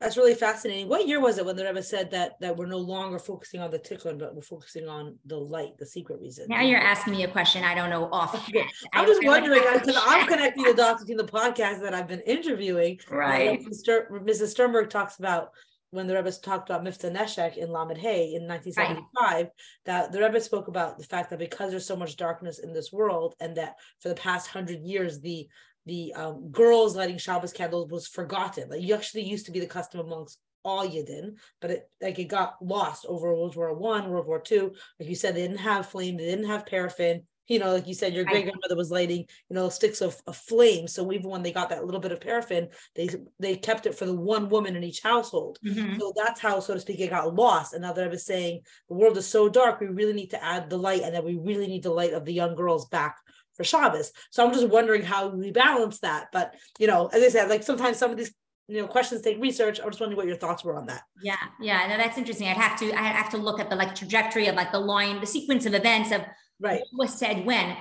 That's 0.00 0.16
really 0.16 0.34
fascinating. 0.34 0.88
What 0.88 1.08
year 1.08 1.20
was 1.20 1.38
it 1.38 1.44
when 1.44 1.56
the 1.56 1.64
Rebbe 1.64 1.82
said 1.82 2.12
that 2.12 2.38
that 2.40 2.56
we're 2.56 2.66
no 2.66 2.78
longer 2.78 3.18
focusing 3.18 3.60
on 3.60 3.70
the 3.72 3.80
tikkun, 3.80 4.18
but 4.18 4.34
we're 4.34 4.42
focusing 4.42 4.88
on 4.88 5.18
the 5.26 5.36
light, 5.36 5.76
the 5.78 5.86
secret 5.86 6.20
reason? 6.20 6.46
Now 6.48 6.62
you're 6.62 6.78
asking 6.80 7.14
me 7.14 7.24
a 7.24 7.28
question 7.28 7.64
I 7.64 7.74
don't 7.74 7.90
know 7.90 8.08
off. 8.12 8.48
Okay. 8.48 8.64
I'm 8.92 9.06
just 9.06 9.24
I, 9.24 9.26
wondering 9.26 9.62
because 9.72 10.00
I'm 10.06 10.28
connecting 10.28 10.62
the 10.62 10.74
dots 10.74 11.02
between 11.02 11.16
the 11.16 11.24
podcast 11.24 11.80
that 11.80 11.94
I've 11.94 12.08
been 12.08 12.20
interviewing. 12.20 13.00
Right. 13.18 13.60
Mrs. 13.64 14.48
Sternberg 14.48 14.90
talks 14.90 15.18
about 15.18 15.52
when 15.90 16.06
the 16.06 16.14
Rebbe 16.14 16.30
talked 16.32 16.68
about 16.68 16.84
Mivtza 16.84 17.14
Neshek 17.14 17.56
in 17.56 17.70
Lamed 17.70 17.98
Hay 17.98 18.34
in 18.34 18.46
1975, 18.46 19.06
right. 19.20 19.48
that 19.86 20.12
the 20.12 20.20
Rebbe 20.20 20.40
spoke 20.40 20.68
about 20.68 20.98
the 20.98 21.04
fact 21.04 21.30
that 21.30 21.38
because 21.38 21.70
there's 21.70 21.86
so 21.86 21.96
much 21.96 22.16
darkness 22.16 22.58
in 22.58 22.72
this 22.72 22.92
world, 22.92 23.34
and 23.40 23.56
that 23.56 23.76
for 24.00 24.08
the 24.08 24.14
past 24.14 24.48
hundred 24.48 24.80
years, 24.80 25.20
the 25.20 25.48
the 25.86 26.12
um, 26.14 26.50
girls 26.50 26.94
lighting 26.94 27.16
Shabbos 27.16 27.52
candles 27.52 27.90
was 27.90 28.06
forgotten. 28.06 28.68
Like 28.68 28.82
you 28.82 28.94
actually 28.94 29.22
used 29.22 29.46
to 29.46 29.52
be 29.52 29.60
the 29.60 29.66
custom 29.66 30.00
amongst 30.00 30.38
all 30.64 30.86
Yidden, 30.86 31.36
but 31.60 31.70
it 31.70 31.90
like 32.02 32.18
it 32.18 32.24
got 32.24 32.56
lost 32.60 33.06
over 33.08 33.34
World 33.34 33.56
War 33.56 33.72
One, 33.72 34.10
World 34.10 34.26
War 34.26 34.40
Two. 34.40 34.74
Like 35.00 35.08
you 35.08 35.14
said, 35.14 35.34
they 35.34 35.42
didn't 35.42 35.58
have 35.58 35.86
flame, 35.86 36.18
they 36.18 36.26
didn't 36.26 36.46
have 36.46 36.66
paraffin, 36.66 37.22
you 37.48 37.58
know, 37.58 37.72
like 37.72 37.88
you 37.88 37.94
said, 37.94 38.14
your 38.14 38.24
great 38.24 38.44
grandmother 38.44 38.76
was 38.76 38.90
lighting, 38.90 39.24
you 39.48 39.54
know, 39.54 39.68
sticks 39.68 40.00
of, 40.00 40.20
of 40.26 40.36
flame. 40.36 40.86
So 40.86 41.10
even 41.12 41.30
when 41.30 41.42
they 41.42 41.52
got 41.52 41.70
that 41.70 41.84
little 41.84 42.00
bit 42.00 42.12
of 42.12 42.20
paraffin, 42.20 42.68
they 42.94 43.08
they 43.40 43.56
kept 43.56 43.86
it 43.86 43.94
for 43.94 44.06
the 44.06 44.14
one 44.14 44.48
woman 44.48 44.76
in 44.76 44.84
each 44.84 45.02
household. 45.02 45.58
Mm-hmm. 45.64 45.98
So 45.98 46.12
that's 46.14 46.40
how, 46.40 46.60
so 46.60 46.74
to 46.74 46.80
speak, 46.80 47.00
it 47.00 47.10
got 47.10 47.34
lost. 47.34 47.72
And 47.72 47.82
now 47.82 47.92
that 47.92 48.04
I 48.04 48.08
was 48.08 48.26
saying 48.26 48.60
the 48.88 48.94
world 48.94 49.16
is 49.16 49.26
so 49.26 49.48
dark, 49.48 49.80
we 49.80 49.86
really 49.86 50.12
need 50.12 50.30
to 50.30 50.44
add 50.44 50.70
the 50.70 50.78
light, 50.78 51.02
and 51.02 51.14
that 51.14 51.24
we 51.24 51.36
really 51.36 51.66
need 51.66 51.82
the 51.82 51.90
light 51.90 52.12
of 52.12 52.24
the 52.24 52.34
young 52.34 52.54
girls 52.54 52.86
back 52.88 53.16
for 53.54 53.64
Shabbos. 53.64 54.12
So 54.30 54.46
I'm 54.46 54.52
just 54.52 54.68
wondering 54.68 55.02
how 55.02 55.28
we 55.28 55.50
balance 55.50 56.00
that. 56.00 56.28
But 56.32 56.54
you 56.78 56.86
know, 56.86 57.08
as 57.08 57.22
I 57.22 57.28
said, 57.28 57.48
like 57.48 57.62
sometimes 57.62 57.96
some 57.96 58.10
of 58.10 58.16
these 58.16 58.32
you 58.68 58.82
know 58.82 58.86
questions 58.86 59.22
take 59.22 59.40
research. 59.40 59.80
I 59.80 59.86
was 59.86 59.98
wondering 59.98 60.16
what 60.16 60.26
your 60.26 60.36
thoughts 60.36 60.64
were 60.64 60.76
on 60.76 60.86
that. 60.86 61.02
Yeah, 61.22 61.36
yeah, 61.60 61.86
no, 61.88 61.96
that's 61.96 62.18
interesting. 62.18 62.48
I'd 62.48 62.56
have 62.56 62.78
to 62.80 62.92
I 62.92 63.02
have 63.02 63.30
to 63.30 63.38
look 63.38 63.60
at 63.60 63.70
the 63.70 63.76
like 63.76 63.94
trajectory 63.94 64.46
of 64.46 64.54
like 64.54 64.72
the 64.72 64.78
line, 64.78 65.20
the 65.20 65.26
sequence 65.26 65.66
of 65.66 65.74
events 65.74 66.12
of 66.12 66.22
right 66.60 66.82
was 66.92 67.12
said 67.12 67.44
when 67.44 67.76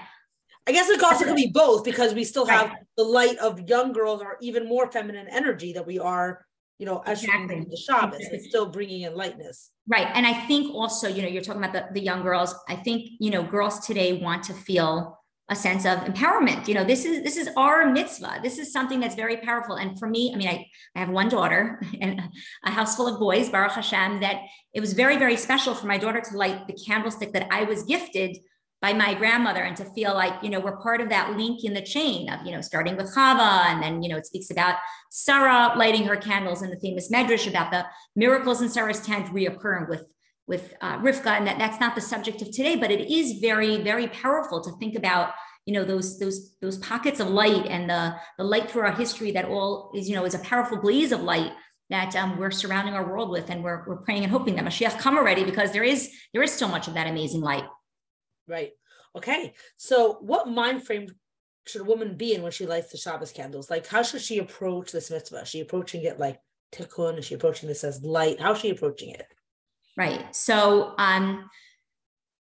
I 0.67 0.73
guess 0.73 0.89
it 0.89 1.01
also 1.01 1.23
could 1.23 1.35
be 1.35 1.47
both 1.47 1.85
because 1.85 2.13
we 2.13 2.25
still 2.25 2.45
have 2.45 2.67
right. 2.67 2.77
the 2.97 3.03
light 3.03 3.37
of 3.37 3.69
young 3.69 3.93
girls 3.93 4.21
or 4.21 4.37
even 4.41 4.67
more 4.67 4.91
feminine 4.91 5.27
energy 5.29 5.71
that 5.71 5.87
we 5.87 5.97
are, 5.97 6.45
you 6.77 6.85
know, 6.85 7.01
as 7.05 7.23
exactly. 7.23 7.65
the 7.69 7.77
Shabbos. 7.77 8.19
It's 8.19 8.49
still 8.49 8.65
bringing 8.65 9.03
in 9.03 9.15
lightness. 9.15 9.71
Right. 9.87 10.07
And 10.13 10.27
I 10.27 10.33
think 10.45 10.75
also, 10.75 11.07
you 11.07 11.21
know, 11.21 11.29
you're 11.29 11.41
talking 11.41 11.63
about 11.63 11.71
the, 11.71 11.93
the 11.93 12.01
young 12.03 12.21
girls. 12.21 12.53
I 12.67 12.75
think, 12.75 13.11
you 13.21 13.31
know, 13.31 13.43
girls 13.43 13.87
today 13.87 14.21
want 14.21 14.43
to 14.43 14.53
feel 14.53 15.17
a 15.49 15.55
sense 15.55 15.85
of 15.85 15.99
empowerment. 15.99 16.67
You 16.67 16.73
know, 16.73 16.83
this 16.83 17.05
is 17.05 17.23
this 17.23 17.37
is 17.37 17.49
our 17.55 17.89
mitzvah. 17.89 18.41
This 18.43 18.57
is 18.57 18.73
something 18.73 18.99
that's 18.99 19.15
very 19.15 19.37
powerful. 19.37 19.75
And 19.75 19.97
for 19.97 20.09
me, 20.09 20.33
I 20.33 20.35
mean, 20.35 20.49
I, 20.49 20.67
I 20.93 20.99
have 20.99 21.09
one 21.09 21.29
daughter 21.29 21.81
and 22.01 22.21
a 22.65 22.71
house 22.71 22.97
full 22.97 23.07
of 23.07 23.17
boys, 23.21 23.47
Baruch 23.47 23.71
Hashem, 23.71 24.19
that 24.19 24.41
it 24.73 24.81
was 24.81 24.91
very, 24.91 25.15
very 25.15 25.37
special 25.37 25.73
for 25.73 25.87
my 25.87 25.97
daughter 25.97 26.19
to 26.19 26.37
light 26.37 26.67
the 26.67 26.73
candlestick 26.73 27.31
that 27.31 27.47
I 27.49 27.63
was 27.63 27.83
gifted 27.83 28.37
by 28.81 28.93
my 28.93 29.13
grandmother 29.13 29.61
and 29.61 29.75
to 29.75 29.85
feel 29.93 30.13
like 30.13 30.33
you 30.43 30.49
know 30.49 30.59
we're 30.59 30.77
part 30.77 31.01
of 31.01 31.09
that 31.09 31.35
link 31.35 31.63
in 31.63 31.73
the 31.73 31.81
chain 31.81 32.29
of 32.29 32.45
you 32.45 32.51
know 32.51 32.61
starting 32.61 32.95
with 32.95 33.13
Chava 33.15 33.65
and 33.67 33.81
then 33.81 34.03
you 34.03 34.09
know 34.09 34.17
it 34.17 34.25
speaks 34.25 34.51
about 34.51 34.75
Sarah 35.09 35.73
lighting 35.75 36.03
her 36.03 36.15
candles 36.15 36.61
in 36.61 36.69
the 36.69 36.79
famous 36.79 37.11
Medrash 37.11 37.47
about 37.47 37.71
the 37.71 37.85
miracles 38.15 38.61
in 38.61 38.69
Sarah's 38.69 39.01
tent 39.01 39.27
reoccurring 39.27 39.89
with 39.89 40.03
with 40.47 40.73
uh, 40.79 40.97
Rivka. 40.99 41.27
And 41.27 41.47
that 41.47 41.57
that's 41.57 41.79
not 41.79 41.95
the 41.95 42.01
subject 42.01 42.41
of 42.41 42.51
today 42.51 42.75
but 42.75 42.91
it 42.91 43.11
is 43.11 43.39
very 43.39 43.77
very 43.81 44.07
powerful 44.07 44.61
to 44.61 44.71
think 44.77 44.95
about 44.95 45.31
you 45.65 45.73
know 45.73 45.83
those 45.83 46.19
those 46.19 46.55
those 46.61 46.77
pockets 46.77 47.19
of 47.19 47.29
light 47.29 47.65
and 47.65 47.89
the 47.89 48.15
the 48.37 48.43
light 48.43 48.69
through 48.69 48.83
our 48.83 48.93
history 48.93 49.31
that 49.31 49.45
all 49.45 49.91
is 49.95 50.07
you 50.07 50.15
know 50.15 50.25
is 50.25 50.35
a 50.35 50.39
powerful 50.39 50.77
blaze 50.77 51.11
of 51.11 51.21
light 51.21 51.51
that 51.89 52.15
um, 52.15 52.37
we're 52.37 52.51
surrounding 52.51 52.93
our 52.93 53.07
world 53.07 53.29
with 53.29 53.49
and 53.49 53.63
we're, 53.63 53.87
we're 53.87 53.97
praying 53.97 54.23
and 54.23 54.31
hoping 54.31 54.55
that 54.55 54.65
Mashiach 54.65 54.99
come 54.99 55.17
already 55.17 55.45
because 55.45 55.71
there 55.71 55.83
is 55.83 56.11
there 56.33 56.43
is 56.43 56.51
so 56.51 56.67
much 56.67 56.87
of 56.87 56.93
that 56.93 57.07
amazing 57.07 57.41
light 57.41 57.63
Right. 58.47 58.71
Okay. 59.15 59.53
So, 59.77 60.17
what 60.21 60.47
mind 60.47 60.85
frame 60.85 61.07
should 61.65 61.81
a 61.81 61.85
woman 61.85 62.15
be 62.15 62.33
in 62.33 62.41
when 62.41 62.51
she 62.51 62.65
lights 62.65 62.91
the 62.91 62.97
Shabbos 62.97 63.31
candles? 63.31 63.69
Like, 63.69 63.87
how 63.87 64.03
should 64.03 64.21
she 64.21 64.39
approach 64.39 64.91
this 64.91 65.11
mitzvah? 65.11 65.41
Is 65.41 65.49
she 65.49 65.59
approaching 65.59 66.03
it 66.03 66.19
like 66.19 66.39
tikkun? 66.71 67.17
Is 67.17 67.25
she 67.25 67.35
approaching 67.35 67.67
this 67.67 67.83
as 67.83 68.03
light? 68.03 68.39
How 68.39 68.53
is 68.53 68.59
she 68.59 68.69
approaching 68.69 69.09
it? 69.09 69.27
Right. 69.97 70.33
So, 70.35 70.93
um, 70.97 71.49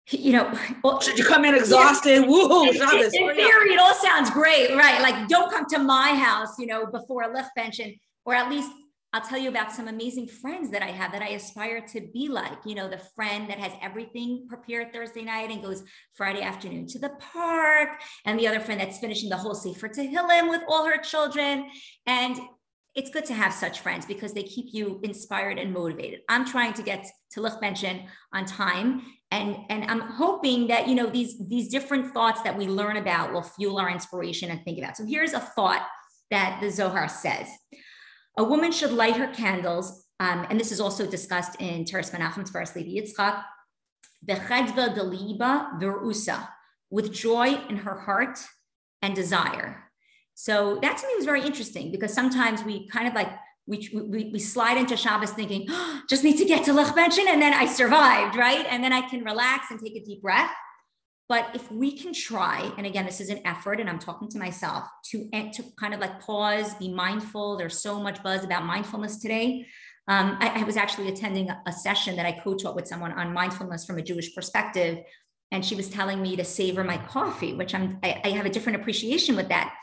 you 0.09 0.33
know, 0.33 0.53
well, 0.83 0.99
should 0.99 1.17
you 1.17 1.25
come 1.25 1.45
in 1.45 1.55
exhausted? 1.55 2.21
Yeah. 2.21 2.27
Woo, 2.27 2.71
Shabbos. 2.73 3.13
In, 3.13 3.29
in 3.29 3.35
theory, 3.35 3.73
it 3.73 3.79
all 3.79 3.95
sounds 3.95 4.29
great, 4.29 4.75
right? 4.75 5.01
Like, 5.01 5.27
don't 5.27 5.51
come 5.51 5.65
to 5.69 5.79
my 5.79 6.13
house, 6.13 6.59
you 6.59 6.67
know, 6.67 6.85
before 6.85 7.23
a 7.23 7.33
licht 7.33 7.49
bench, 7.55 7.79
and 7.79 7.93
or 8.25 8.35
at 8.35 8.49
least 8.49 8.71
I'll 9.15 9.21
tell 9.21 9.39
you 9.39 9.47
about 9.47 9.71
some 9.71 9.87
amazing 9.87 10.27
friends 10.27 10.71
that 10.71 10.81
I 10.81 10.87
have 10.87 11.13
that 11.13 11.21
I 11.21 11.29
aspire 11.29 11.79
to 11.93 12.01
be 12.13 12.27
like. 12.27 12.57
You 12.65 12.75
know, 12.75 12.89
the 12.89 12.97
friend 12.97 13.49
that 13.49 13.59
has 13.59 13.71
everything 13.81 14.45
prepared 14.49 14.91
Thursday 14.91 15.23
night 15.23 15.51
and 15.51 15.63
goes 15.63 15.85
Friday 16.15 16.41
afternoon 16.41 16.85
to 16.87 16.99
the 16.99 17.11
park, 17.31 18.01
and 18.25 18.37
the 18.37 18.45
other 18.45 18.59
friend 18.59 18.81
that's 18.81 18.99
finishing 18.99 19.29
the 19.29 19.37
whole 19.37 19.55
Sefer 19.55 19.87
Tehillim 19.87 20.49
with 20.49 20.63
all 20.67 20.85
her 20.85 20.97
children. 20.97 21.69
And 22.05 22.37
it's 22.93 23.09
good 23.09 23.23
to 23.27 23.33
have 23.33 23.53
such 23.53 23.79
friends 23.79 24.05
because 24.05 24.33
they 24.33 24.43
keep 24.43 24.73
you 24.73 24.99
inspired 25.01 25.59
and 25.59 25.71
motivated. 25.71 26.19
I'm 26.27 26.45
trying 26.45 26.73
to 26.73 26.83
get 26.83 27.07
to 27.31 27.39
Lichbenchen 27.39 28.07
on 28.33 28.43
time. 28.43 29.01
And, 29.31 29.55
and 29.69 29.85
I'm 29.85 30.01
hoping 30.01 30.67
that 30.67 30.89
you 30.89 30.95
know 30.95 31.09
these, 31.09 31.39
these 31.47 31.69
different 31.69 32.13
thoughts 32.13 32.41
that 32.41 32.57
we 32.57 32.67
learn 32.67 32.97
about 32.97 33.31
will 33.31 33.43
fuel 33.43 33.79
our 33.79 33.89
inspiration 33.89 34.51
and 34.51 34.61
think 34.65 34.77
about. 34.77 34.97
So 34.97 35.05
here's 35.05 35.31
a 35.31 35.39
thought 35.39 35.87
that 36.31 36.59
the 36.59 36.69
Zohar 36.69 37.07
says. 37.07 37.47
A 38.37 38.43
woman 38.43 38.71
should 38.71 38.91
light 38.91 39.15
her 39.17 39.27
candles, 39.27 40.05
um, 40.19 40.45
and 40.49 40.59
this 40.59 40.71
is 40.71 40.81
also 40.81 41.05
discussed 41.05 41.59
in 41.61 41.85
Toras 41.85 42.11
Menachem's 42.11 42.49
first 42.51 42.75
Levi 42.75 42.99
Yitzchak, 42.99 43.43
with 46.89 47.11
joy 47.11 47.59
in 47.69 47.77
her 47.77 47.99
heart 47.99 48.39
and 49.01 49.15
desire. 49.15 49.83
So 50.33 50.79
that 50.81 50.97
to 50.97 51.07
me 51.07 51.13
was 51.15 51.25
very 51.25 51.41
interesting 51.45 51.91
because 51.91 52.13
sometimes 52.13 52.63
we 52.63 52.87
kind 52.89 53.07
of 53.07 53.13
like 53.13 53.29
we, 53.67 53.89
we, 53.93 54.29
we 54.31 54.39
slide 54.39 54.77
into 54.77 54.95
Shabbos 54.95 55.31
thinking, 55.31 55.65
oh, 55.69 56.01
just 56.07 56.23
need 56.23 56.37
to 56.37 56.45
get 56.45 56.63
to 56.65 56.73
Lech 56.73 56.95
and 56.95 57.41
then 57.41 57.53
I 57.53 57.65
survived, 57.65 58.35
right? 58.35 58.65
And 58.69 58.83
then 58.83 58.93
I 58.93 59.01
can 59.01 59.23
relax 59.23 59.71
and 59.71 59.79
take 59.79 59.95
a 59.95 60.03
deep 60.03 60.21
breath. 60.21 60.51
But 61.27 61.55
if 61.55 61.71
we 61.71 61.97
can 61.97 62.13
try, 62.13 62.71
and 62.77 62.85
again, 62.85 63.05
this 63.05 63.19
is 63.19 63.29
an 63.29 63.39
effort, 63.45 63.79
and 63.79 63.89
I'm 63.89 63.97
talking 63.97 64.29
to 64.29 64.37
myself 64.37 64.83
to, 65.11 65.27
to 65.31 65.63
kind 65.79 65.93
of 65.93 65.99
like 65.99 66.19
pause, 66.21 66.75
be 66.75 66.89
mindful. 66.89 67.57
There's 67.57 67.81
so 67.81 67.99
much 67.99 68.21
buzz 68.21 68.43
about 68.43 68.63
mindfulness 68.65 69.17
today. 69.17 69.65
Um, 70.07 70.37
I, 70.39 70.61
I, 70.61 70.63
was 70.63 70.77
actually 70.77 71.07
attending 71.07 71.49
a 71.65 71.71
session 71.71 72.15
that 72.17 72.27
I 72.27 72.33
co-taught 72.33 72.75
with 72.75 72.87
someone 72.87 73.11
on 73.13 73.33
mindfulness 73.33 73.85
from 73.85 73.97
a 73.97 74.03
Jewish 74.03 74.35
perspective, 74.35 74.99
and 75.51 75.65
she 75.65 75.73
was 75.73 75.89
telling 75.89 76.21
me 76.21 76.35
to 76.35 76.43
savor 76.43 76.83
my 76.83 76.97
coffee, 76.97 77.53
which 77.53 77.73
I'm 77.73 77.97
I, 78.03 78.21
I 78.23 78.29
have 78.29 78.45
a 78.45 78.51
different 78.51 78.79
appreciation 78.79 79.35
with 79.35 79.49
that. 79.49 79.73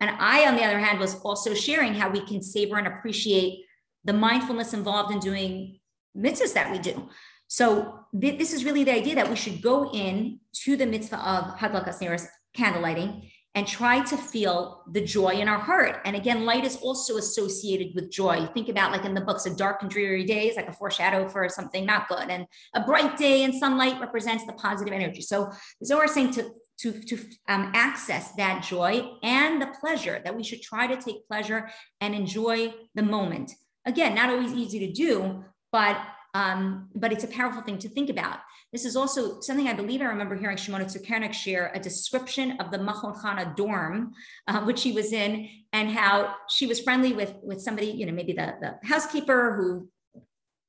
And 0.00 0.10
I, 0.20 0.46
on 0.46 0.54
the 0.54 0.62
other 0.64 0.78
hand, 0.78 1.00
was 1.00 1.20
also 1.22 1.52
sharing 1.54 1.94
how 1.94 2.10
we 2.10 2.24
can 2.24 2.42
savor 2.42 2.78
and 2.78 2.86
appreciate 2.86 3.64
the 4.04 4.12
mindfulness 4.12 4.72
involved 4.72 5.12
in 5.12 5.18
doing 5.18 5.80
mitzvahs 6.16 6.54
that 6.54 6.70
we 6.70 6.78
do. 6.78 7.08
So 7.52 7.98
th- 8.18 8.38
this 8.38 8.54
is 8.54 8.64
really 8.64 8.82
the 8.82 8.94
idea 8.94 9.14
that 9.14 9.28
we 9.28 9.36
should 9.36 9.60
go 9.60 9.92
in 9.92 10.40
to 10.64 10.74
the 10.74 10.86
mitzvah 10.86 11.18
of 11.18 11.58
Hadlakas 11.58 12.00
Neros, 12.00 12.26
candlelighting, 12.56 13.30
and 13.54 13.66
try 13.66 14.02
to 14.04 14.16
feel 14.16 14.82
the 14.90 15.04
joy 15.04 15.32
in 15.32 15.48
our 15.48 15.58
heart. 15.58 16.00
And 16.06 16.16
again, 16.16 16.46
light 16.46 16.64
is 16.64 16.76
also 16.76 17.18
associated 17.18 17.88
with 17.94 18.10
joy. 18.10 18.46
Think 18.54 18.70
about 18.70 18.90
like 18.90 19.04
in 19.04 19.12
the 19.12 19.20
books, 19.20 19.44
a 19.44 19.54
dark 19.54 19.82
and 19.82 19.90
dreary 19.90 20.24
day 20.24 20.48
is 20.48 20.56
like 20.56 20.68
a 20.68 20.72
foreshadow 20.72 21.28
for 21.28 21.46
something 21.50 21.84
not 21.84 22.08
good. 22.08 22.30
And 22.30 22.46
a 22.72 22.80
bright 22.80 23.18
day 23.18 23.44
and 23.44 23.54
sunlight 23.54 24.00
represents 24.00 24.46
the 24.46 24.54
positive 24.54 24.94
energy. 24.94 25.20
So 25.20 25.52
the 25.78 25.86
Zohar 25.86 26.06
is 26.06 26.14
saying 26.14 26.30
to 26.32 26.50
to, 26.78 27.00
to 27.00 27.18
um, 27.48 27.70
access 27.74 28.32
that 28.32 28.64
joy 28.64 29.10
and 29.22 29.60
the 29.60 29.72
pleasure 29.78 30.22
that 30.24 30.34
we 30.34 30.42
should 30.42 30.62
try 30.62 30.86
to 30.86 30.96
take 30.96 31.28
pleasure 31.28 31.68
and 32.00 32.14
enjoy 32.14 32.72
the 32.94 33.02
moment. 33.02 33.52
Again, 33.84 34.14
not 34.14 34.30
always 34.30 34.54
easy 34.54 34.78
to 34.86 34.90
do, 34.90 35.44
but 35.70 35.98
um, 36.34 36.88
but 36.94 37.12
it's 37.12 37.24
a 37.24 37.28
powerful 37.28 37.62
thing 37.62 37.78
to 37.78 37.88
think 37.88 38.08
about. 38.08 38.38
This 38.72 38.84
is 38.84 38.96
also 38.96 39.40
something 39.40 39.68
I 39.68 39.74
believe 39.74 40.00
I 40.00 40.06
remember 40.06 40.34
hearing 40.34 40.56
Shimona 40.56 40.84
Tzukernik 40.84 41.32
share 41.32 41.70
a 41.74 41.80
description 41.80 42.52
of 42.52 42.70
the 42.70 42.78
Machon 42.78 43.14
Chana 43.20 43.54
dorm, 43.54 44.12
uh, 44.48 44.62
which 44.62 44.82
he 44.82 44.92
was 44.92 45.12
in, 45.12 45.48
and 45.72 45.90
how 45.90 46.34
she 46.48 46.66
was 46.66 46.80
friendly 46.80 47.12
with 47.12 47.34
with 47.42 47.60
somebody, 47.60 47.88
you 47.88 48.06
know, 48.06 48.12
maybe 48.12 48.32
the, 48.32 48.54
the 48.60 48.78
housekeeper 48.86 49.56
who 49.56 49.88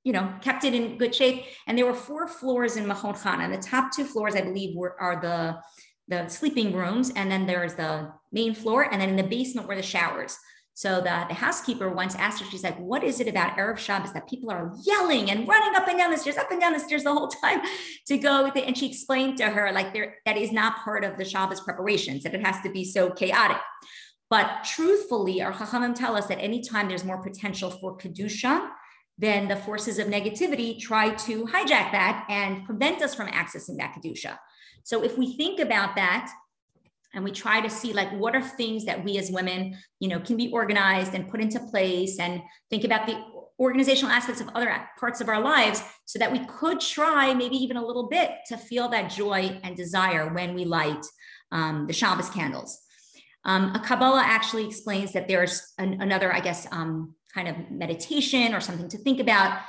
you 0.04 0.12
know, 0.12 0.34
kept 0.42 0.66
it 0.66 0.74
in 0.74 0.98
good 0.98 1.16
shape. 1.16 1.46
And 1.66 1.78
there 1.78 1.86
were 1.86 1.94
four 1.94 2.28
floors 2.28 2.76
in 2.76 2.86
Chana. 2.86 3.40
And 3.40 3.54
the 3.54 3.58
top 3.58 3.94
two 3.96 4.04
floors, 4.04 4.36
I 4.36 4.42
believe, 4.42 4.76
were 4.76 5.00
are 5.00 5.22
the 5.22 5.60
the 6.10 6.28
sleeping 6.28 6.74
rooms, 6.74 7.12
and 7.16 7.32
then 7.32 7.46
there's 7.46 7.76
the 7.76 8.12
main 8.34 8.54
floor, 8.54 8.92
and 8.92 9.02
then 9.02 9.10
in 9.10 9.16
the 9.16 9.24
basement 9.24 9.68
were 9.68 9.76
the 9.76 9.82
showers. 9.82 10.38
So 10.76 10.96
the, 10.96 11.26
the 11.28 11.36
housekeeper 11.36 11.90
once 11.90 12.16
asked 12.16 12.42
her, 12.42 12.50
she's 12.50 12.64
like, 12.64 12.80
what 12.80 13.04
is 13.04 13.20
it 13.20 13.28
about 13.28 13.58
Erev 13.58 13.78
Shabbos 13.78 14.12
that 14.14 14.28
people 14.28 14.50
are 14.50 14.74
yelling 14.84 15.30
and 15.30 15.48
running 15.48 15.76
up 15.76 15.88
and 15.88 16.00
down 16.00 16.10
the 16.10 16.18
stairs, 16.18 16.38
up 16.38 16.50
and 16.50 16.60
down 16.60 16.74
the 16.74 16.80
stairs 16.80 17.04
the 17.04 17.14
whole 17.14 17.28
time 17.28 17.62
to 18.08 18.18
go 18.18 18.44
with 18.44 18.56
it? 18.56 18.66
And 18.66 18.76
she 18.76 18.90
explained 18.90 19.38
to 19.38 19.46
her, 19.46 19.72
like, 19.72 19.94
there, 19.94 20.16
that 20.26 20.38
is 20.38 20.52
not 20.52 20.78
part 20.78 21.04
of 21.04 21.18
the 21.18 21.26
Shabbos 21.26 21.62
preparations, 21.62 22.24
that 22.24 22.34
it 22.34 22.46
has 22.46 22.60
to 22.62 22.72
be 22.72 22.84
so 22.84 23.12
chaotic. 23.12 23.62
But 24.32 24.64
truthfully, 24.64 25.44
our 25.44 25.54
Chachamim 25.54 25.94
tell 25.94 26.16
us 26.16 26.26
that 26.26 26.40
anytime 26.40 26.88
there's 26.88 27.06
more 27.06 27.22
potential 27.22 27.70
for 27.70 27.96
Kedusha, 27.96 28.68
then 29.20 29.48
the 29.48 29.56
forces 29.56 30.00
of 30.00 30.08
negativity 30.08 30.80
try 30.80 31.12
to 31.12 31.46
hijack 31.46 31.92
that 31.92 32.26
and 32.30 32.66
prevent 32.66 33.04
us 33.04 33.14
from 33.14 33.28
accessing 33.28 33.78
that 33.78 33.94
Kedusha. 33.94 34.40
So 34.84 35.04
if 35.04 35.20
we 35.20 35.38
think 35.38 35.60
about 35.60 35.96
that, 35.98 36.32
and 37.14 37.24
we 37.24 37.32
try 37.32 37.62
to 37.62 37.70
see 37.70 37.94
like 37.94 38.12
what 38.14 38.36
are 38.36 38.42
things 38.42 38.86
that 38.86 39.04
we 39.04 39.18
as 39.18 39.32
women 39.32 39.78
you 40.00 40.08
know 40.08 40.20
can 40.20 40.38
be 40.38 40.52
organized 40.52 41.14
and 41.14 41.30
put 41.30 41.42
into 41.42 41.60
place 41.60 42.20
and 42.20 42.42
think 42.70 42.84
about 42.84 43.06
the 43.06 43.18
organizational 43.60 44.12
aspects 44.12 44.42
of 44.42 44.50
other 44.56 44.76
parts 45.00 45.22
of 45.22 45.30
our 45.30 45.40
lives 45.40 45.84
so 46.06 46.18
that 46.20 46.32
we 46.32 46.40
could 46.46 46.80
try 46.80 47.34
maybe 47.34 47.56
even 47.56 47.78
a 47.78 47.86
little 47.86 48.10
bit 48.10 48.32
to 48.48 48.58
feel 48.58 48.90
that 48.90 49.12
joy 49.12 49.60
and 49.64 49.78
desire 49.78 50.34
when 50.34 50.54
we 50.54 50.66
light 50.66 51.06
um, 51.52 51.86
the 51.86 51.94
Shabbos 51.94 52.30
candles. 52.30 52.80
Um, 53.46 53.76
a 53.76 53.80
Kabbalah 53.80 54.24
actually 54.26 54.66
explains 54.66 55.14
that 55.14 55.28
there's 55.28 55.74
an, 55.78 56.02
another, 56.02 56.34
I 56.34 56.40
guess, 56.40 56.68
um, 56.72 57.14
kind 57.34 57.48
of 57.48 57.70
meditation 57.70 58.56
or 58.56 58.60
something 58.60 58.90
to 58.90 58.98
think 58.98 59.20
about. 59.20 59.60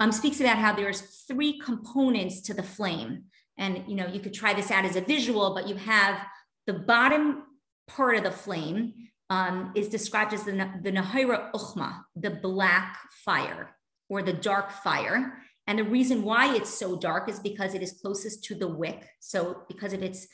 Um, 0.00 0.10
speaks 0.10 0.40
about 0.40 0.58
how 0.58 0.74
there's 0.74 1.24
three 1.28 1.58
components 1.58 2.40
to 2.42 2.54
the 2.54 2.62
flame 2.62 3.24
and 3.58 3.84
you 3.86 3.94
know 3.94 4.06
you 4.06 4.20
could 4.20 4.34
try 4.34 4.52
this 4.52 4.70
out 4.70 4.84
as 4.84 4.96
a 4.96 5.00
visual 5.00 5.54
but 5.54 5.68
you 5.68 5.76
have 5.76 6.18
the 6.66 6.72
bottom 6.72 7.44
part 7.88 8.16
of 8.16 8.24
the 8.24 8.30
flame 8.30 8.94
um, 9.30 9.72
is 9.74 9.88
described 9.88 10.32
as 10.32 10.44
the, 10.44 10.52
the 10.82 10.92
Nahira 10.92 11.50
Uchma, 11.52 12.02
the 12.16 12.30
black 12.30 12.98
fire 13.24 13.70
or 14.08 14.22
the 14.22 14.32
dark 14.32 14.70
fire. 14.70 15.38
And 15.66 15.78
the 15.78 15.84
reason 15.84 16.22
why 16.22 16.54
it's 16.54 16.70
so 16.70 16.96
dark 16.96 17.28
is 17.28 17.38
because 17.38 17.74
it 17.74 17.82
is 17.82 17.98
closest 18.02 18.44
to 18.44 18.54
the 18.54 18.68
wick. 18.68 19.06
So, 19.20 19.62
because 19.66 19.94
of 19.94 20.02
its 20.02 20.26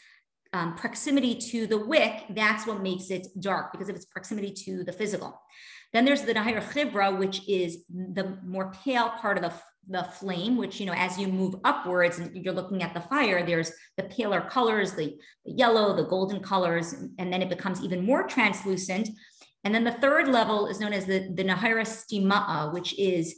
um, 0.53 0.75
proximity 0.75 1.37
to 1.37 1.69
the 1.69 1.79
wick, 1.79 2.25
that's 2.31 2.67
what 2.67 2.83
makes 2.83 3.11
it 3.11 3.29
dark 3.39 3.71
because 3.71 3.89
of 3.89 3.95
its 3.95 4.07
proximity 4.07 4.53
to 4.65 4.83
the 4.83 4.93
physical. 4.93 5.41
Then 5.93 6.05
there's 6.05 6.23
the 6.23 6.35
Nahir 6.35 6.63
Chivra, 6.63 7.19
which 7.19 7.49
is 7.49 7.85
the 7.89 8.39
more 8.45 8.73
pale 8.85 9.11
part 9.11 9.37
of 9.39 9.43
the, 9.43 9.53
the 9.89 10.05
flame, 10.05 10.57
which, 10.57 10.79
you 10.79 10.87
know, 10.87 10.93
as 10.93 11.19
you 11.19 11.27
move 11.27 11.57
upwards 11.65 12.19
and 12.19 12.35
you're 12.45 12.55
looking 12.55 12.83
at 12.83 12.95
the 12.95 13.01
fire, 13.01 13.45
there's 13.45 13.73
the 13.97 14.05
paler 14.05 14.41
colors, 14.41 14.93
the, 14.93 15.17
the 15.45 15.53
yellow, 15.53 15.97
the 15.97 16.05
golden 16.05 16.41
colors, 16.41 16.95
and 17.19 17.33
then 17.33 17.43
it 17.43 17.49
becomes 17.49 17.83
even 17.83 18.05
more 18.05 18.27
translucent. 18.27 19.09
And 19.65 19.75
then 19.75 19.85
the 19.85 19.93
third 19.93 20.29
level 20.29 20.67
is 20.69 20.81
known 20.81 20.93
as 20.93 21.07
the, 21.07 21.31
the 21.35 21.45
Nahira 21.45 21.85
Stima'a, 21.85 22.73
which 22.73 22.97
is 22.99 23.35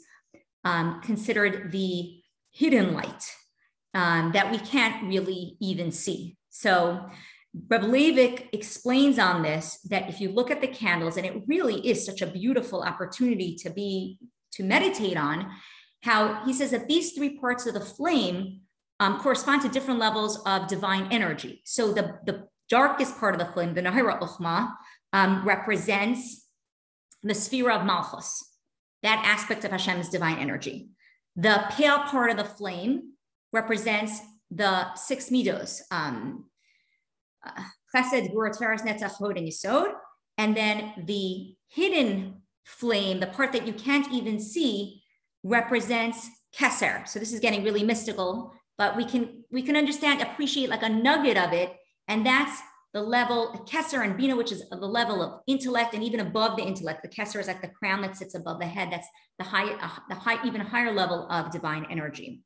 um, 0.65 1.01
considered 1.03 1.73
the 1.73 2.21
hidden 2.51 2.93
light 2.93 3.25
um, 3.95 4.33
that 4.33 4.51
we 4.51 4.59
can't 4.59 5.05
really 5.05 5.57
even 5.61 5.91
see. 5.91 6.37
So 6.51 7.07
Reb 7.69 7.83
Leivik 7.83 8.49
explains 8.53 9.19
on 9.19 9.43
this 9.43 9.79
that 9.91 10.09
if 10.09 10.21
you 10.21 10.31
look 10.31 10.51
at 10.51 10.61
the 10.61 10.67
candles, 10.67 11.17
and 11.17 11.27
it 11.27 11.43
really 11.47 11.87
is 11.87 12.05
such 12.05 12.23
a 12.23 12.27
beautiful 12.27 12.83
opportunity 12.83 13.55
to 13.57 13.71
be 13.71 14.19
to 14.53 14.63
meditate 14.63 15.17
on, 15.17 15.51
how 16.03 16.45
he 16.45 16.53
says 16.53 16.71
that 16.71 16.89
these 16.89 17.13
three 17.13 17.39
parts 17.39 17.67
of 17.67 17.75
the 17.75 17.81
flame 17.81 18.61
um, 19.01 19.19
correspond 19.19 19.63
to 19.63 19.69
different 19.69 20.01
levels 20.01 20.41
of 20.47 20.69
divine 20.69 21.09
energy. 21.11 21.63
So 21.65 21.93
the, 21.93 22.19
the 22.25 22.49
darkest 22.69 23.19
part 23.19 23.35
of 23.35 23.41
the 23.41 23.53
flame, 23.53 23.75
the 23.75 23.83
Nahira 23.83 24.21
Uchma, 24.21 24.73
um, 25.13 25.45
represents 25.47 26.47
the 27.23 27.35
sphere 27.35 27.71
of 27.71 27.85
Malchus, 27.85 28.57
that 29.03 29.23
aspect 29.25 29.65
of 29.65 29.71
Hashem's 29.71 30.09
divine 30.09 30.39
energy. 30.39 30.89
The 31.37 31.65
pale 31.71 32.01
part 32.01 32.31
of 32.31 32.37
the 32.37 32.45
flame 32.45 33.13
represents 33.53 34.21
the 34.51 34.95
six 34.95 35.31
middos, 35.31 35.81
um, 35.91 36.47
chesed, 37.95 38.33
gvura, 38.33 38.57
tiferes, 38.57 38.83
netzach, 38.83 39.13
hod, 39.13 39.37
and 39.37 39.47
yisod. 39.47 39.93
And 40.39 40.57
then 40.57 40.93
the 41.07 41.55
hidden 41.69 42.43
flame, 42.65 43.21
the 43.21 43.27
part 43.27 43.53
that 43.53 43.67
you 43.67 43.73
can't 43.73 44.11
even 44.13 44.41
see, 44.41 45.03
represents 45.43 46.29
keser. 46.57 47.07
So 47.09 47.19
this 47.19 47.33
is 47.33 47.41
getting 47.41 47.65
really 47.65 47.83
mystical, 47.83 48.53
but 48.79 48.97
we 48.97 49.05
can 49.05 49.45
we 49.51 49.63
can 49.63 49.77
understand, 49.77 50.21
appreciate 50.21 50.69
like 50.69 50.83
a 50.83 50.89
nugget 50.89 51.37
of 51.37 51.53
it, 51.53 51.75
and 52.09 52.25
that's 52.25 52.61
the 52.95 53.03
level 53.03 53.65
keser 53.67 54.05
and 54.05 54.17
bina, 54.17 54.37
which 54.37 54.53
is 54.53 54.69
the 54.69 54.77
level 54.77 55.23
of 55.23 55.41
intellect, 55.47 55.95
and 55.95 56.05
even 56.05 56.21
above 56.21 56.57
the 56.57 56.63
intellect. 56.63 57.03
The 57.03 57.09
keser 57.09 57.41
is 57.41 57.47
like 57.47 57.63
the 57.63 57.69
crown 57.69 58.03
that 58.03 58.17
sits 58.17 58.35
above 58.35 58.61
the 58.61 58.67
head. 58.67 58.91
That's 58.93 59.09
the 59.39 59.45
high, 59.45 59.73
uh, 59.73 59.89
the 60.09 60.15
high, 60.15 60.45
even 60.47 60.61
higher 60.61 60.93
level 60.93 61.27
of 61.31 61.51
divine 61.51 61.87
energy. 61.91 62.43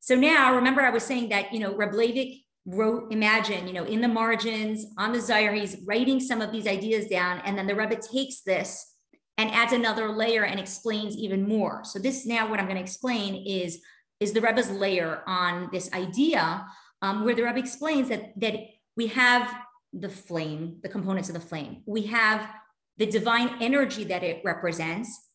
So 0.00 0.14
now, 0.14 0.54
remember, 0.54 0.80
I 0.80 0.90
was 0.90 1.04
saying 1.04 1.28
that 1.30 1.52
you 1.52 1.60
know 1.60 1.76
Reb 1.76 1.92
Leivik 1.92 2.44
wrote, 2.68 3.10
imagine, 3.10 3.66
you 3.66 3.72
know, 3.72 3.84
in 3.84 4.00
the 4.02 4.08
margins 4.08 4.86
on 4.98 5.12
the 5.12 5.20
Zohar, 5.20 5.52
he's 5.52 5.78
writing 5.86 6.20
some 6.20 6.42
of 6.42 6.52
these 6.52 6.66
ideas 6.66 7.08
down, 7.08 7.40
and 7.44 7.56
then 7.56 7.66
the 7.66 7.74
Rebbe 7.74 7.96
takes 7.96 8.42
this 8.42 8.94
and 9.38 9.50
adds 9.52 9.72
another 9.72 10.10
layer 10.10 10.44
and 10.44 10.60
explains 10.60 11.16
even 11.16 11.48
more. 11.48 11.82
So 11.84 11.98
this 11.98 12.26
now, 12.26 12.50
what 12.50 12.58
I'm 12.58 12.66
going 12.66 12.76
to 12.76 12.82
explain 12.82 13.46
is 13.46 13.80
is 14.20 14.32
the 14.32 14.40
Rebbe's 14.40 14.70
layer 14.70 15.22
on 15.28 15.68
this 15.72 15.92
idea, 15.92 16.66
um, 17.02 17.24
where 17.24 17.34
the 17.34 17.44
Rebbe 17.44 17.58
explains 17.58 18.08
that 18.10 18.38
that 18.40 18.54
we 18.96 19.06
have 19.08 19.54
the 19.92 20.08
flame, 20.08 20.78
the 20.82 20.88
components 20.88 21.30
of 21.30 21.34
the 21.34 21.40
flame, 21.40 21.82
we 21.86 22.02
have 22.02 22.50
the 22.98 23.06
divine 23.06 23.62
energy 23.62 24.04
that 24.04 24.22
it 24.22 24.42
represents. 24.44 25.26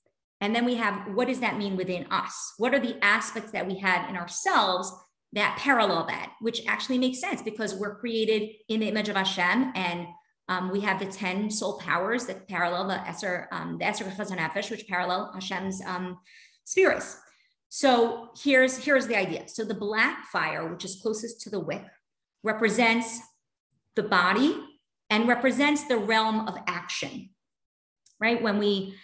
And 0.41 0.53
then 0.53 0.65
we 0.65 0.75
have 0.75 1.07
what 1.15 1.29
does 1.29 1.39
that 1.39 1.57
mean 1.57 1.77
within 1.77 2.05
us? 2.11 2.53
What 2.57 2.75
are 2.75 2.79
the 2.79 3.03
aspects 3.03 3.51
that 3.53 3.65
we 3.65 3.79
have 3.79 4.07
in 4.09 4.17
ourselves 4.17 4.91
that 5.33 5.57
parallel 5.59 6.05
that, 6.07 6.33
which 6.41 6.61
actually 6.67 6.97
makes 6.97 7.19
sense 7.19 7.41
because 7.41 7.75
we're 7.75 7.95
created 7.95 8.49
in 8.69 8.79
the 8.79 8.87
image 8.87 9.09
of 9.09 9.15
Hashem 9.15 9.71
and 9.75 10.07
Um, 10.49 10.71
we 10.71 10.81
have 10.81 10.99
the 10.99 11.05
10 11.05 11.49
soul 11.49 11.79
powers 11.79 12.25
that 12.25 12.49
parallel 12.49 12.89
the 12.89 12.99
Esser, 13.07 13.47
um, 13.53 13.77
the 13.79 13.85
Esser 13.85 14.03
Nefesh, 14.03 14.69
which 14.69 14.85
parallel 14.87 15.31
Hashem's 15.33 15.81
um, 15.85 16.17
spirits. 16.65 17.17
So 17.69 18.29
here's, 18.43 18.77
here's 18.77 19.07
the 19.07 19.15
idea. 19.15 19.47
So 19.47 19.63
the 19.63 19.73
black 19.73 20.27
fire, 20.27 20.69
which 20.69 20.83
is 20.83 20.99
closest 21.01 21.39
to 21.41 21.49
the 21.49 21.61
wick, 21.61 21.85
represents 22.43 23.21
the 23.95 24.03
body 24.03 24.57
and 25.09 25.29
represents 25.29 25.87
the 25.87 25.97
realm 25.97 26.47
of 26.47 26.55
action, 26.67 27.29
right? 28.19 28.41
When 28.41 28.59
we 28.59 28.95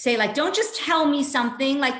say 0.00 0.16
like, 0.16 0.32
don't 0.32 0.54
just 0.54 0.76
tell 0.76 1.04
me 1.04 1.22
something 1.22 1.78
like 1.78 1.94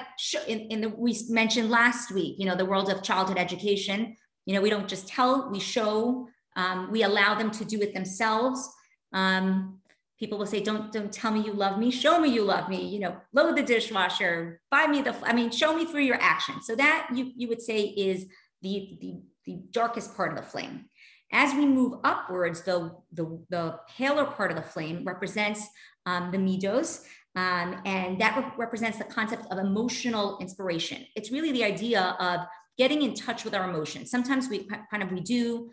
in, 0.48 0.60
in 0.72 0.80
the, 0.80 0.88
we 0.88 1.14
mentioned 1.28 1.68
last 1.68 2.10
week, 2.10 2.36
you 2.38 2.46
know, 2.46 2.56
the 2.56 2.64
world 2.64 2.88
of 2.90 3.02
childhood 3.02 3.36
education, 3.36 4.16
you 4.46 4.54
know, 4.54 4.62
we 4.62 4.70
don't 4.70 4.88
just 4.88 5.06
tell, 5.06 5.50
we 5.50 5.60
show, 5.60 6.26
um, 6.56 6.90
we 6.90 7.02
allow 7.02 7.34
them 7.34 7.50
to 7.50 7.62
do 7.62 7.78
it 7.82 7.92
themselves. 7.92 8.66
Um, 9.12 9.80
people 10.18 10.38
will 10.38 10.46
say, 10.46 10.62
don't, 10.62 10.90
don't 10.90 11.12
tell 11.12 11.30
me 11.30 11.42
you 11.42 11.52
love 11.52 11.78
me, 11.78 11.90
show 11.90 12.18
me 12.18 12.30
you 12.30 12.42
love 12.42 12.70
me, 12.70 12.88
you 12.88 13.00
know, 13.00 13.18
load 13.34 13.54
the 13.58 13.62
dishwasher, 13.62 14.62
buy 14.70 14.86
me 14.86 15.02
the, 15.02 15.14
I 15.22 15.34
mean, 15.34 15.50
show 15.50 15.76
me 15.76 15.84
through 15.84 16.04
your 16.04 16.20
actions. 16.22 16.66
So 16.66 16.74
that 16.76 17.10
you, 17.14 17.32
you 17.36 17.48
would 17.48 17.60
say 17.60 17.82
is 17.82 18.24
the, 18.62 18.96
the, 19.02 19.20
the 19.44 19.62
darkest 19.72 20.16
part 20.16 20.32
of 20.32 20.38
the 20.38 20.50
flame. 20.50 20.86
As 21.32 21.52
we 21.52 21.66
move 21.66 22.00
upwards, 22.02 22.62
the, 22.62 22.92
the, 23.12 23.44
the 23.50 23.78
paler 23.94 24.24
part 24.24 24.50
of 24.50 24.56
the 24.56 24.62
flame 24.62 25.04
represents 25.04 25.66
um, 26.06 26.30
the 26.32 26.38
middos, 26.38 27.04
um, 27.36 27.80
and 27.84 28.20
that 28.20 28.36
re- 28.36 28.52
represents 28.58 28.98
the 28.98 29.04
concept 29.04 29.46
of 29.50 29.58
emotional 29.58 30.38
inspiration. 30.40 31.06
It's 31.14 31.30
really 31.30 31.52
the 31.52 31.64
idea 31.64 32.16
of 32.18 32.40
getting 32.76 33.02
in 33.02 33.14
touch 33.14 33.44
with 33.44 33.54
our 33.54 33.68
emotions. 33.68 34.10
Sometimes 34.10 34.48
we 34.48 34.68
kind 34.90 35.02
of 35.02 35.12
we 35.12 35.20
do 35.20 35.70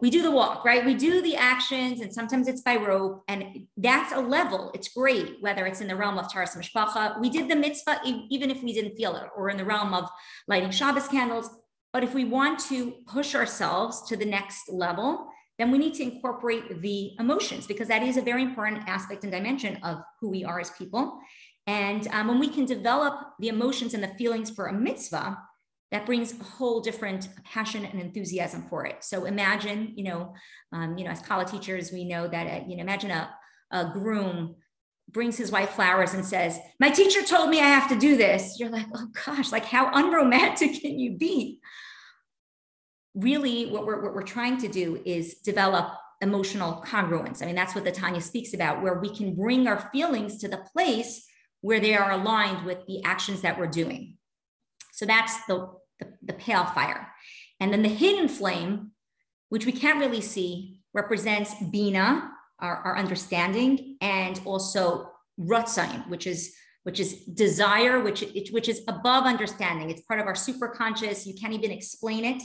we 0.00 0.10
do 0.10 0.22
the 0.22 0.30
walk, 0.30 0.64
right? 0.64 0.84
We 0.84 0.94
do 0.94 1.22
the 1.22 1.36
actions, 1.36 2.00
and 2.00 2.12
sometimes 2.12 2.48
it's 2.48 2.62
by 2.62 2.74
rope, 2.74 3.22
and 3.28 3.68
that's 3.76 4.12
a 4.12 4.18
level. 4.18 4.72
It's 4.74 4.88
great, 4.88 5.36
whether 5.40 5.66
it's 5.66 5.80
in 5.80 5.86
the 5.86 5.94
realm 5.94 6.18
of 6.18 6.26
Taharas 6.26 6.56
Mishpacha. 6.56 7.20
We 7.20 7.30
did 7.30 7.48
the 7.48 7.54
mitzvah 7.54 8.00
even 8.04 8.50
if 8.50 8.60
we 8.62 8.72
didn't 8.72 8.96
feel 8.96 9.14
it, 9.14 9.28
or 9.36 9.50
in 9.50 9.56
the 9.56 9.64
realm 9.64 9.94
of 9.94 10.10
lighting 10.48 10.72
Shabbos 10.72 11.06
candles. 11.06 11.48
But 11.92 12.02
if 12.02 12.14
we 12.14 12.24
want 12.24 12.58
to 12.70 12.94
push 13.06 13.36
ourselves 13.36 14.02
to 14.08 14.16
the 14.16 14.24
next 14.24 14.68
level, 14.72 15.28
then 15.62 15.70
we 15.70 15.78
need 15.78 15.94
to 15.94 16.02
incorporate 16.02 16.82
the 16.82 17.12
emotions 17.20 17.68
because 17.68 17.86
that 17.86 18.02
is 18.02 18.16
a 18.16 18.22
very 18.22 18.42
important 18.42 18.82
aspect 18.88 19.22
and 19.22 19.32
dimension 19.32 19.78
of 19.84 20.02
who 20.20 20.28
we 20.28 20.44
are 20.44 20.58
as 20.58 20.70
people. 20.70 21.20
And 21.68 22.08
um, 22.08 22.26
when 22.26 22.40
we 22.40 22.48
can 22.48 22.64
develop 22.64 23.14
the 23.38 23.46
emotions 23.46 23.94
and 23.94 24.02
the 24.02 24.08
feelings 24.18 24.50
for 24.50 24.66
a 24.66 24.72
mitzvah, 24.72 25.38
that 25.92 26.04
brings 26.04 26.32
a 26.32 26.42
whole 26.42 26.80
different 26.80 27.28
passion 27.44 27.84
and 27.84 28.00
enthusiasm 28.00 28.66
for 28.68 28.86
it. 28.86 29.04
So 29.04 29.24
imagine, 29.24 29.92
you 29.94 30.02
know, 30.02 30.34
um, 30.72 30.98
you 30.98 31.04
know, 31.04 31.12
as 31.12 31.20
college 31.20 31.52
teachers, 31.52 31.92
we 31.92 32.04
know 32.06 32.26
that, 32.26 32.46
uh, 32.48 32.64
you 32.66 32.76
know, 32.76 32.82
imagine 32.82 33.12
a, 33.12 33.32
a 33.70 33.84
groom 33.92 34.56
brings 35.12 35.36
his 35.36 35.52
wife 35.52 35.70
flowers 35.70 36.12
and 36.12 36.26
says, 36.26 36.58
"My 36.80 36.90
teacher 36.90 37.22
told 37.22 37.50
me 37.50 37.60
I 37.60 37.68
have 37.68 37.88
to 37.90 37.98
do 37.98 38.16
this." 38.16 38.58
You're 38.58 38.70
like, 38.70 38.86
"Oh 38.94 39.06
gosh, 39.26 39.52
like 39.52 39.66
how 39.66 39.90
unromantic 39.92 40.72
can 40.80 40.98
you 40.98 41.12
be?" 41.16 41.60
Really, 43.14 43.66
what 43.66 43.86
we're 43.86 44.02
what 44.02 44.14
we're 44.14 44.22
trying 44.22 44.58
to 44.58 44.68
do 44.68 45.00
is 45.04 45.34
develop 45.34 45.92
emotional 46.20 46.82
congruence. 46.86 47.42
I 47.42 47.46
mean, 47.46 47.54
that's 47.54 47.74
what 47.74 47.84
the 47.84 47.92
Tanya 47.92 48.20
speaks 48.20 48.54
about, 48.54 48.82
where 48.82 48.98
we 48.98 49.14
can 49.14 49.34
bring 49.34 49.66
our 49.66 49.90
feelings 49.92 50.38
to 50.38 50.48
the 50.48 50.64
place 50.72 51.26
where 51.60 51.80
they 51.80 51.94
are 51.94 52.12
aligned 52.12 52.64
with 52.64 52.86
the 52.86 53.02
actions 53.04 53.42
that 53.42 53.58
we're 53.58 53.66
doing. 53.66 54.16
So 54.92 55.04
that's 55.04 55.44
the 55.46 55.68
the, 55.98 56.12
the 56.22 56.32
pale 56.32 56.64
fire. 56.64 57.08
And 57.60 57.72
then 57.72 57.82
the 57.82 57.88
hidden 57.88 58.28
flame, 58.28 58.92
which 59.50 59.66
we 59.66 59.72
can't 59.72 60.00
really 60.00 60.20
see, 60.20 60.80
represents 60.94 61.54
Bina, 61.70 62.30
our, 62.58 62.76
our 62.76 62.98
understanding, 62.98 63.96
and 64.00 64.40
also 64.44 65.10
Rutzain, 65.38 66.08
which 66.08 66.26
is 66.26 66.54
which 66.84 66.98
is 66.98 67.24
desire, 67.26 68.00
which, 68.00 68.24
which 68.50 68.68
is 68.68 68.82
above 68.88 69.24
understanding. 69.24 69.88
It's 69.88 70.00
part 70.00 70.18
of 70.18 70.26
our 70.26 70.34
superconscious. 70.34 71.26
You 71.26 71.34
can't 71.34 71.52
even 71.52 71.70
explain 71.70 72.24
it. 72.24 72.42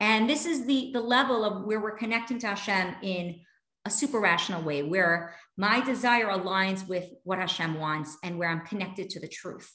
And 0.00 0.28
this 0.28 0.46
is 0.46 0.66
the, 0.66 0.90
the 0.92 1.00
level 1.00 1.44
of 1.44 1.64
where 1.64 1.80
we're 1.80 1.96
connecting 1.96 2.38
to 2.40 2.48
Hashem 2.48 2.96
in 3.02 3.40
a 3.84 3.90
super 3.90 4.20
rational 4.20 4.62
way, 4.62 4.82
where 4.82 5.34
my 5.56 5.80
desire 5.80 6.26
aligns 6.26 6.86
with 6.86 7.08
what 7.24 7.38
Hashem 7.38 7.78
wants 7.78 8.16
and 8.22 8.38
where 8.38 8.50
I'm 8.50 8.66
connected 8.66 9.08
to 9.10 9.20
the 9.20 9.28
truth. 9.28 9.70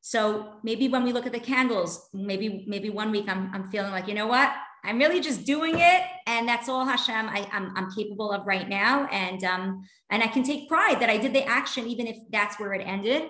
So 0.00 0.54
maybe 0.62 0.88
when 0.88 1.04
we 1.04 1.12
look 1.12 1.26
at 1.26 1.32
the 1.32 1.40
candles, 1.40 2.08
maybe 2.14 2.64
maybe 2.66 2.88
one 2.88 3.10
week 3.10 3.26
I'm, 3.28 3.50
I'm 3.52 3.70
feeling 3.70 3.90
like, 3.90 4.08
you 4.08 4.14
know 4.14 4.26
what? 4.26 4.50
I'm 4.82 4.98
really 4.98 5.20
just 5.20 5.44
doing 5.44 5.74
it, 5.78 6.02
and 6.26 6.48
that's 6.48 6.68
all 6.68 6.86
Hashem 6.86 7.28
I, 7.28 7.40
am 7.52 7.66
I'm, 7.66 7.76
I'm 7.76 7.90
capable 7.90 8.32
of 8.32 8.46
right 8.46 8.66
now, 8.66 9.06
and 9.08 9.44
um 9.44 9.82
and 10.10 10.22
I 10.22 10.28
can 10.28 10.42
take 10.42 10.68
pride 10.68 11.00
that 11.00 11.10
I 11.10 11.18
did 11.18 11.34
the 11.34 11.44
action, 11.44 11.86
even 11.86 12.06
if 12.06 12.16
that's 12.30 12.58
where 12.58 12.72
it 12.72 12.82
ended. 12.86 13.24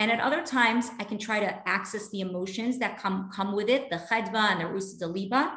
And 0.00 0.10
at 0.10 0.18
other 0.18 0.42
times, 0.42 0.90
I 0.98 1.04
can 1.04 1.18
try 1.18 1.40
to 1.40 1.68
access 1.68 2.08
the 2.10 2.20
emotions 2.20 2.78
that 2.78 2.98
come 2.98 3.30
come 3.34 3.54
with 3.54 3.68
it, 3.68 3.90
the 3.90 3.96
chedva 3.96 4.52
and 4.52 4.60
the 4.60 4.64
rusa 4.64 4.98
deliba. 4.98 5.56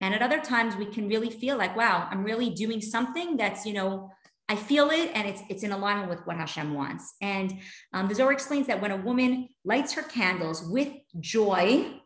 And 0.00 0.14
at 0.14 0.22
other 0.22 0.40
times, 0.40 0.76
we 0.76 0.86
can 0.86 1.08
really 1.08 1.30
feel 1.30 1.56
like, 1.56 1.76
wow, 1.76 2.08
I'm 2.10 2.24
really 2.24 2.50
doing 2.50 2.80
something 2.80 3.36
that's 3.36 3.66
you 3.66 3.74
know 3.74 4.10
I 4.50 4.56
feel 4.56 4.90
it 4.90 5.12
and 5.14 5.28
it's, 5.28 5.42
it's 5.48 5.62
in 5.62 5.70
alignment 5.70 6.10
with 6.10 6.26
what 6.26 6.36
Hashem 6.36 6.74
wants. 6.74 7.14
And 7.20 7.60
um, 7.92 8.08
the 8.08 8.16
Zohar 8.16 8.32
explains 8.32 8.66
that 8.66 8.82
when 8.82 8.90
a 8.90 8.96
woman 8.96 9.48
lights 9.64 9.92
her 9.92 10.02
candles 10.02 10.64
with 10.68 10.88
joy 11.20 12.00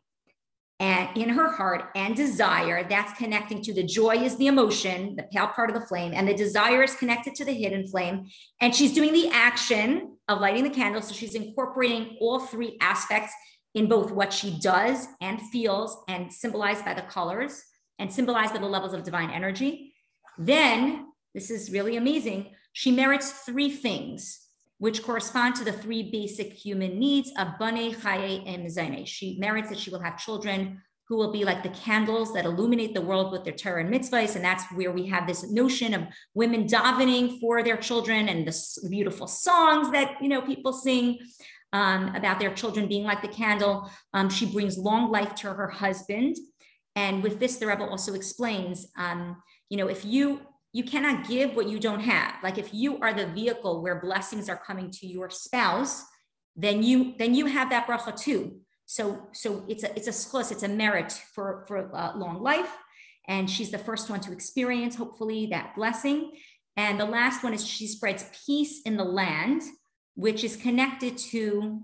and 0.79 1.17
in 1.17 1.31
her 1.31 1.51
heart 1.53 1.85
and 1.97 2.15
desire, 2.15 2.87
that's 2.87 3.17
connecting 3.17 3.63
to 3.63 3.73
the 3.73 3.83
joy 3.83 4.17
is 4.17 4.37
the 4.37 4.49
emotion, 4.49 5.17
the 5.17 5.23
pale 5.23 5.47
part 5.47 5.71
of 5.71 5.81
the 5.81 5.87
flame, 5.87 6.13
and 6.15 6.29
the 6.29 6.35
desire 6.35 6.83
is 6.83 6.95
connected 6.95 7.35
to 7.37 7.47
the 7.47 7.55
hidden 7.55 7.87
flame. 7.87 8.27
And 8.61 8.75
she's 8.75 8.93
doing 8.93 9.15
the 9.15 9.31
action 9.31 10.19
of 10.29 10.43
lighting 10.43 10.65
the 10.65 10.71
candle. 10.71 11.01
So 11.01 11.15
she's 11.15 11.35
incorporating 11.35 12.19
all 12.21 12.41
three 12.41 12.77
aspects 12.83 13.33
in 13.75 13.89
both 13.89 14.11
what 14.11 14.35
she 14.35 14.59
does 14.61 15.09
and 15.23 15.41
feels 15.41 15.97
and 16.09 16.31
symbolized 16.31 16.85
by 16.85 16.93
the 16.93 17.03
colors 17.03 17.65
and 17.99 18.13
symbolized 18.13 18.53
by 18.53 18.61
the 18.61 18.67
levels 18.67 18.93
of 18.93 19.05
divine 19.05 19.31
energy. 19.31 19.95
Then 20.39 21.07
this 21.35 21.51
is 21.51 21.71
really 21.71 21.97
amazing. 21.97 22.51
She 22.73 22.91
merits 22.91 23.31
three 23.31 23.71
things, 23.71 24.41
which 24.79 25.03
correspond 25.03 25.57
to 25.57 25.65
the 25.65 25.73
three 25.73 26.11
basic 26.11 26.53
human 26.53 26.99
needs 26.99 27.31
of 27.39 27.59
Bane, 27.59 27.95
Chaye, 27.95 28.43
and 28.47 28.67
Mizane. 28.67 29.07
She 29.07 29.37
merits 29.39 29.69
that 29.69 29.79
she 29.79 29.91
will 29.91 30.01
have 30.01 30.19
children 30.19 30.83
who 31.09 31.17
will 31.17 31.33
be 31.33 31.45
like 31.45 31.63
the 31.63 31.69
candles 31.69 32.33
that 32.33 32.47
illuminate 32.47 32.95
the 32.95 33.01
world 33.01 33.31
with 33.31 33.45
their 33.45 33.53
Torah 33.53 33.85
and 33.85 33.93
mitzvahs. 33.93 34.37
And 34.37 34.45
that's 34.45 34.65
where 34.73 34.91
we 34.91 35.07
have 35.07 35.27
this 35.27 35.51
notion 35.51 35.93
of 35.93 36.03
women 36.33 36.67
davening 36.67 37.41
for 37.41 37.63
their 37.63 37.77
children 37.77 38.29
and 38.29 38.47
the 38.47 38.89
beautiful 38.89 39.27
songs 39.27 39.91
that, 39.93 40.17
you 40.23 40.29
know, 40.29 40.41
people 40.41 40.73
sing 40.73 41.19
um, 41.75 42.15
about 42.15 42.39
their 42.39 42.55
children 42.55 42.89
being 42.89 43.05
like 43.05 43.21
the 43.21 43.29
candle. 43.29 43.91
Um, 44.15 44.31
she 44.31 44.47
brings 44.47 44.79
long 44.79 45.11
life 45.11 45.35
to 45.37 45.53
her 45.53 45.69
husband. 45.69 46.37
And 46.97 47.23
with 47.23 47.41
this, 47.41 47.57
the 47.57 47.67
Rebbe 47.67 47.85
also 47.85 48.15
explains, 48.15 48.87
um, 48.97 49.43
you 49.69 49.77
know, 49.77 49.89
if 49.89 50.05
you 50.05 50.41
you 50.75 50.83
cannot 50.83 51.29
give 51.29 51.55
what 51.55 51.69
you 51.69 51.79
don't 51.79 52.01
have. 52.01 52.35
Like 52.43 52.59
if 52.59 52.75
you 52.75 52.99
are 52.99 53.15
the 53.15 53.29
vehicle 53.29 53.81
where 53.81 54.01
blessings 54.01 54.49
are 54.49 54.57
coming 54.57 54.91
to 54.91 55.07
your 55.07 55.31
spouse, 55.31 56.03
then 56.57 56.83
you 56.83 57.15
then 57.17 57.33
you 57.35 57.47
have 57.47 57.71
that 57.71 57.87
bracha 57.87 58.19
too. 58.21 58.59
So 58.87 59.29
so 59.33 59.65
it's 59.69 59.85
a 59.85 59.97
it's 59.97 60.09
a 60.09 60.11
schus, 60.11 60.51
it's 60.51 60.65
a 60.65 60.69
merit 60.69 61.13
for 61.33 61.65
for 61.69 61.95
uh, 61.95 62.17
long 62.17 62.43
life, 62.43 62.77
and 63.29 63.49
she's 63.49 63.71
the 63.71 63.79
first 63.79 64.11
one 64.11 64.21
to 64.21 64.33
experience 64.33 64.97
hopefully 64.97 65.47
that 65.47 65.77
blessing. 65.77 66.33
And 66.77 66.99
the 66.99 67.05
last 67.05 67.45
one 67.45 67.55
is 67.55 67.65
she 67.65 67.87
spreads 67.87 68.25
peace 68.45 68.83
in 68.85 68.97
the 68.97 69.05
land, 69.05 69.63
which 70.17 70.43
is 70.43 70.57
connected 70.57 71.17
to 71.31 71.81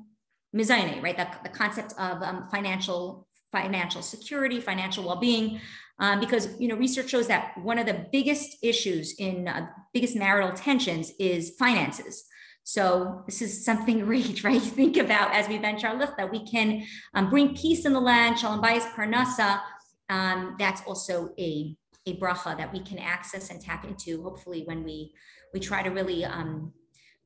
mizane, 0.54 1.00
right? 1.00 1.16
The, 1.16 1.28
the 1.44 1.48
concept 1.48 1.94
of 1.96 2.22
um, 2.22 2.48
financial 2.50 3.28
financial 3.52 4.02
security, 4.02 4.60
financial 4.60 5.04
well-being, 5.04 5.60
um, 5.98 6.20
because 6.20 6.48
you 6.58 6.68
know 6.68 6.76
research 6.76 7.10
shows 7.10 7.28
that 7.28 7.52
one 7.62 7.78
of 7.78 7.86
the 7.86 8.06
biggest 8.12 8.56
issues 8.62 9.14
in 9.18 9.48
uh, 9.48 9.66
biggest 9.92 10.16
marital 10.16 10.52
tensions 10.52 11.12
is 11.18 11.50
finances. 11.58 12.24
So 12.64 13.22
this 13.26 13.42
is 13.42 13.64
something 13.64 14.00
great, 14.04 14.44
right? 14.44 14.62
Think 14.62 14.96
about 14.96 15.34
as 15.34 15.48
we 15.48 15.58
venture 15.58 15.88
our 15.88 15.98
lift 15.98 16.16
that 16.16 16.30
we 16.30 16.44
can 16.46 16.84
um, 17.14 17.30
bring 17.30 17.54
peace 17.54 17.84
in 17.84 17.92
the 17.92 18.00
land, 18.00 18.38
shalom 18.38 18.62
bayis 18.62 18.90
parnasa. 18.92 19.60
Um, 20.08 20.56
that's 20.58 20.82
also 20.86 21.30
a 21.38 21.76
a 22.06 22.16
bracha 22.16 22.56
that 22.56 22.72
we 22.72 22.80
can 22.80 22.98
access 22.98 23.50
and 23.50 23.60
tap 23.60 23.84
into. 23.84 24.22
Hopefully, 24.22 24.62
when 24.64 24.84
we 24.84 25.12
we 25.52 25.60
try 25.60 25.82
to 25.82 25.90
really 25.90 26.24
um, 26.24 26.72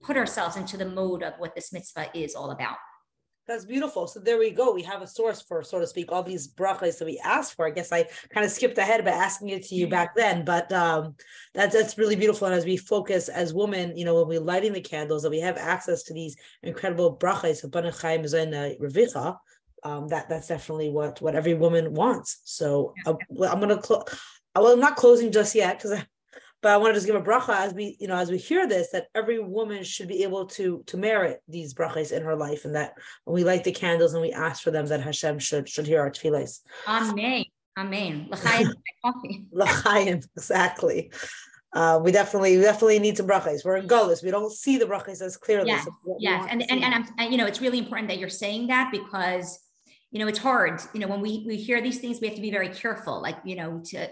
put 0.02 0.16
ourselves 0.16 0.56
into 0.56 0.76
the 0.76 0.84
mode 0.84 1.22
of 1.22 1.34
what 1.38 1.54
this 1.54 1.72
mitzvah 1.72 2.08
is 2.14 2.34
all 2.34 2.50
about. 2.50 2.76
That's 3.46 3.66
beautiful. 3.66 4.06
So 4.06 4.20
there 4.20 4.38
we 4.38 4.50
go. 4.50 4.72
We 4.72 4.82
have 4.82 5.02
a 5.02 5.06
source 5.06 5.42
for, 5.42 5.62
so 5.62 5.78
to 5.78 5.86
speak, 5.86 6.10
all 6.10 6.22
these 6.22 6.48
brachas 6.48 6.98
that 6.98 7.04
we 7.04 7.20
asked 7.22 7.54
for. 7.54 7.66
I 7.66 7.70
guess 7.70 7.92
I 7.92 8.06
kind 8.30 8.46
of 8.46 8.50
skipped 8.50 8.78
ahead 8.78 9.04
by 9.04 9.10
asking 9.10 9.50
it 9.50 9.64
to 9.64 9.74
you 9.74 9.86
back 9.86 10.16
then, 10.16 10.46
but 10.46 10.72
um, 10.72 11.14
that's 11.52 11.74
that's 11.74 11.98
really 11.98 12.16
beautiful. 12.16 12.46
And 12.46 12.56
as 12.56 12.64
we 12.64 12.78
focus 12.78 13.28
as 13.28 13.52
women, 13.52 13.96
you 13.98 14.06
know, 14.06 14.14
when 14.14 14.28
we're 14.28 14.40
lighting 14.40 14.72
the 14.72 14.80
candles, 14.80 15.22
that 15.22 15.30
we 15.30 15.40
have 15.40 15.58
access 15.58 16.04
to 16.04 16.14
these 16.14 16.36
incredible 16.62 17.18
brachas 17.18 17.62
of 17.64 17.70
Banachayim 17.70 18.24
Revicha. 18.80 19.36
Um, 19.82 20.08
that 20.08 20.30
that's 20.30 20.48
definitely 20.48 20.88
what 20.88 21.20
what 21.20 21.34
every 21.34 21.52
woman 21.52 21.92
wants. 21.92 22.40
So 22.44 22.94
uh, 23.04 23.14
I'm 23.46 23.60
gonna 23.60 23.76
close. 23.76 24.04
Well, 24.56 24.72
I'm 24.72 24.80
not 24.80 24.96
closing 24.96 25.30
just 25.30 25.54
yet 25.54 25.82
because 25.82 26.02
but 26.64 26.72
I 26.72 26.78
want 26.78 26.94
to 26.94 26.94
just 26.94 27.06
give 27.06 27.14
a 27.14 27.20
bracha 27.20 27.54
as 27.54 27.74
we, 27.74 27.94
you 28.00 28.08
know, 28.08 28.16
as 28.16 28.30
we 28.30 28.38
hear 28.38 28.66
this, 28.66 28.88
that 28.92 29.08
every 29.14 29.38
woman 29.38 29.84
should 29.84 30.08
be 30.08 30.22
able 30.22 30.46
to 30.46 30.82
to 30.86 30.96
merit 30.96 31.42
these 31.46 31.74
brachas 31.74 32.10
in 32.10 32.22
her 32.22 32.34
life, 32.34 32.64
and 32.64 32.74
that 32.74 32.94
when 33.24 33.34
we 33.34 33.44
light 33.44 33.64
the 33.64 33.70
candles 33.70 34.14
and 34.14 34.22
we 34.22 34.32
ask 34.32 34.62
for 34.62 34.70
them, 34.70 34.86
that 34.86 35.02
Hashem 35.02 35.40
should 35.40 35.68
should 35.68 35.86
hear 35.86 36.00
our 36.00 36.10
tefillahs. 36.10 36.62
Amen. 36.88 37.44
Amen. 37.76 38.28
L'chaim, 39.52 40.20
exactly. 40.36 41.12
Uh, 41.74 42.00
we 42.02 42.10
definitely 42.10 42.56
we 42.56 42.62
definitely 42.62 42.98
need 42.98 43.18
some 43.18 43.26
brachas. 43.26 43.62
We're 43.62 43.76
in 43.76 43.86
Golis. 43.86 44.24
We 44.24 44.30
don't 44.30 44.50
see 44.50 44.78
the 44.78 44.86
brachas 44.86 45.20
as 45.20 45.36
clearly. 45.36 45.68
Yes, 45.68 45.84
so 45.84 46.16
yes, 46.18 46.48
and 46.48 46.62
and, 46.70 46.82
and 46.82 47.06
I'm 47.18 47.30
you 47.30 47.36
know 47.36 47.44
it's 47.44 47.60
really 47.60 47.78
important 47.78 48.08
that 48.08 48.16
you're 48.16 48.30
saying 48.30 48.68
that 48.68 48.90
because 48.90 49.58
you 50.14 50.20
know 50.20 50.28
it's 50.28 50.38
hard. 50.38 50.80
You 50.94 51.00
know 51.00 51.08
when 51.08 51.20
we 51.20 51.42
we 51.44 51.56
hear 51.56 51.82
these 51.82 51.98
things, 51.98 52.20
we 52.20 52.28
have 52.28 52.36
to 52.36 52.40
be 52.40 52.52
very 52.52 52.68
careful. 52.68 53.20
Like 53.20 53.36
you 53.44 53.56
know 53.56 53.82
to 53.86 54.08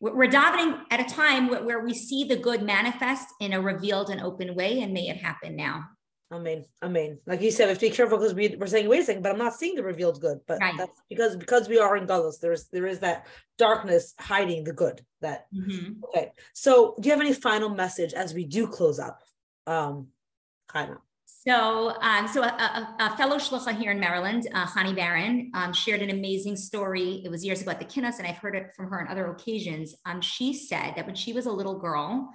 we're, 0.00 0.28
davening 0.28 0.80
at 0.92 1.00
a 1.00 1.12
time 1.12 1.48
where, 1.48 1.64
where 1.64 1.80
we 1.84 1.92
see 1.92 2.22
the 2.22 2.36
good 2.36 2.62
manifest 2.62 3.26
in 3.40 3.52
a 3.52 3.60
revealed 3.60 4.10
and 4.10 4.20
open 4.20 4.54
way, 4.54 4.80
and 4.80 4.94
may 4.94 5.08
it 5.08 5.16
happen 5.16 5.56
now. 5.56 5.86
I 6.30 6.38
mean, 6.38 6.64
I 6.80 6.86
mean, 6.86 7.18
like 7.26 7.42
you 7.42 7.50
said, 7.50 7.64
we 7.64 7.70
have 7.70 7.78
to 7.78 7.90
be 7.90 7.96
careful 7.96 8.16
because 8.16 8.32
we, 8.32 8.54
we're 8.56 8.68
saying, 8.68 8.88
wait 8.88 9.00
a 9.00 9.04
second, 9.04 9.22
but 9.22 9.32
I'm 9.32 9.38
not 9.38 9.54
seeing 9.54 9.74
the 9.74 9.82
revealed 9.82 10.20
good. 10.20 10.38
But 10.46 10.60
right. 10.60 10.74
that's 10.78 11.02
because 11.08 11.36
because 11.36 11.68
we 11.68 11.80
are 11.80 11.96
in 11.96 12.06
Gullus, 12.06 12.38
there's 12.38 12.68
there 12.68 12.86
is 12.86 13.00
that 13.00 13.26
darkness 13.58 14.14
hiding 14.20 14.62
the 14.62 14.72
good. 14.72 15.04
That 15.20 15.46
mm-hmm. 15.52 16.04
okay. 16.04 16.30
So 16.54 16.94
do 17.00 17.08
you 17.08 17.12
have 17.12 17.20
any 17.20 17.34
final 17.34 17.70
message 17.70 18.14
as 18.14 18.32
we 18.32 18.44
do 18.44 18.68
close 18.68 19.00
up? 19.00 19.20
Um 19.66 20.10
kind 20.68 20.92
of. 20.92 20.98
So, 21.46 21.98
um, 22.02 22.28
so 22.28 22.42
a, 22.42 22.48
a, 22.48 22.96
a, 23.00 23.16
fellow 23.16 23.36
shlucha 23.36 23.74
here 23.74 23.92
in 23.92 23.98
Maryland, 23.98 24.46
uh, 24.52 24.66
Chani 24.66 24.94
Barron, 24.94 25.50
um, 25.54 25.72
shared 25.72 26.02
an 26.02 26.10
amazing 26.10 26.54
story. 26.54 27.22
It 27.24 27.30
was 27.30 27.42
years 27.42 27.62
ago 27.62 27.70
at 27.70 27.78
the 27.78 27.86
Kinus, 27.86 28.18
and 28.18 28.28
I've 28.28 28.36
heard 28.36 28.54
it 28.54 28.74
from 28.76 28.90
her 28.90 29.00
on 29.00 29.08
other 29.08 29.30
occasions. 29.30 29.94
Um, 30.04 30.20
she 30.20 30.52
said 30.52 30.92
that 30.96 31.06
when 31.06 31.14
she 31.14 31.32
was 31.32 31.46
a 31.46 31.50
little 31.50 31.78
girl, 31.78 32.28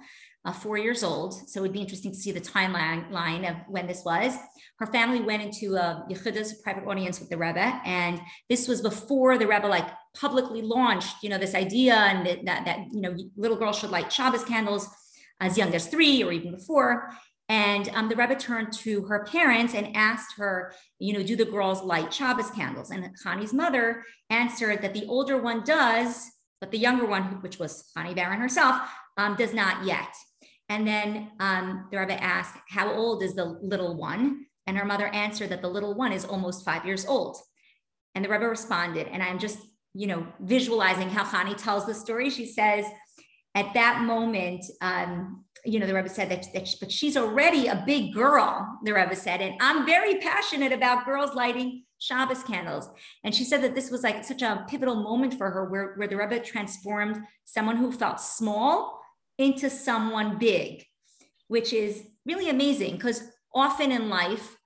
uh, 0.44 0.50
four 0.50 0.76
years 0.76 1.04
old. 1.04 1.34
So 1.48 1.60
it 1.60 1.62
would 1.62 1.72
be 1.72 1.80
interesting 1.80 2.10
to 2.10 2.18
see 2.18 2.32
the 2.32 2.40
timeline 2.40 3.08
line 3.12 3.44
of 3.44 3.56
when 3.68 3.86
this 3.86 4.02
was. 4.04 4.34
Her 4.78 4.86
family 4.86 5.20
went 5.20 5.42
into 5.42 5.76
a 5.76 6.04
Yechidus 6.10 6.62
private 6.64 6.84
audience 6.84 7.20
with 7.20 7.30
the 7.30 7.38
Rebbe. 7.38 7.80
And 7.84 8.20
this 8.48 8.66
was 8.66 8.80
before 8.80 9.38
the 9.38 9.46
Rebbe 9.46 9.66
like 9.66 9.88
publicly 10.16 10.62
launched, 10.62 11.22
you 11.22 11.28
know, 11.28 11.38
this 11.38 11.54
idea 11.54 11.94
and 11.94 12.26
that, 12.46 12.64
that, 12.64 12.78
you 12.92 13.00
know, 13.00 13.16
little 13.36 13.56
girls 13.56 13.78
should 13.78 13.90
light 13.90 14.12
Shabbos 14.12 14.44
candles 14.44 14.88
as 15.40 15.58
young 15.58 15.74
as 15.74 15.86
three 15.86 16.22
or 16.22 16.32
even 16.32 16.52
before. 16.52 17.10
And 17.48 17.88
um, 17.90 18.08
the 18.08 18.16
Rebbe 18.16 18.34
turned 18.34 18.72
to 18.78 19.02
her 19.02 19.24
parents 19.24 19.74
and 19.74 19.96
asked 19.96 20.36
her, 20.36 20.74
you 20.98 21.12
know, 21.12 21.22
do 21.22 21.36
the 21.36 21.44
girls 21.44 21.82
light 21.82 22.12
Shabbos 22.12 22.50
candles? 22.50 22.90
And 22.90 23.08
Chani's 23.24 23.52
mother 23.52 24.02
answered 24.30 24.82
that 24.82 24.94
the 24.94 25.06
older 25.06 25.40
one 25.40 25.62
does, 25.62 26.28
but 26.60 26.72
the 26.72 26.78
younger 26.78 27.06
one, 27.06 27.40
which 27.42 27.58
was 27.58 27.84
Chani 27.96 28.16
Barron 28.16 28.40
herself, 28.40 28.80
um, 29.16 29.36
does 29.36 29.54
not 29.54 29.84
yet. 29.84 30.12
And 30.68 30.86
then 30.86 31.30
um, 31.38 31.86
the 31.92 31.98
Rebbe 31.98 32.20
asked, 32.20 32.56
How 32.68 32.92
old 32.92 33.22
is 33.22 33.34
the 33.34 33.44
little 33.44 33.96
one? 33.96 34.46
And 34.66 34.76
her 34.76 34.84
mother 34.84 35.06
answered 35.06 35.50
that 35.50 35.62
the 35.62 35.68
little 35.68 35.94
one 35.94 36.12
is 36.12 36.24
almost 36.24 36.64
five 36.64 36.84
years 36.84 37.06
old. 37.06 37.38
And 38.16 38.24
the 38.24 38.28
Rebbe 38.28 38.48
responded, 38.48 39.06
and 39.06 39.22
I'm 39.22 39.38
just, 39.38 39.58
you 39.94 40.08
know, 40.08 40.26
visualizing 40.40 41.10
how 41.10 41.22
Chani 41.22 41.56
tells 41.56 41.86
the 41.86 41.94
story. 41.94 42.30
She 42.30 42.46
says, 42.46 42.84
At 43.54 43.74
that 43.74 44.02
moment, 44.02 44.64
um, 44.80 45.44
you 45.64 45.80
know, 45.80 45.86
the 45.86 45.94
Rebbe 45.94 46.08
said 46.08 46.30
that, 46.30 46.46
that, 46.54 46.68
but 46.80 46.92
she's 46.92 47.16
already 47.16 47.66
a 47.66 47.82
big 47.86 48.14
girl, 48.14 48.78
the 48.84 48.92
Rebbe 48.92 49.16
said. 49.16 49.40
And 49.40 49.54
I'm 49.60 49.86
very 49.86 50.16
passionate 50.16 50.72
about 50.72 51.04
girls 51.04 51.34
lighting 51.34 51.84
Shabbos 51.98 52.42
candles. 52.42 52.88
And 53.24 53.34
she 53.34 53.44
said 53.44 53.62
that 53.62 53.74
this 53.74 53.90
was 53.90 54.02
like 54.02 54.24
such 54.24 54.42
a 54.42 54.64
pivotal 54.68 54.96
moment 54.96 55.34
for 55.34 55.50
her 55.50 55.64
where, 55.68 55.94
where 55.94 56.08
the 56.08 56.16
Rebbe 56.16 56.40
transformed 56.40 57.22
someone 57.44 57.76
who 57.76 57.90
felt 57.90 58.20
small 58.20 59.00
into 59.38 59.70
someone 59.70 60.38
big, 60.38 60.84
which 61.48 61.72
is 61.72 62.04
really 62.24 62.48
amazing 62.48 62.92
because 62.92 63.22
often 63.54 63.90
in 63.90 64.08
life, 64.08 64.56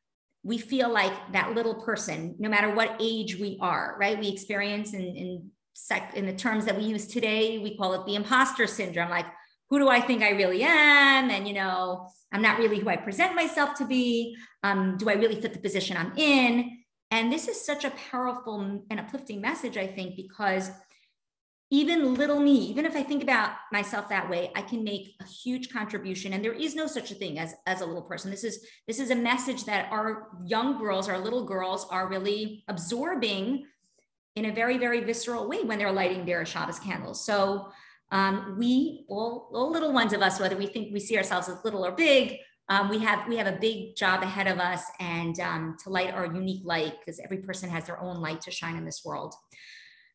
we 0.42 0.56
feel 0.56 0.90
like 0.90 1.12
that 1.32 1.54
little 1.54 1.74
person, 1.74 2.34
no 2.38 2.48
matter 2.48 2.74
what 2.74 2.96
age 2.98 3.38
we 3.38 3.58
are, 3.60 3.96
right? 4.00 4.18
We 4.18 4.28
experience 4.28 4.94
in, 4.94 5.02
in, 5.02 5.50
sec- 5.74 6.14
in 6.14 6.24
the 6.24 6.32
terms 6.32 6.64
that 6.64 6.78
we 6.78 6.84
use 6.84 7.06
today, 7.06 7.58
we 7.58 7.76
call 7.76 7.92
it 7.92 8.06
the 8.06 8.14
imposter 8.14 8.66
syndrome. 8.66 9.10
Like, 9.10 9.26
who 9.70 9.78
do 9.78 9.88
I 9.88 10.00
think 10.00 10.22
I 10.22 10.30
really 10.30 10.62
am? 10.64 11.30
And, 11.30 11.46
you 11.46 11.54
know, 11.54 12.08
I'm 12.32 12.42
not 12.42 12.58
really 12.58 12.80
who 12.80 12.88
I 12.88 12.96
present 12.96 13.36
myself 13.36 13.74
to 13.76 13.84
be. 13.84 14.36
Um, 14.64 14.96
do 14.98 15.08
I 15.08 15.14
really 15.14 15.40
fit 15.40 15.52
the 15.52 15.60
position 15.60 15.96
I'm 15.96 16.12
in? 16.16 16.78
And 17.12 17.32
this 17.32 17.48
is 17.48 17.64
such 17.64 17.84
a 17.84 17.90
powerful 17.90 18.82
and 18.90 19.00
uplifting 19.00 19.40
message, 19.40 19.76
I 19.76 19.86
think, 19.86 20.16
because 20.16 20.70
even 21.72 22.14
little 22.14 22.40
me, 22.40 22.56
even 22.66 22.84
if 22.84 22.96
I 22.96 23.04
think 23.04 23.22
about 23.22 23.52
myself 23.72 24.08
that 24.08 24.28
way, 24.28 24.50
I 24.56 24.62
can 24.62 24.82
make 24.82 25.14
a 25.20 25.24
huge 25.24 25.72
contribution. 25.72 26.32
And 26.32 26.44
there 26.44 26.52
is 26.52 26.74
no 26.74 26.88
such 26.88 27.12
a 27.12 27.14
thing 27.14 27.38
as, 27.38 27.54
as 27.66 27.80
a 27.80 27.86
little 27.86 28.02
person. 28.02 28.30
This 28.30 28.42
is 28.42 28.66
this 28.88 28.98
is 28.98 29.10
a 29.10 29.16
message 29.16 29.64
that 29.66 29.90
our 29.92 30.30
young 30.44 30.78
girls, 30.78 31.08
our 31.08 31.18
little 31.18 31.46
girls, 31.46 31.86
are 31.90 32.08
really 32.08 32.64
absorbing 32.66 33.66
in 34.34 34.46
a 34.46 34.52
very, 34.52 34.78
very 34.78 35.00
visceral 35.00 35.48
way 35.48 35.62
when 35.62 35.78
they're 35.78 35.92
lighting 35.92 36.24
their 36.24 36.44
Shabbos 36.44 36.80
candles. 36.80 37.24
So 37.24 37.70
um, 38.10 38.56
we, 38.58 39.04
all, 39.08 39.50
all 39.52 39.70
little 39.70 39.92
ones 39.92 40.12
of 40.12 40.20
us, 40.20 40.40
whether 40.40 40.56
we 40.56 40.66
think 40.66 40.92
we 40.92 41.00
see 41.00 41.16
ourselves 41.16 41.48
as 41.48 41.56
little 41.64 41.84
or 41.84 41.92
big, 41.92 42.38
um, 42.70 42.88
we 42.88 43.00
have 43.00 43.26
we 43.28 43.36
have 43.36 43.48
a 43.48 43.58
big 43.58 43.96
job 43.96 44.22
ahead 44.22 44.46
of 44.46 44.60
us 44.60 44.84
and 45.00 45.38
um, 45.40 45.76
to 45.82 45.90
light 45.90 46.14
our 46.14 46.24
unique 46.26 46.62
light 46.64 46.94
because 47.00 47.18
every 47.18 47.38
person 47.38 47.68
has 47.68 47.86
their 47.86 48.00
own 48.00 48.20
light 48.20 48.40
to 48.42 48.52
shine 48.52 48.76
in 48.76 48.84
this 48.84 49.02
world. 49.04 49.34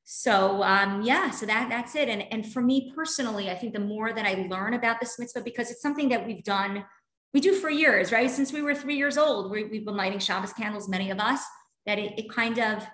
So 0.06 0.64
um, 0.64 1.02
yeah 1.02 1.32
so 1.32 1.46
that 1.46 1.68
that's 1.70 1.96
it. 1.96 2.08
And 2.08 2.24
and 2.32 2.52
for 2.52 2.62
me 2.62 2.93
personally 2.96 3.52
i 3.52 3.56
think 3.56 3.74
the 3.74 3.80
more 3.80 4.14
that 4.14 4.26
i 4.26 4.48
learn 4.50 4.74
about 4.74 5.00
this 5.02 5.20
mitzvah 5.20 5.41
because 5.41 5.70
it's 5.70 5.82
something 5.82 6.10
that 6.10 6.26
we've 6.26 6.43
done 6.43 6.86
we 7.34 7.41
do 7.41 7.54
for 7.54 7.70
years 7.70 8.14
right? 8.14 8.32
Since 8.32 8.54
we 8.54 8.62
were 8.62 8.74
three 8.74 8.96
years 8.96 9.18
old 9.18 9.52
we, 9.52 9.64
have 9.64 9.86
been 9.86 9.98
lighting 9.98 10.20
shabbos 10.20 10.54
candles 10.54 10.88
many 10.88 11.12
of 11.12 11.20
us 11.20 11.41
that 11.86 12.00
it, 12.00 12.18
it 12.18 12.30
kind 12.30 12.58
of 12.60 12.88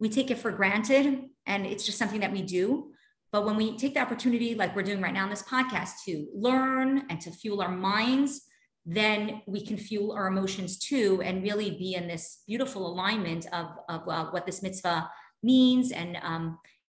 we 0.00 0.08
take 0.08 0.30
it 0.30 0.38
for 0.38 0.50
granted 0.50 1.24
and 1.44 1.66
it's 1.66 1.84
just 1.84 1.98
something 1.98 2.20
that 2.20 2.32
we 2.32 2.40
do 2.40 2.93
but 3.34 3.44
when 3.44 3.56
we 3.56 3.76
take 3.76 3.94
the 3.94 4.00
opportunity 4.00 4.54
like 4.54 4.76
we're 4.76 4.82
doing 4.84 5.00
right 5.00 5.12
now 5.12 5.24
in 5.24 5.30
this 5.30 5.42
podcast 5.42 6.04
to 6.04 6.28
learn 6.32 7.02
and 7.10 7.20
to 7.20 7.32
fuel 7.32 7.60
our 7.60 7.76
minds 7.92 8.42
then 8.86 9.42
we 9.48 9.66
can 9.66 9.76
fuel 9.76 10.12
our 10.12 10.28
emotions 10.28 10.78
too 10.78 11.20
and 11.24 11.42
really 11.42 11.72
be 11.72 11.96
in 11.96 12.06
this 12.06 12.42
beautiful 12.46 12.86
alignment 12.86 13.46
of, 13.52 13.66
of 13.88 14.08
uh, 14.08 14.26
what 14.26 14.46
this 14.46 14.62
mitzvah 14.62 15.10
means 15.42 15.90
and 15.90 16.16
um, 16.22 16.56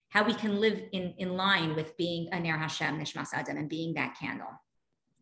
how 0.10 0.24
we 0.24 0.34
can 0.36 0.62
live 0.62 0.80
in, 0.92 1.16
in 1.18 1.36
line 1.36 1.76
with 1.76 1.98
being 1.98 2.30
a 2.32 2.40
Ner 2.40 2.58
Hashem, 2.58 3.00
Nishmas 3.00 3.30
Adam, 3.34 3.58
and 3.58 3.68
being 3.68 3.96
that 3.96 4.16
candle. 4.20 4.48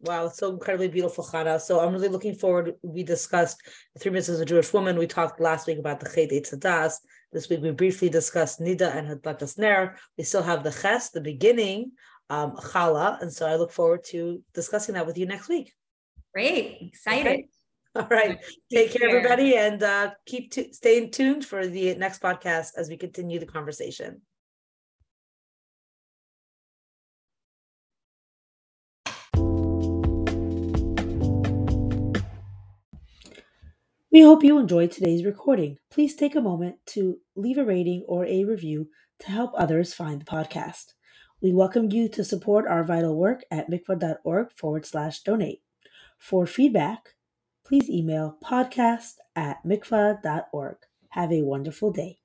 Wow, 0.02 0.26
it's 0.28 0.38
so 0.38 0.52
incredibly 0.52 0.90
beautiful, 0.90 1.24
Chana. 1.24 1.60
So 1.60 1.80
I'm 1.80 1.94
really 1.94 2.10
looking 2.10 2.36
forward. 2.36 2.74
We 2.82 3.04
discussed 3.04 3.62
the 3.94 4.00
three 4.00 4.12
mitzvahs 4.12 4.36
of 4.36 4.42
a 4.42 4.46
Jewish 4.46 4.74
woman. 4.74 4.98
We 4.98 5.08
talked 5.08 5.40
last 5.40 5.68
week 5.68 5.80
about 5.80 6.00
the 6.00 6.10
Chet 6.10 6.30
Tzadas. 6.30 6.96
This 7.32 7.50
week 7.50 7.62
we 7.62 7.72
briefly 7.72 8.10
discussed 8.10 8.60
Nida 8.60 8.96
and 8.96 9.08
Hadlakas 9.08 9.58
Ner. 9.58 9.96
We 10.18 10.24
still 10.24 10.44
have 10.44 10.64
the 10.64 10.72
Ches, 10.72 11.10
the 11.10 11.22
beginning, 11.22 11.94
um, 12.30 12.56
Chala. 12.58 13.22
And 13.22 13.32
so 13.32 13.48
I 13.48 13.56
look 13.56 13.72
forward 13.72 14.04
to 14.10 14.44
discussing 14.54 14.96
that 14.96 15.08
with 15.08 15.18
you 15.18 15.26
next 15.26 15.50
week. 15.50 15.74
Great, 16.34 16.78
excited. 16.82 17.28
Okay. 17.28 17.48
All 17.96 18.08
right. 18.10 18.38
Take, 18.70 18.92
care, 18.92 19.08
care, 19.08 19.18
everybody, 19.18 19.56
and 19.56 19.82
uh, 19.82 20.12
keep 20.26 20.52
t- 20.52 20.74
staying 20.74 21.12
tuned 21.12 21.46
for 21.46 21.66
the 21.66 21.96
next 21.96 22.22
podcast 22.22 22.72
as 22.76 22.90
we 22.90 22.98
continue 22.98 23.40
the 23.40 23.46
conversation. 23.46 24.22
We 34.16 34.22
hope 34.22 34.46
you 34.46 34.58
enjoyed 34.58 34.94
today's 34.94 35.26
recording. 35.26 35.78
Please 35.92 36.16
take 36.16 36.36
a 36.36 36.42
moment 36.42 36.78
to 36.94 37.18
leave 37.36 37.58
a 37.58 37.66
rating 37.66 38.06
or 38.08 38.26
a 38.26 38.46
review 38.46 38.88
to 39.20 39.30
help 39.30 39.52
others 39.58 39.94
find 39.94 40.22
the 40.22 40.26
podcast. 40.26 40.94
We 41.42 41.52
welcome 41.52 41.92
you 41.92 42.08
to 42.08 42.24
support 42.24 42.66
our 42.66 42.86
vital 42.86 43.18
work 43.18 43.42
at 43.52 43.70
mikvah.org 43.70 44.54
forward 44.56 44.86
slash 44.86 45.20
donate. 45.20 45.64
For 46.18 46.48
feedback, 46.48 47.16
please 47.66 47.90
email 47.90 48.38
podcast 48.42 49.16
at 49.36 49.58
mikvah.org. 49.66 50.78
Have 51.10 51.34
a 51.34 51.42
wonderful 51.42 51.92
day. 51.92 52.20